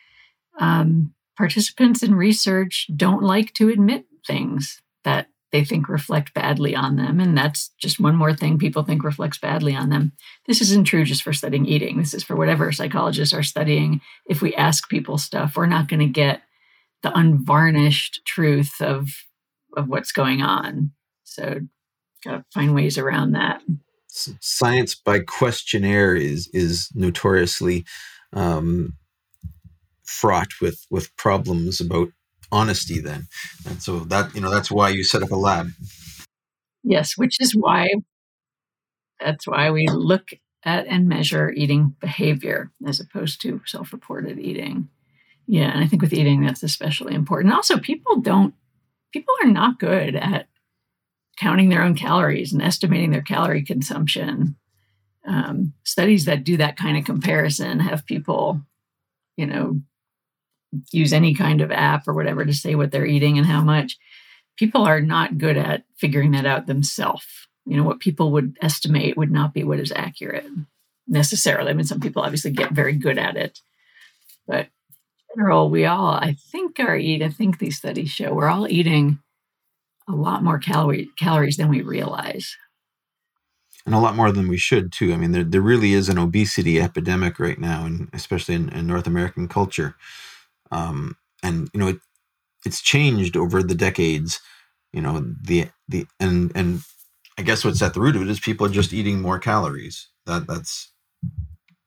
Um, 0.59 1.13
participants 1.37 2.03
in 2.03 2.15
research 2.15 2.87
don't 2.95 3.23
like 3.23 3.53
to 3.55 3.69
admit 3.69 4.05
things 4.27 4.81
that 5.03 5.27
they 5.55 5.63
think 5.63 5.87
reflect 5.87 6.33
badly 6.33 6.75
on 6.75 6.97
them. 6.97 7.21
And 7.21 7.37
that's 7.37 7.69
just 7.79 7.97
one 7.97 8.17
more 8.17 8.33
thing 8.33 8.57
people 8.57 8.83
think 8.83 9.05
reflects 9.05 9.37
badly 9.37 9.73
on 9.73 9.89
them. 9.89 10.11
This 10.47 10.59
isn't 10.59 10.83
true 10.83 11.05
just 11.05 11.23
for 11.23 11.31
studying 11.31 11.65
eating. 11.65 11.97
This 11.97 12.13
is 12.13 12.23
for 12.23 12.35
whatever 12.35 12.73
psychologists 12.73 13.33
are 13.33 13.41
studying. 13.41 14.01
If 14.25 14.41
we 14.41 14.53
ask 14.55 14.89
people 14.89 15.17
stuff, 15.17 15.55
we're 15.55 15.65
not 15.65 15.87
going 15.87 16.01
to 16.01 16.07
get 16.07 16.41
the 17.03 17.17
unvarnished 17.17 18.19
truth 18.25 18.81
of 18.81 19.07
of 19.77 19.87
what's 19.87 20.11
going 20.11 20.41
on. 20.41 20.91
So 21.23 21.61
got 22.25 22.31
to 22.31 22.45
find 22.53 22.75
ways 22.75 22.97
around 22.97 23.31
that. 23.31 23.61
Science 24.09 24.93
by 24.93 25.19
questionnaire 25.19 26.17
is 26.17 26.49
is 26.51 26.89
notoriously 26.93 27.85
um, 28.33 28.97
fraught 30.03 30.51
with 30.61 30.85
with 30.91 31.15
problems 31.15 31.79
about 31.79 32.09
honesty 32.51 32.99
then. 32.99 33.27
And 33.67 33.81
so 33.81 33.99
that 33.99 34.33
you 34.35 34.41
know 34.41 34.49
that's 34.49 34.71
why 34.71 34.89
you 34.89 35.03
set 35.03 35.23
up 35.23 35.31
a 35.31 35.35
lab. 35.35 35.71
Yes 36.83 37.13
which 37.17 37.41
is 37.41 37.55
why 37.55 37.87
that's 39.19 39.47
why 39.47 39.71
we 39.71 39.87
look 39.87 40.29
at 40.63 40.87
and 40.87 41.07
measure 41.07 41.51
eating 41.51 41.95
behavior 41.99 42.71
as 42.87 42.99
opposed 42.99 43.41
to 43.41 43.61
self-reported 43.65 44.39
eating. 44.39 44.89
Yeah 45.47 45.71
and 45.71 45.83
i 45.83 45.87
think 45.87 46.01
with 46.01 46.13
eating 46.13 46.41
that's 46.41 46.63
especially 46.63 47.13
important. 47.13 47.53
Also 47.53 47.77
people 47.77 48.21
don't 48.21 48.53
people 49.13 49.33
are 49.43 49.49
not 49.49 49.79
good 49.79 50.15
at 50.15 50.47
counting 51.37 51.69
their 51.69 51.83
own 51.83 51.95
calories 51.95 52.53
and 52.53 52.61
estimating 52.61 53.11
their 53.11 53.21
calorie 53.21 53.63
consumption. 53.63 54.55
Um, 55.27 55.73
studies 55.83 56.25
that 56.25 56.43
do 56.43 56.57
that 56.57 56.77
kind 56.77 56.97
of 56.97 57.03
comparison 57.03 57.79
have 57.79 58.05
people 58.05 58.61
you 59.37 59.47
know 59.47 59.81
use 60.91 61.13
any 61.13 61.33
kind 61.33 61.61
of 61.61 61.71
app 61.71 62.07
or 62.07 62.13
whatever 62.13 62.45
to 62.45 62.53
say 62.53 62.75
what 62.75 62.91
they're 62.91 63.05
eating 63.05 63.37
and 63.37 63.47
how 63.47 63.61
much. 63.61 63.97
People 64.57 64.83
are 64.83 65.01
not 65.01 65.37
good 65.37 65.57
at 65.57 65.83
figuring 65.97 66.31
that 66.31 66.45
out 66.45 66.67
themselves. 66.67 67.25
You 67.65 67.77
know, 67.77 67.83
what 67.83 67.99
people 67.99 68.31
would 68.31 68.57
estimate 68.61 69.17
would 69.17 69.31
not 69.31 69.53
be 69.53 69.63
what 69.63 69.79
is 69.79 69.91
accurate 69.91 70.45
necessarily. 71.07 71.71
I 71.71 71.73
mean, 71.73 71.85
some 71.85 71.99
people 71.99 72.21
obviously 72.21 72.51
get 72.51 72.71
very 72.71 72.93
good 72.93 73.17
at 73.17 73.35
it, 73.35 73.59
but 74.47 74.67
in 75.35 75.41
general, 75.41 75.69
we 75.69 75.85
all, 75.85 76.11
I 76.11 76.35
think, 76.51 76.79
are 76.79 76.95
eat. 76.95 77.21
I 77.21 77.29
think 77.29 77.57
these 77.57 77.77
studies 77.77 78.09
show 78.09 78.33
we're 78.33 78.47
all 78.47 78.67
eating 78.67 79.19
a 80.07 80.13
lot 80.13 80.43
more 80.43 80.59
calorie, 80.59 81.09
calories 81.17 81.57
than 81.57 81.69
we 81.69 81.81
realize. 81.81 82.55
And 83.85 83.93
a 83.93 83.99
lot 83.99 84.15
more 84.15 84.31
than 84.31 84.47
we 84.47 84.57
should, 84.57 84.91
too. 84.91 85.13
I 85.13 85.17
mean, 85.17 85.31
there, 85.31 85.43
there 85.43 85.61
really 85.61 85.93
is 85.93 86.09
an 86.09 86.17
obesity 86.17 86.81
epidemic 86.81 87.39
right 87.39 87.59
now, 87.59 87.85
and 87.85 88.09
especially 88.13 88.55
in, 88.55 88.69
in 88.69 88.87
North 88.87 89.05
American 89.05 89.47
culture 89.47 89.95
um, 90.71 91.15
and 91.43 91.69
you 91.73 91.79
know 91.79 91.87
it, 91.87 91.97
it's 92.65 92.81
changed 92.81 93.37
over 93.37 93.61
the 93.61 93.75
decades 93.75 94.39
you 94.93 95.01
know 95.01 95.25
the 95.43 95.67
the 95.87 96.05
and 96.19 96.51
and 96.55 96.81
i 97.37 97.41
guess 97.41 97.63
what's 97.63 97.81
at 97.81 97.93
the 97.93 97.99
root 97.99 98.15
of 98.15 98.21
it 98.21 98.29
is 98.29 98.39
people 98.39 98.65
are 98.65 98.69
just 98.69 98.93
eating 98.93 99.21
more 99.21 99.39
calories. 99.39 100.07
That 100.25 100.47
that's 100.47 100.91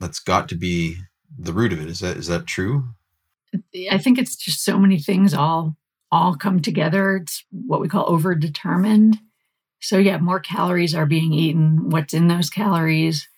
that's 0.00 0.20
got 0.20 0.48
to 0.50 0.54
be 0.54 0.96
the 1.36 1.52
root 1.52 1.72
of 1.72 1.80
it. 1.80 1.88
Is 1.88 2.00
that 2.00 2.16
is 2.16 2.28
that 2.28 2.46
true? 2.46 2.84
I 3.90 3.98
think 3.98 4.18
it's 4.18 4.36
just 4.36 4.62
so 4.62 4.78
many 4.78 4.98
things 4.98 5.34
all 5.34 5.76
all 6.12 6.36
come 6.36 6.60
together. 6.60 7.16
It's 7.16 7.44
what 7.50 7.80
we 7.80 7.88
call 7.88 8.08
over 8.08 8.34
determined 8.34 9.18
so 9.80 9.96
yeah 9.96 10.18
more 10.18 10.40
calories 10.40 10.94
are 10.94 11.06
being 11.06 11.32
eaten. 11.32 11.90
What's 11.90 12.14
in 12.14 12.28
those 12.28 12.50
calories 12.50 13.28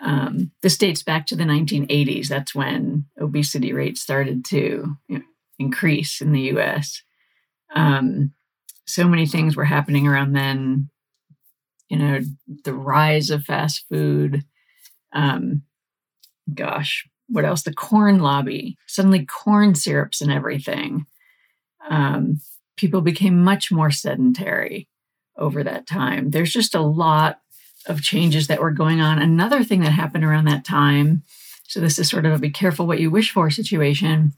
um, 0.00 0.52
this 0.62 0.78
dates 0.78 1.02
back 1.02 1.26
to 1.26 1.36
the 1.36 1.44
1980s. 1.44 2.28
That's 2.28 2.54
when 2.54 3.06
obesity 3.20 3.72
rates 3.72 4.00
started 4.00 4.44
to 4.46 4.96
you 5.08 5.18
know, 5.18 5.24
increase 5.58 6.20
in 6.20 6.32
the 6.32 6.52
US. 6.52 7.02
Um, 7.74 8.32
so 8.86 9.06
many 9.06 9.26
things 9.26 9.56
were 9.56 9.64
happening 9.64 10.06
around 10.06 10.32
then. 10.32 10.90
You 11.88 11.98
know, 11.98 12.20
the 12.64 12.74
rise 12.74 13.30
of 13.30 13.44
fast 13.44 13.86
food. 13.88 14.44
Um, 15.12 15.62
gosh, 16.52 17.08
what 17.28 17.44
else? 17.44 17.62
The 17.62 17.72
corn 17.72 18.20
lobby. 18.20 18.76
Suddenly, 18.86 19.26
corn 19.26 19.74
syrups 19.74 20.20
and 20.20 20.30
everything. 20.30 21.06
Um, 21.88 22.40
people 22.76 23.00
became 23.00 23.42
much 23.42 23.72
more 23.72 23.90
sedentary 23.90 24.88
over 25.36 25.64
that 25.64 25.86
time. 25.86 26.30
There's 26.30 26.52
just 26.52 26.74
a 26.74 26.80
lot 26.80 27.40
of 27.86 28.02
changes 28.02 28.46
that 28.46 28.60
were 28.60 28.70
going 28.70 29.00
on. 29.00 29.18
Another 29.18 29.64
thing 29.64 29.80
that 29.80 29.92
happened 29.92 30.24
around 30.24 30.46
that 30.46 30.64
time, 30.64 31.22
so 31.64 31.80
this 31.80 31.98
is 31.98 32.08
sort 32.08 32.26
of 32.26 32.32
a 32.32 32.38
be 32.38 32.50
careful 32.50 32.86
what 32.86 33.00
you 33.00 33.10
wish 33.10 33.30
for 33.30 33.50
situation, 33.50 34.32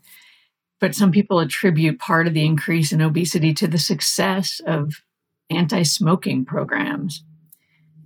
but 0.80 0.94
some 0.94 1.12
people 1.12 1.38
attribute 1.38 1.98
part 1.98 2.26
of 2.26 2.34
the 2.34 2.44
increase 2.44 2.92
in 2.92 3.02
obesity 3.02 3.52
to 3.54 3.66
the 3.66 3.78
success 3.78 4.60
of 4.66 5.02
anti 5.50 5.82
smoking 5.82 6.44
programs. 6.44 7.22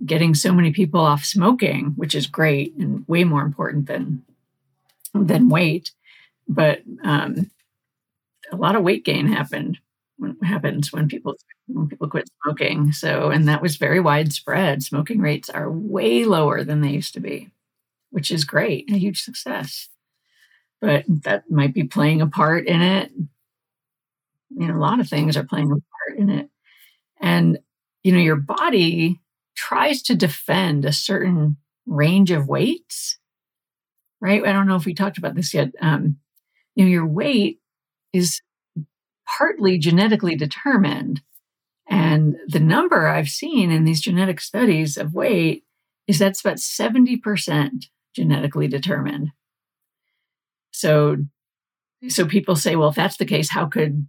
Getting 0.05 0.35
so 0.35 0.53
many 0.53 0.71
people 0.71 0.99
off 0.99 1.23
smoking, 1.23 1.93
which 1.95 2.15
is 2.15 2.27
great 2.27 2.75
and 2.75 3.07
way 3.07 3.23
more 3.23 3.43
important 3.43 3.87
than, 3.87 4.23
than 5.13 5.47
weight. 5.47 5.91
But 6.49 6.81
um, 7.03 7.49
a 8.51 8.57
lot 8.57 8.75
of 8.75 8.83
weight 8.83 9.05
gain 9.05 9.27
happened 9.27 9.79
happens 10.43 10.93
when 10.93 11.07
people 11.07 11.35
when 11.67 11.87
people 11.87 12.09
quit 12.09 12.29
smoking. 12.43 12.91
So, 12.91 13.29
and 13.29 13.47
that 13.47 13.61
was 13.61 13.77
very 13.77 13.99
widespread. 13.99 14.83
Smoking 14.83 15.19
rates 15.19 15.49
are 15.49 15.71
way 15.71 16.25
lower 16.25 16.63
than 16.63 16.81
they 16.81 16.89
used 16.89 17.13
to 17.15 17.19
be, 17.19 17.49
which 18.11 18.31
is 18.31 18.45
great, 18.45 18.89
a 18.91 18.97
huge 18.97 19.21
success. 19.21 19.89
But 20.81 21.05
that 21.07 21.49
might 21.49 21.73
be 21.73 21.83
playing 21.83 22.21
a 22.21 22.27
part 22.27 22.67
in 22.67 22.81
it. 22.81 23.11
You 24.51 24.67
know, 24.67 24.75
a 24.75 24.79
lot 24.79 24.99
of 24.99 25.09
things 25.09 25.35
are 25.35 25.43
playing 25.43 25.71
a 25.71 25.75
part 25.75 26.19
in 26.19 26.29
it. 26.29 26.49
And, 27.19 27.59
you 28.03 28.11
know, 28.11 28.19
your 28.19 28.35
body 28.35 29.19
tries 29.55 30.01
to 30.03 30.15
defend 30.15 30.85
a 30.85 30.93
certain 30.93 31.57
range 31.85 32.31
of 32.31 32.47
weights, 32.47 33.17
right? 34.21 34.45
I 34.45 34.51
don't 34.51 34.67
know 34.67 34.75
if 34.75 34.85
we 34.85 34.93
talked 34.93 35.17
about 35.17 35.35
this 35.35 35.53
yet. 35.53 35.69
Um, 35.81 36.17
you 36.75 36.85
know, 36.85 36.91
your 36.91 37.07
weight 37.07 37.59
is 38.13 38.41
partly 39.27 39.77
genetically 39.77 40.35
determined. 40.35 41.21
And 41.87 42.37
the 42.47 42.59
number 42.59 43.07
I've 43.07 43.29
seen 43.29 43.71
in 43.71 43.83
these 43.83 44.01
genetic 44.01 44.39
studies 44.41 44.97
of 44.97 45.13
weight 45.13 45.63
is 46.07 46.19
that's 46.19 46.41
about 46.41 46.57
70% 46.57 47.85
genetically 48.15 48.67
determined. 48.67 49.31
So, 50.71 51.17
so 52.09 52.25
people 52.25 52.55
say, 52.55 52.75
well, 52.75 52.89
if 52.89 52.95
that's 52.95 53.17
the 53.17 53.25
case, 53.25 53.49
how 53.49 53.65
could 53.65 54.07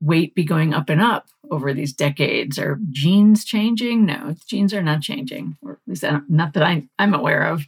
weight 0.00 0.34
be 0.34 0.44
going 0.44 0.74
up 0.74 0.88
and 0.88 1.00
up 1.00 1.28
over 1.50 1.72
these 1.72 1.92
decades? 1.92 2.58
Are 2.58 2.78
genes 2.90 3.44
changing? 3.44 4.04
No, 4.04 4.34
genes 4.46 4.74
are 4.74 4.82
not 4.82 5.00
changing, 5.00 5.56
or 5.62 5.72
at 5.72 5.78
least 5.86 6.04
not 6.28 6.52
that 6.54 6.62
I, 6.62 6.86
I'm 6.98 7.14
aware 7.14 7.44
of. 7.44 7.64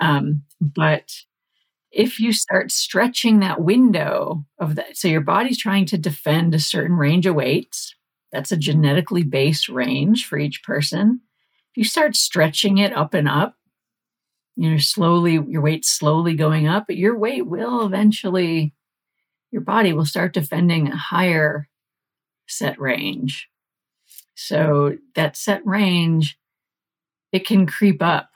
Um, 0.00 0.42
but 0.60 1.12
if 1.96 2.20
you 2.20 2.30
start 2.30 2.70
stretching 2.70 3.40
that 3.40 3.62
window 3.62 4.44
of 4.58 4.74
that, 4.74 4.98
so 4.98 5.08
your 5.08 5.22
body's 5.22 5.56
trying 5.56 5.86
to 5.86 5.96
defend 5.96 6.54
a 6.54 6.58
certain 6.58 6.94
range 6.94 7.24
of 7.24 7.34
weights, 7.34 7.94
that's 8.30 8.52
a 8.52 8.56
genetically 8.56 9.22
based 9.22 9.70
range 9.70 10.26
for 10.26 10.36
each 10.36 10.62
person. 10.62 11.22
If 11.72 11.78
you 11.78 11.84
start 11.84 12.14
stretching 12.14 12.76
it 12.76 12.94
up 12.94 13.14
and 13.14 13.26
up, 13.26 13.56
you 14.56 14.70
know, 14.70 14.76
slowly, 14.76 15.40
your 15.48 15.62
weight 15.62 15.86
slowly 15.86 16.34
going 16.34 16.68
up, 16.68 16.86
but 16.86 16.98
your 16.98 17.16
weight 17.16 17.46
will 17.46 17.86
eventually, 17.86 18.74
your 19.50 19.62
body 19.62 19.94
will 19.94 20.04
start 20.04 20.34
defending 20.34 20.88
a 20.88 20.96
higher 20.96 21.66
set 22.46 22.78
range. 22.78 23.48
So 24.34 24.98
that 25.14 25.34
set 25.34 25.64
range, 25.64 26.38
it 27.32 27.46
can 27.46 27.66
creep 27.66 28.02
up 28.02 28.28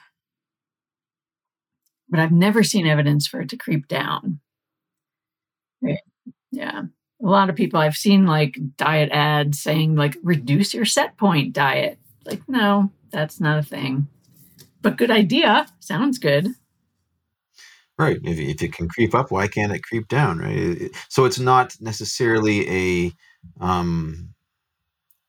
but 2.11 2.21
I've 2.21 2.33
never 2.33 2.63
seen 2.63 2.87
evidence 2.87 3.27
for 3.27 3.41
it 3.41 3.49
to 3.51 3.57
creep 3.57 3.89
down. 3.89 4.41
Right. 5.81 6.01
Yeah. 6.51 6.83
A 7.23 7.27
lot 7.27 7.49
of 7.49 7.57
people 7.57 7.81
I've 7.81 7.97
seen 7.97 8.27
like 8.27 8.59
diet 8.77 9.11
ads 9.13 9.61
saying 9.61 9.95
like 9.95 10.17
reduce 10.23 10.75
your 10.75 10.85
set 10.85 11.17
point 11.17 11.53
diet. 11.53 11.99
Like, 12.27 12.43
no, 12.49 12.91
that's 13.11 13.41
not 13.41 13.59
a 13.59 13.63
thing. 13.63 14.09
But 14.83 14.97
good 14.97 15.11
idea. 15.11 15.67
Sounds 15.79 16.19
good. 16.19 16.49
Right. 17.99 18.19
If, 18.25 18.39
if 18.39 18.63
it 18.63 18.73
can 18.73 18.89
creep 18.89 19.15
up, 19.15 19.31
why 19.31 19.47
can't 19.47 19.73
it 19.73 19.83
creep 19.83 20.09
down? 20.09 20.39
Right. 20.39 20.91
So 21.09 21.27
it's 21.27 21.39
not 21.39 21.77
necessarily 21.81 22.69
a 22.69 23.13
um, 23.61 24.35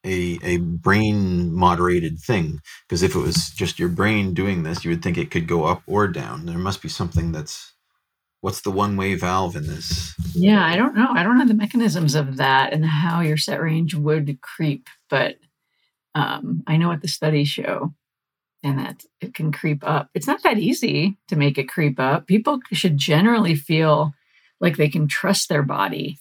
a 0.05 0.39
a 0.43 0.57
brain 0.57 1.53
moderated 1.53 2.19
thing 2.19 2.61
because 2.87 3.03
if 3.03 3.15
it 3.15 3.19
was 3.19 3.49
just 3.51 3.79
your 3.79 3.89
brain 3.89 4.33
doing 4.33 4.63
this 4.63 4.83
you 4.83 4.91
would 4.91 5.03
think 5.03 5.17
it 5.17 5.31
could 5.31 5.47
go 5.47 5.65
up 5.65 5.83
or 5.87 6.07
down. 6.07 6.45
There 6.45 6.57
must 6.57 6.81
be 6.81 6.89
something 6.89 7.31
that's 7.31 7.73
what's 8.41 8.61
the 8.61 8.71
one 8.71 8.97
way 8.97 9.15
valve 9.15 9.55
in 9.55 9.67
this? 9.67 10.15
Yeah 10.33 10.65
i 10.65 10.75
don't 10.75 10.95
know. 10.95 11.09
I 11.11 11.23
don't 11.23 11.37
know 11.37 11.47
the 11.47 11.53
mechanisms 11.53 12.15
of 12.15 12.37
that 12.37 12.73
and 12.73 12.85
how 12.85 13.21
your 13.21 13.37
set 13.37 13.61
range 13.61 13.95
would 13.95 14.41
creep 14.41 14.87
but 15.09 15.37
um, 16.15 16.63
i 16.67 16.77
know 16.77 16.87
what 16.87 17.01
the 17.01 17.07
studies 17.07 17.47
show 17.47 17.93
and 18.63 18.79
that 18.79 19.03
it 19.19 19.33
can 19.33 19.51
creep 19.51 19.83
up. 19.83 20.09
It's 20.13 20.27
not 20.27 20.43
that 20.43 20.59
easy 20.59 21.17
to 21.27 21.35
make 21.35 21.57
it 21.57 21.69
creep 21.69 21.99
up. 21.99 22.27
People 22.27 22.59
should 22.71 22.97
generally 22.97 23.55
feel 23.55 24.13
like 24.59 24.77
they 24.77 24.89
can 24.89 25.07
trust 25.07 25.49
their 25.49 25.63
body 25.63 26.19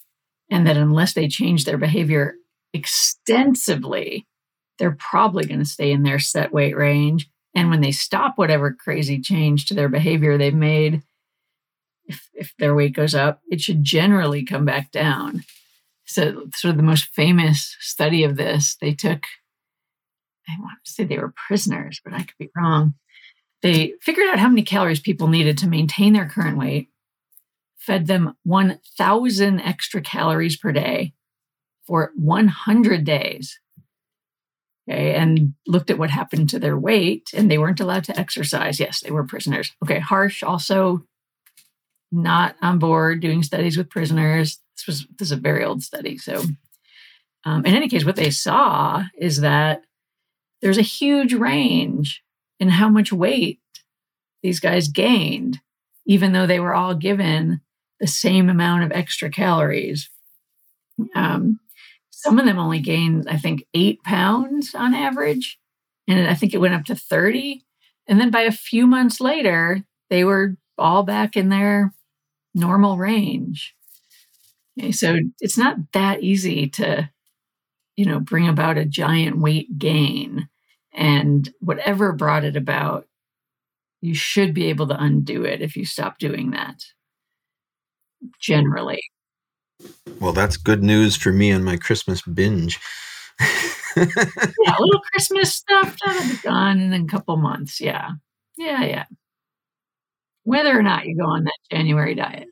and 0.50 0.66
that 0.66 0.76
unless 0.76 1.12
they 1.12 1.28
change 1.28 1.64
their 1.64 1.78
behavior 1.78 2.34
extensively, 2.72 4.26
they're 4.78 4.96
probably 4.98 5.44
going 5.44 5.60
to 5.60 5.66
stay 5.66 5.92
in 5.92 6.02
their 6.02 6.18
set 6.18 6.52
weight 6.52 6.76
range. 6.76 7.28
And 7.54 7.70
when 7.70 7.80
they 7.80 7.92
stop 7.92 8.34
whatever 8.36 8.72
crazy 8.72 9.20
change 9.20 9.66
to 9.66 9.74
their 9.74 9.88
behavior 9.88 10.38
they've 10.38 10.54
made, 10.54 11.02
if, 12.06 12.28
if 12.34 12.54
their 12.58 12.74
weight 12.74 12.94
goes 12.94 13.14
up, 13.14 13.40
it 13.50 13.60
should 13.60 13.84
generally 13.84 14.44
come 14.44 14.64
back 14.64 14.90
down. 14.90 15.44
So, 16.06 16.48
sort 16.54 16.72
of 16.72 16.76
the 16.76 16.82
most 16.82 17.04
famous 17.14 17.76
study 17.78 18.24
of 18.24 18.36
this, 18.36 18.76
they 18.80 18.92
took, 18.94 19.24
I 20.48 20.56
want 20.58 20.78
to 20.84 20.90
say 20.90 21.04
they 21.04 21.18
were 21.18 21.32
prisoners, 21.46 22.00
but 22.04 22.12
I 22.12 22.18
could 22.18 22.36
be 22.38 22.50
wrong. 22.56 22.94
They 23.62 23.94
figured 24.00 24.28
out 24.28 24.38
how 24.38 24.48
many 24.48 24.62
calories 24.62 25.00
people 25.00 25.28
needed 25.28 25.58
to 25.58 25.68
maintain 25.68 26.12
their 26.12 26.28
current 26.28 26.58
weight, 26.58 26.88
fed 27.76 28.06
them 28.06 28.34
1,000 28.44 29.60
extra 29.60 30.00
calories 30.00 30.56
per 30.56 30.72
day, 30.72 31.12
for 31.86 32.12
100 32.16 33.04
days. 33.04 33.58
Okay, 34.88 35.14
and 35.14 35.54
looked 35.66 35.90
at 35.90 35.98
what 35.98 36.10
happened 36.10 36.48
to 36.50 36.58
their 36.58 36.76
weight, 36.76 37.30
and 37.34 37.50
they 37.50 37.58
weren't 37.58 37.80
allowed 37.80 38.04
to 38.04 38.18
exercise. 38.18 38.80
Yes, 38.80 39.00
they 39.00 39.10
were 39.10 39.24
prisoners. 39.24 39.72
Okay, 39.84 40.00
Harsh 40.00 40.42
also 40.42 41.04
not 42.10 42.56
on 42.60 42.78
board 42.78 43.20
doing 43.20 43.42
studies 43.42 43.76
with 43.76 43.90
prisoners. 43.90 44.58
This 44.76 44.86
was 44.86 45.06
this 45.18 45.28
is 45.28 45.32
a 45.32 45.36
very 45.36 45.64
old 45.64 45.82
study. 45.82 46.18
So, 46.18 46.42
um, 47.44 47.64
in 47.66 47.74
any 47.74 47.88
case, 47.88 48.04
what 48.04 48.16
they 48.16 48.30
saw 48.30 49.04
is 49.16 49.42
that 49.42 49.82
there's 50.60 50.78
a 50.78 50.82
huge 50.82 51.34
range 51.34 52.22
in 52.58 52.68
how 52.68 52.88
much 52.88 53.12
weight 53.12 53.60
these 54.42 54.60
guys 54.60 54.88
gained, 54.88 55.60
even 56.06 56.32
though 56.32 56.46
they 56.46 56.60
were 56.60 56.74
all 56.74 56.94
given 56.94 57.60
the 58.00 58.06
same 58.06 58.48
amount 58.48 58.82
of 58.84 58.92
extra 58.92 59.30
calories. 59.30 60.08
Um, 61.14 61.60
some 62.22 62.38
of 62.38 62.46
them 62.46 62.58
only 62.58 62.80
gained, 62.80 63.28
I 63.28 63.36
think, 63.36 63.64
eight 63.74 64.02
pounds 64.04 64.74
on 64.74 64.94
average. 64.94 65.58
And 66.08 66.28
I 66.28 66.34
think 66.34 66.54
it 66.54 66.58
went 66.60 66.74
up 66.74 66.84
to 66.86 66.94
30. 66.94 67.64
And 68.06 68.20
then 68.20 68.30
by 68.30 68.42
a 68.42 68.52
few 68.52 68.86
months 68.86 69.20
later, 69.20 69.84
they 70.10 70.24
were 70.24 70.56
all 70.76 71.02
back 71.02 71.36
in 71.36 71.48
their 71.48 71.94
normal 72.54 72.98
range. 72.98 73.74
Okay, 74.78 74.92
so 74.92 75.18
it's 75.40 75.58
not 75.58 75.76
that 75.92 76.22
easy 76.22 76.68
to, 76.70 77.10
you 77.96 78.06
know, 78.06 78.20
bring 78.20 78.48
about 78.48 78.78
a 78.78 78.84
giant 78.84 79.38
weight 79.38 79.78
gain. 79.78 80.48
And 80.92 81.52
whatever 81.60 82.12
brought 82.12 82.44
it 82.44 82.56
about, 82.56 83.06
you 84.00 84.14
should 84.14 84.54
be 84.54 84.66
able 84.66 84.88
to 84.88 85.02
undo 85.02 85.44
it 85.44 85.62
if 85.62 85.76
you 85.76 85.84
stop 85.84 86.18
doing 86.18 86.50
that 86.52 86.84
generally. 88.40 89.00
Well, 90.20 90.32
that's 90.32 90.56
good 90.56 90.82
news 90.82 91.16
for 91.16 91.32
me 91.32 91.50
and 91.50 91.64
my 91.64 91.76
Christmas 91.76 92.22
binge. 92.22 92.78
yeah, 93.40 93.46
a 93.96 94.80
little 94.80 95.00
Christmas 95.12 95.54
stuff 95.54 95.96
that'll 96.04 96.28
be 96.28 96.36
gone 96.42 96.80
in 96.80 96.92
a 96.92 97.06
couple 97.06 97.36
months. 97.36 97.80
Yeah. 97.80 98.10
Yeah, 98.56 98.84
yeah. 98.84 99.04
Whether 100.44 100.78
or 100.78 100.82
not 100.82 101.06
you 101.06 101.16
go 101.16 101.26
on 101.26 101.44
that 101.44 101.58
January 101.70 102.14
diet. 102.14 102.48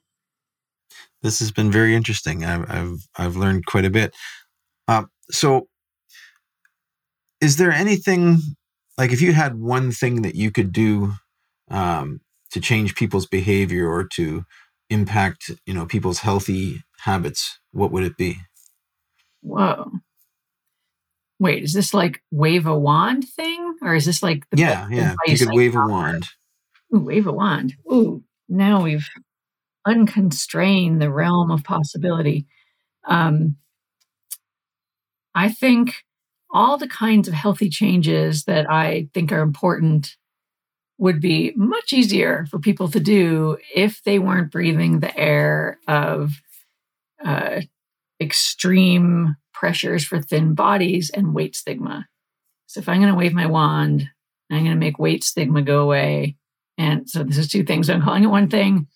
This 1.23 1.41
has 1.41 1.51
been 1.51 1.71
very 1.71 1.95
interesting. 1.95 2.45
I've 2.45 2.71
I've, 2.71 3.09
I've 3.17 3.37
learned 3.37 3.67
quite 3.67 3.85
a 3.85 3.91
bit. 3.91 4.15
Uh, 4.87 5.05
so, 5.31 5.69
is 7.41 7.57
there 7.57 7.73
anything 7.73 8.39
like 8.97 9.13
if 9.13 9.21
you 9.21 9.33
had 9.33 9.59
one 9.59 9.91
thing 9.93 10.23
that 10.23 10.35
you 10.35 10.51
could 10.51 10.73
do 10.73 11.13
um, 11.71 12.21
to 12.51 12.61
change 12.61 12.95
people's 12.95 13.27
behavior 13.27 13.89
or 13.89 14.05
to 14.05 14.45
impact 14.91 15.51
you 15.67 15.75
know 15.75 15.87
people's 15.87 16.21
healthy 16.21 16.83
habits, 17.01 17.59
what 17.73 17.93
would 17.93 18.05
it 18.05 18.17
be? 18.17 18.39
Whoa. 19.43 19.91
Wait, 21.41 21.63
is 21.63 21.73
this 21.73 21.95
like 21.95 22.21
wave 22.31 22.67
a 22.67 22.77
wand 22.77 23.25
thing? 23.29 23.77
Or 23.83 23.95
is 23.95 24.05
this 24.05 24.23
like 24.23 24.45
the 24.51 24.59
Yeah, 24.59 24.89
yeah. 24.91 25.15
You 25.27 25.39
could 25.39 25.55
wave 25.55 25.77
a 25.77 25.87
wand. 25.87 26.27
Ooh, 26.95 27.01
wave 27.01 27.27
a 27.27 27.33
wand. 27.33 27.75
Ooh, 27.93 28.25
now 28.49 28.83
we've 28.83 29.09
unconstrained 29.87 31.01
the 31.01 31.11
realm 31.11 31.51
of 31.51 31.63
possibility. 31.63 32.47
Um, 33.07 33.57
I 35.35 35.49
think 35.49 35.95
all 36.51 36.79
the 36.79 36.89
kinds 36.89 37.29
of 37.29 37.35
healthy 37.35 37.69
changes 37.69 38.45
that 38.45 38.69
I 38.71 39.09
think 39.15 39.31
are 39.31 39.43
important 39.43 40.17
would 40.99 41.21
be 41.21 41.53
much 41.57 41.93
easier 41.93 42.47
for 42.51 42.59
people 42.59 42.89
to 42.89 43.01
do 43.01 43.57
if 43.75 44.03
they 44.03 44.19
weren't 44.19 44.51
breathing 44.51 45.01
the 45.01 45.17
air 45.17 45.79
of 45.87 46.33
uh, 47.25 47.61
extreme 48.21 49.37
pressures 49.55 50.05
for 50.05 50.21
thin 50.21 50.55
bodies 50.55 51.11
and 51.11 51.35
weight 51.35 51.55
stigma. 51.55 52.07
So 52.67 52.81
if 52.81 52.89
I'm 52.89 53.01
going 53.01 53.13
to 53.13 53.19
wave 53.19 53.33
my 53.33 53.47
wand, 53.47 54.09
I'm 54.51 54.65
going 54.65 54.71
to 54.71 54.77
make 54.77 54.99
weight 54.99 55.23
stigma 55.23 55.63
go 55.63 55.83
away. 55.83 56.37
And 56.77 57.09
so 57.09 57.23
this 57.23 57.39
is 57.39 57.49
two 57.49 57.65
things. 57.65 57.89
I'm 57.89 58.03
calling 58.03 58.25
it 58.25 58.29
one 58.29 58.49
thing. 58.49 58.89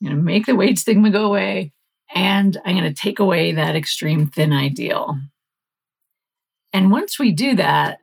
I'm 0.00 0.08
going 0.08 0.16
to 0.16 0.22
make 0.22 0.46
the 0.46 0.56
weight 0.56 0.78
stigma 0.78 1.10
go 1.10 1.26
away, 1.26 1.72
and 2.14 2.56
I'm 2.64 2.76
going 2.76 2.92
to 2.92 3.00
take 3.00 3.18
away 3.18 3.52
that 3.52 3.76
extreme 3.76 4.26
thin 4.26 4.52
ideal. 4.52 5.18
And 6.72 6.90
once 6.90 7.18
we 7.18 7.32
do 7.32 7.56
that, 7.56 7.98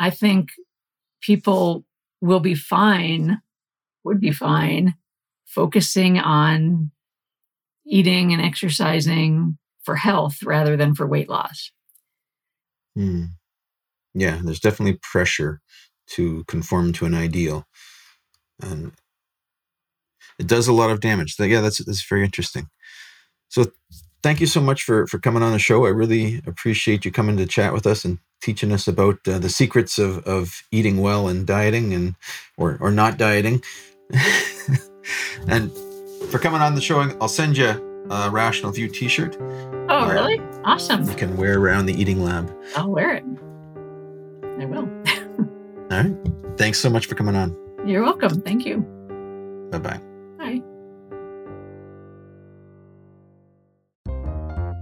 I 0.00 0.10
think 0.10 0.48
people 1.20 1.84
will 2.20 2.40
be 2.40 2.54
fine, 2.54 3.40
would 4.04 4.20
be 4.20 4.32
fine, 4.32 4.94
focusing 5.44 6.18
on 6.18 6.90
eating 7.86 8.32
and 8.32 8.42
exercising 8.42 9.58
for 9.82 9.96
health 9.96 10.42
rather 10.42 10.76
than 10.76 10.94
for 10.94 11.06
weight 11.06 11.28
loss. 11.28 11.70
Hmm. 12.94 13.24
Yeah, 14.14 14.40
there's 14.42 14.60
definitely 14.60 14.98
pressure 15.02 15.60
to 16.08 16.44
conform 16.44 16.92
to 16.94 17.06
an 17.06 17.14
ideal. 17.14 17.66
And 18.60 18.92
it 20.38 20.46
does 20.46 20.68
a 20.68 20.72
lot 20.72 20.90
of 20.90 21.00
damage. 21.00 21.36
So 21.36 21.44
yeah, 21.44 21.60
that's 21.60 21.84
that's 21.84 22.06
very 22.06 22.24
interesting. 22.24 22.68
So 23.48 23.66
thank 24.22 24.40
you 24.40 24.46
so 24.46 24.60
much 24.60 24.82
for 24.82 25.06
for 25.06 25.18
coming 25.18 25.42
on 25.42 25.52
the 25.52 25.58
show. 25.58 25.86
I 25.86 25.90
really 25.90 26.40
appreciate 26.46 27.04
you 27.04 27.12
coming 27.12 27.36
to 27.36 27.46
chat 27.46 27.72
with 27.72 27.86
us 27.86 28.04
and 28.04 28.18
teaching 28.40 28.72
us 28.72 28.86
about 28.86 29.18
uh, 29.26 29.38
the 29.38 29.48
secrets 29.48 29.98
of 29.98 30.18
of 30.26 30.62
eating 30.70 31.00
well 31.00 31.28
and 31.28 31.46
dieting 31.46 31.92
and 31.94 32.14
or 32.56 32.78
or 32.80 32.90
not 32.90 33.18
dieting. 33.18 33.62
and 35.48 35.70
for 36.30 36.38
coming 36.38 36.60
on 36.60 36.74
the 36.74 36.80
show, 36.80 37.00
I'll 37.20 37.28
send 37.28 37.56
you 37.56 38.06
a 38.10 38.30
Rational 38.30 38.72
View 38.72 38.88
T-shirt. 38.88 39.36
Oh, 39.88 40.08
really? 40.08 40.40
Awesome! 40.64 41.08
You 41.08 41.14
can 41.14 41.36
wear 41.36 41.58
around 41.58 41.86
the 41.86 41.94
Eating 41.94 42.22
Lab. 42.24 42.54
I'll 42.76 42.90
wear 42.90 43.14
it. 43.14 43.24
I 44.60 44.64
will. 44.64 44.88
All 45.90 46.02
right. 46.02 46.16
Thanks 46.56 46.78
so 46.78 46.88
much 46.88 47.06
for 47.06 47.14
coming 47.14 47.36
on. 47.36 47.56
You're 47.84 48.02
welcome. 48.02 48.40
Thank 48.40 48.64
you. 48.64 48.78
Bye 49.70 49.78
bye 49.78 50.00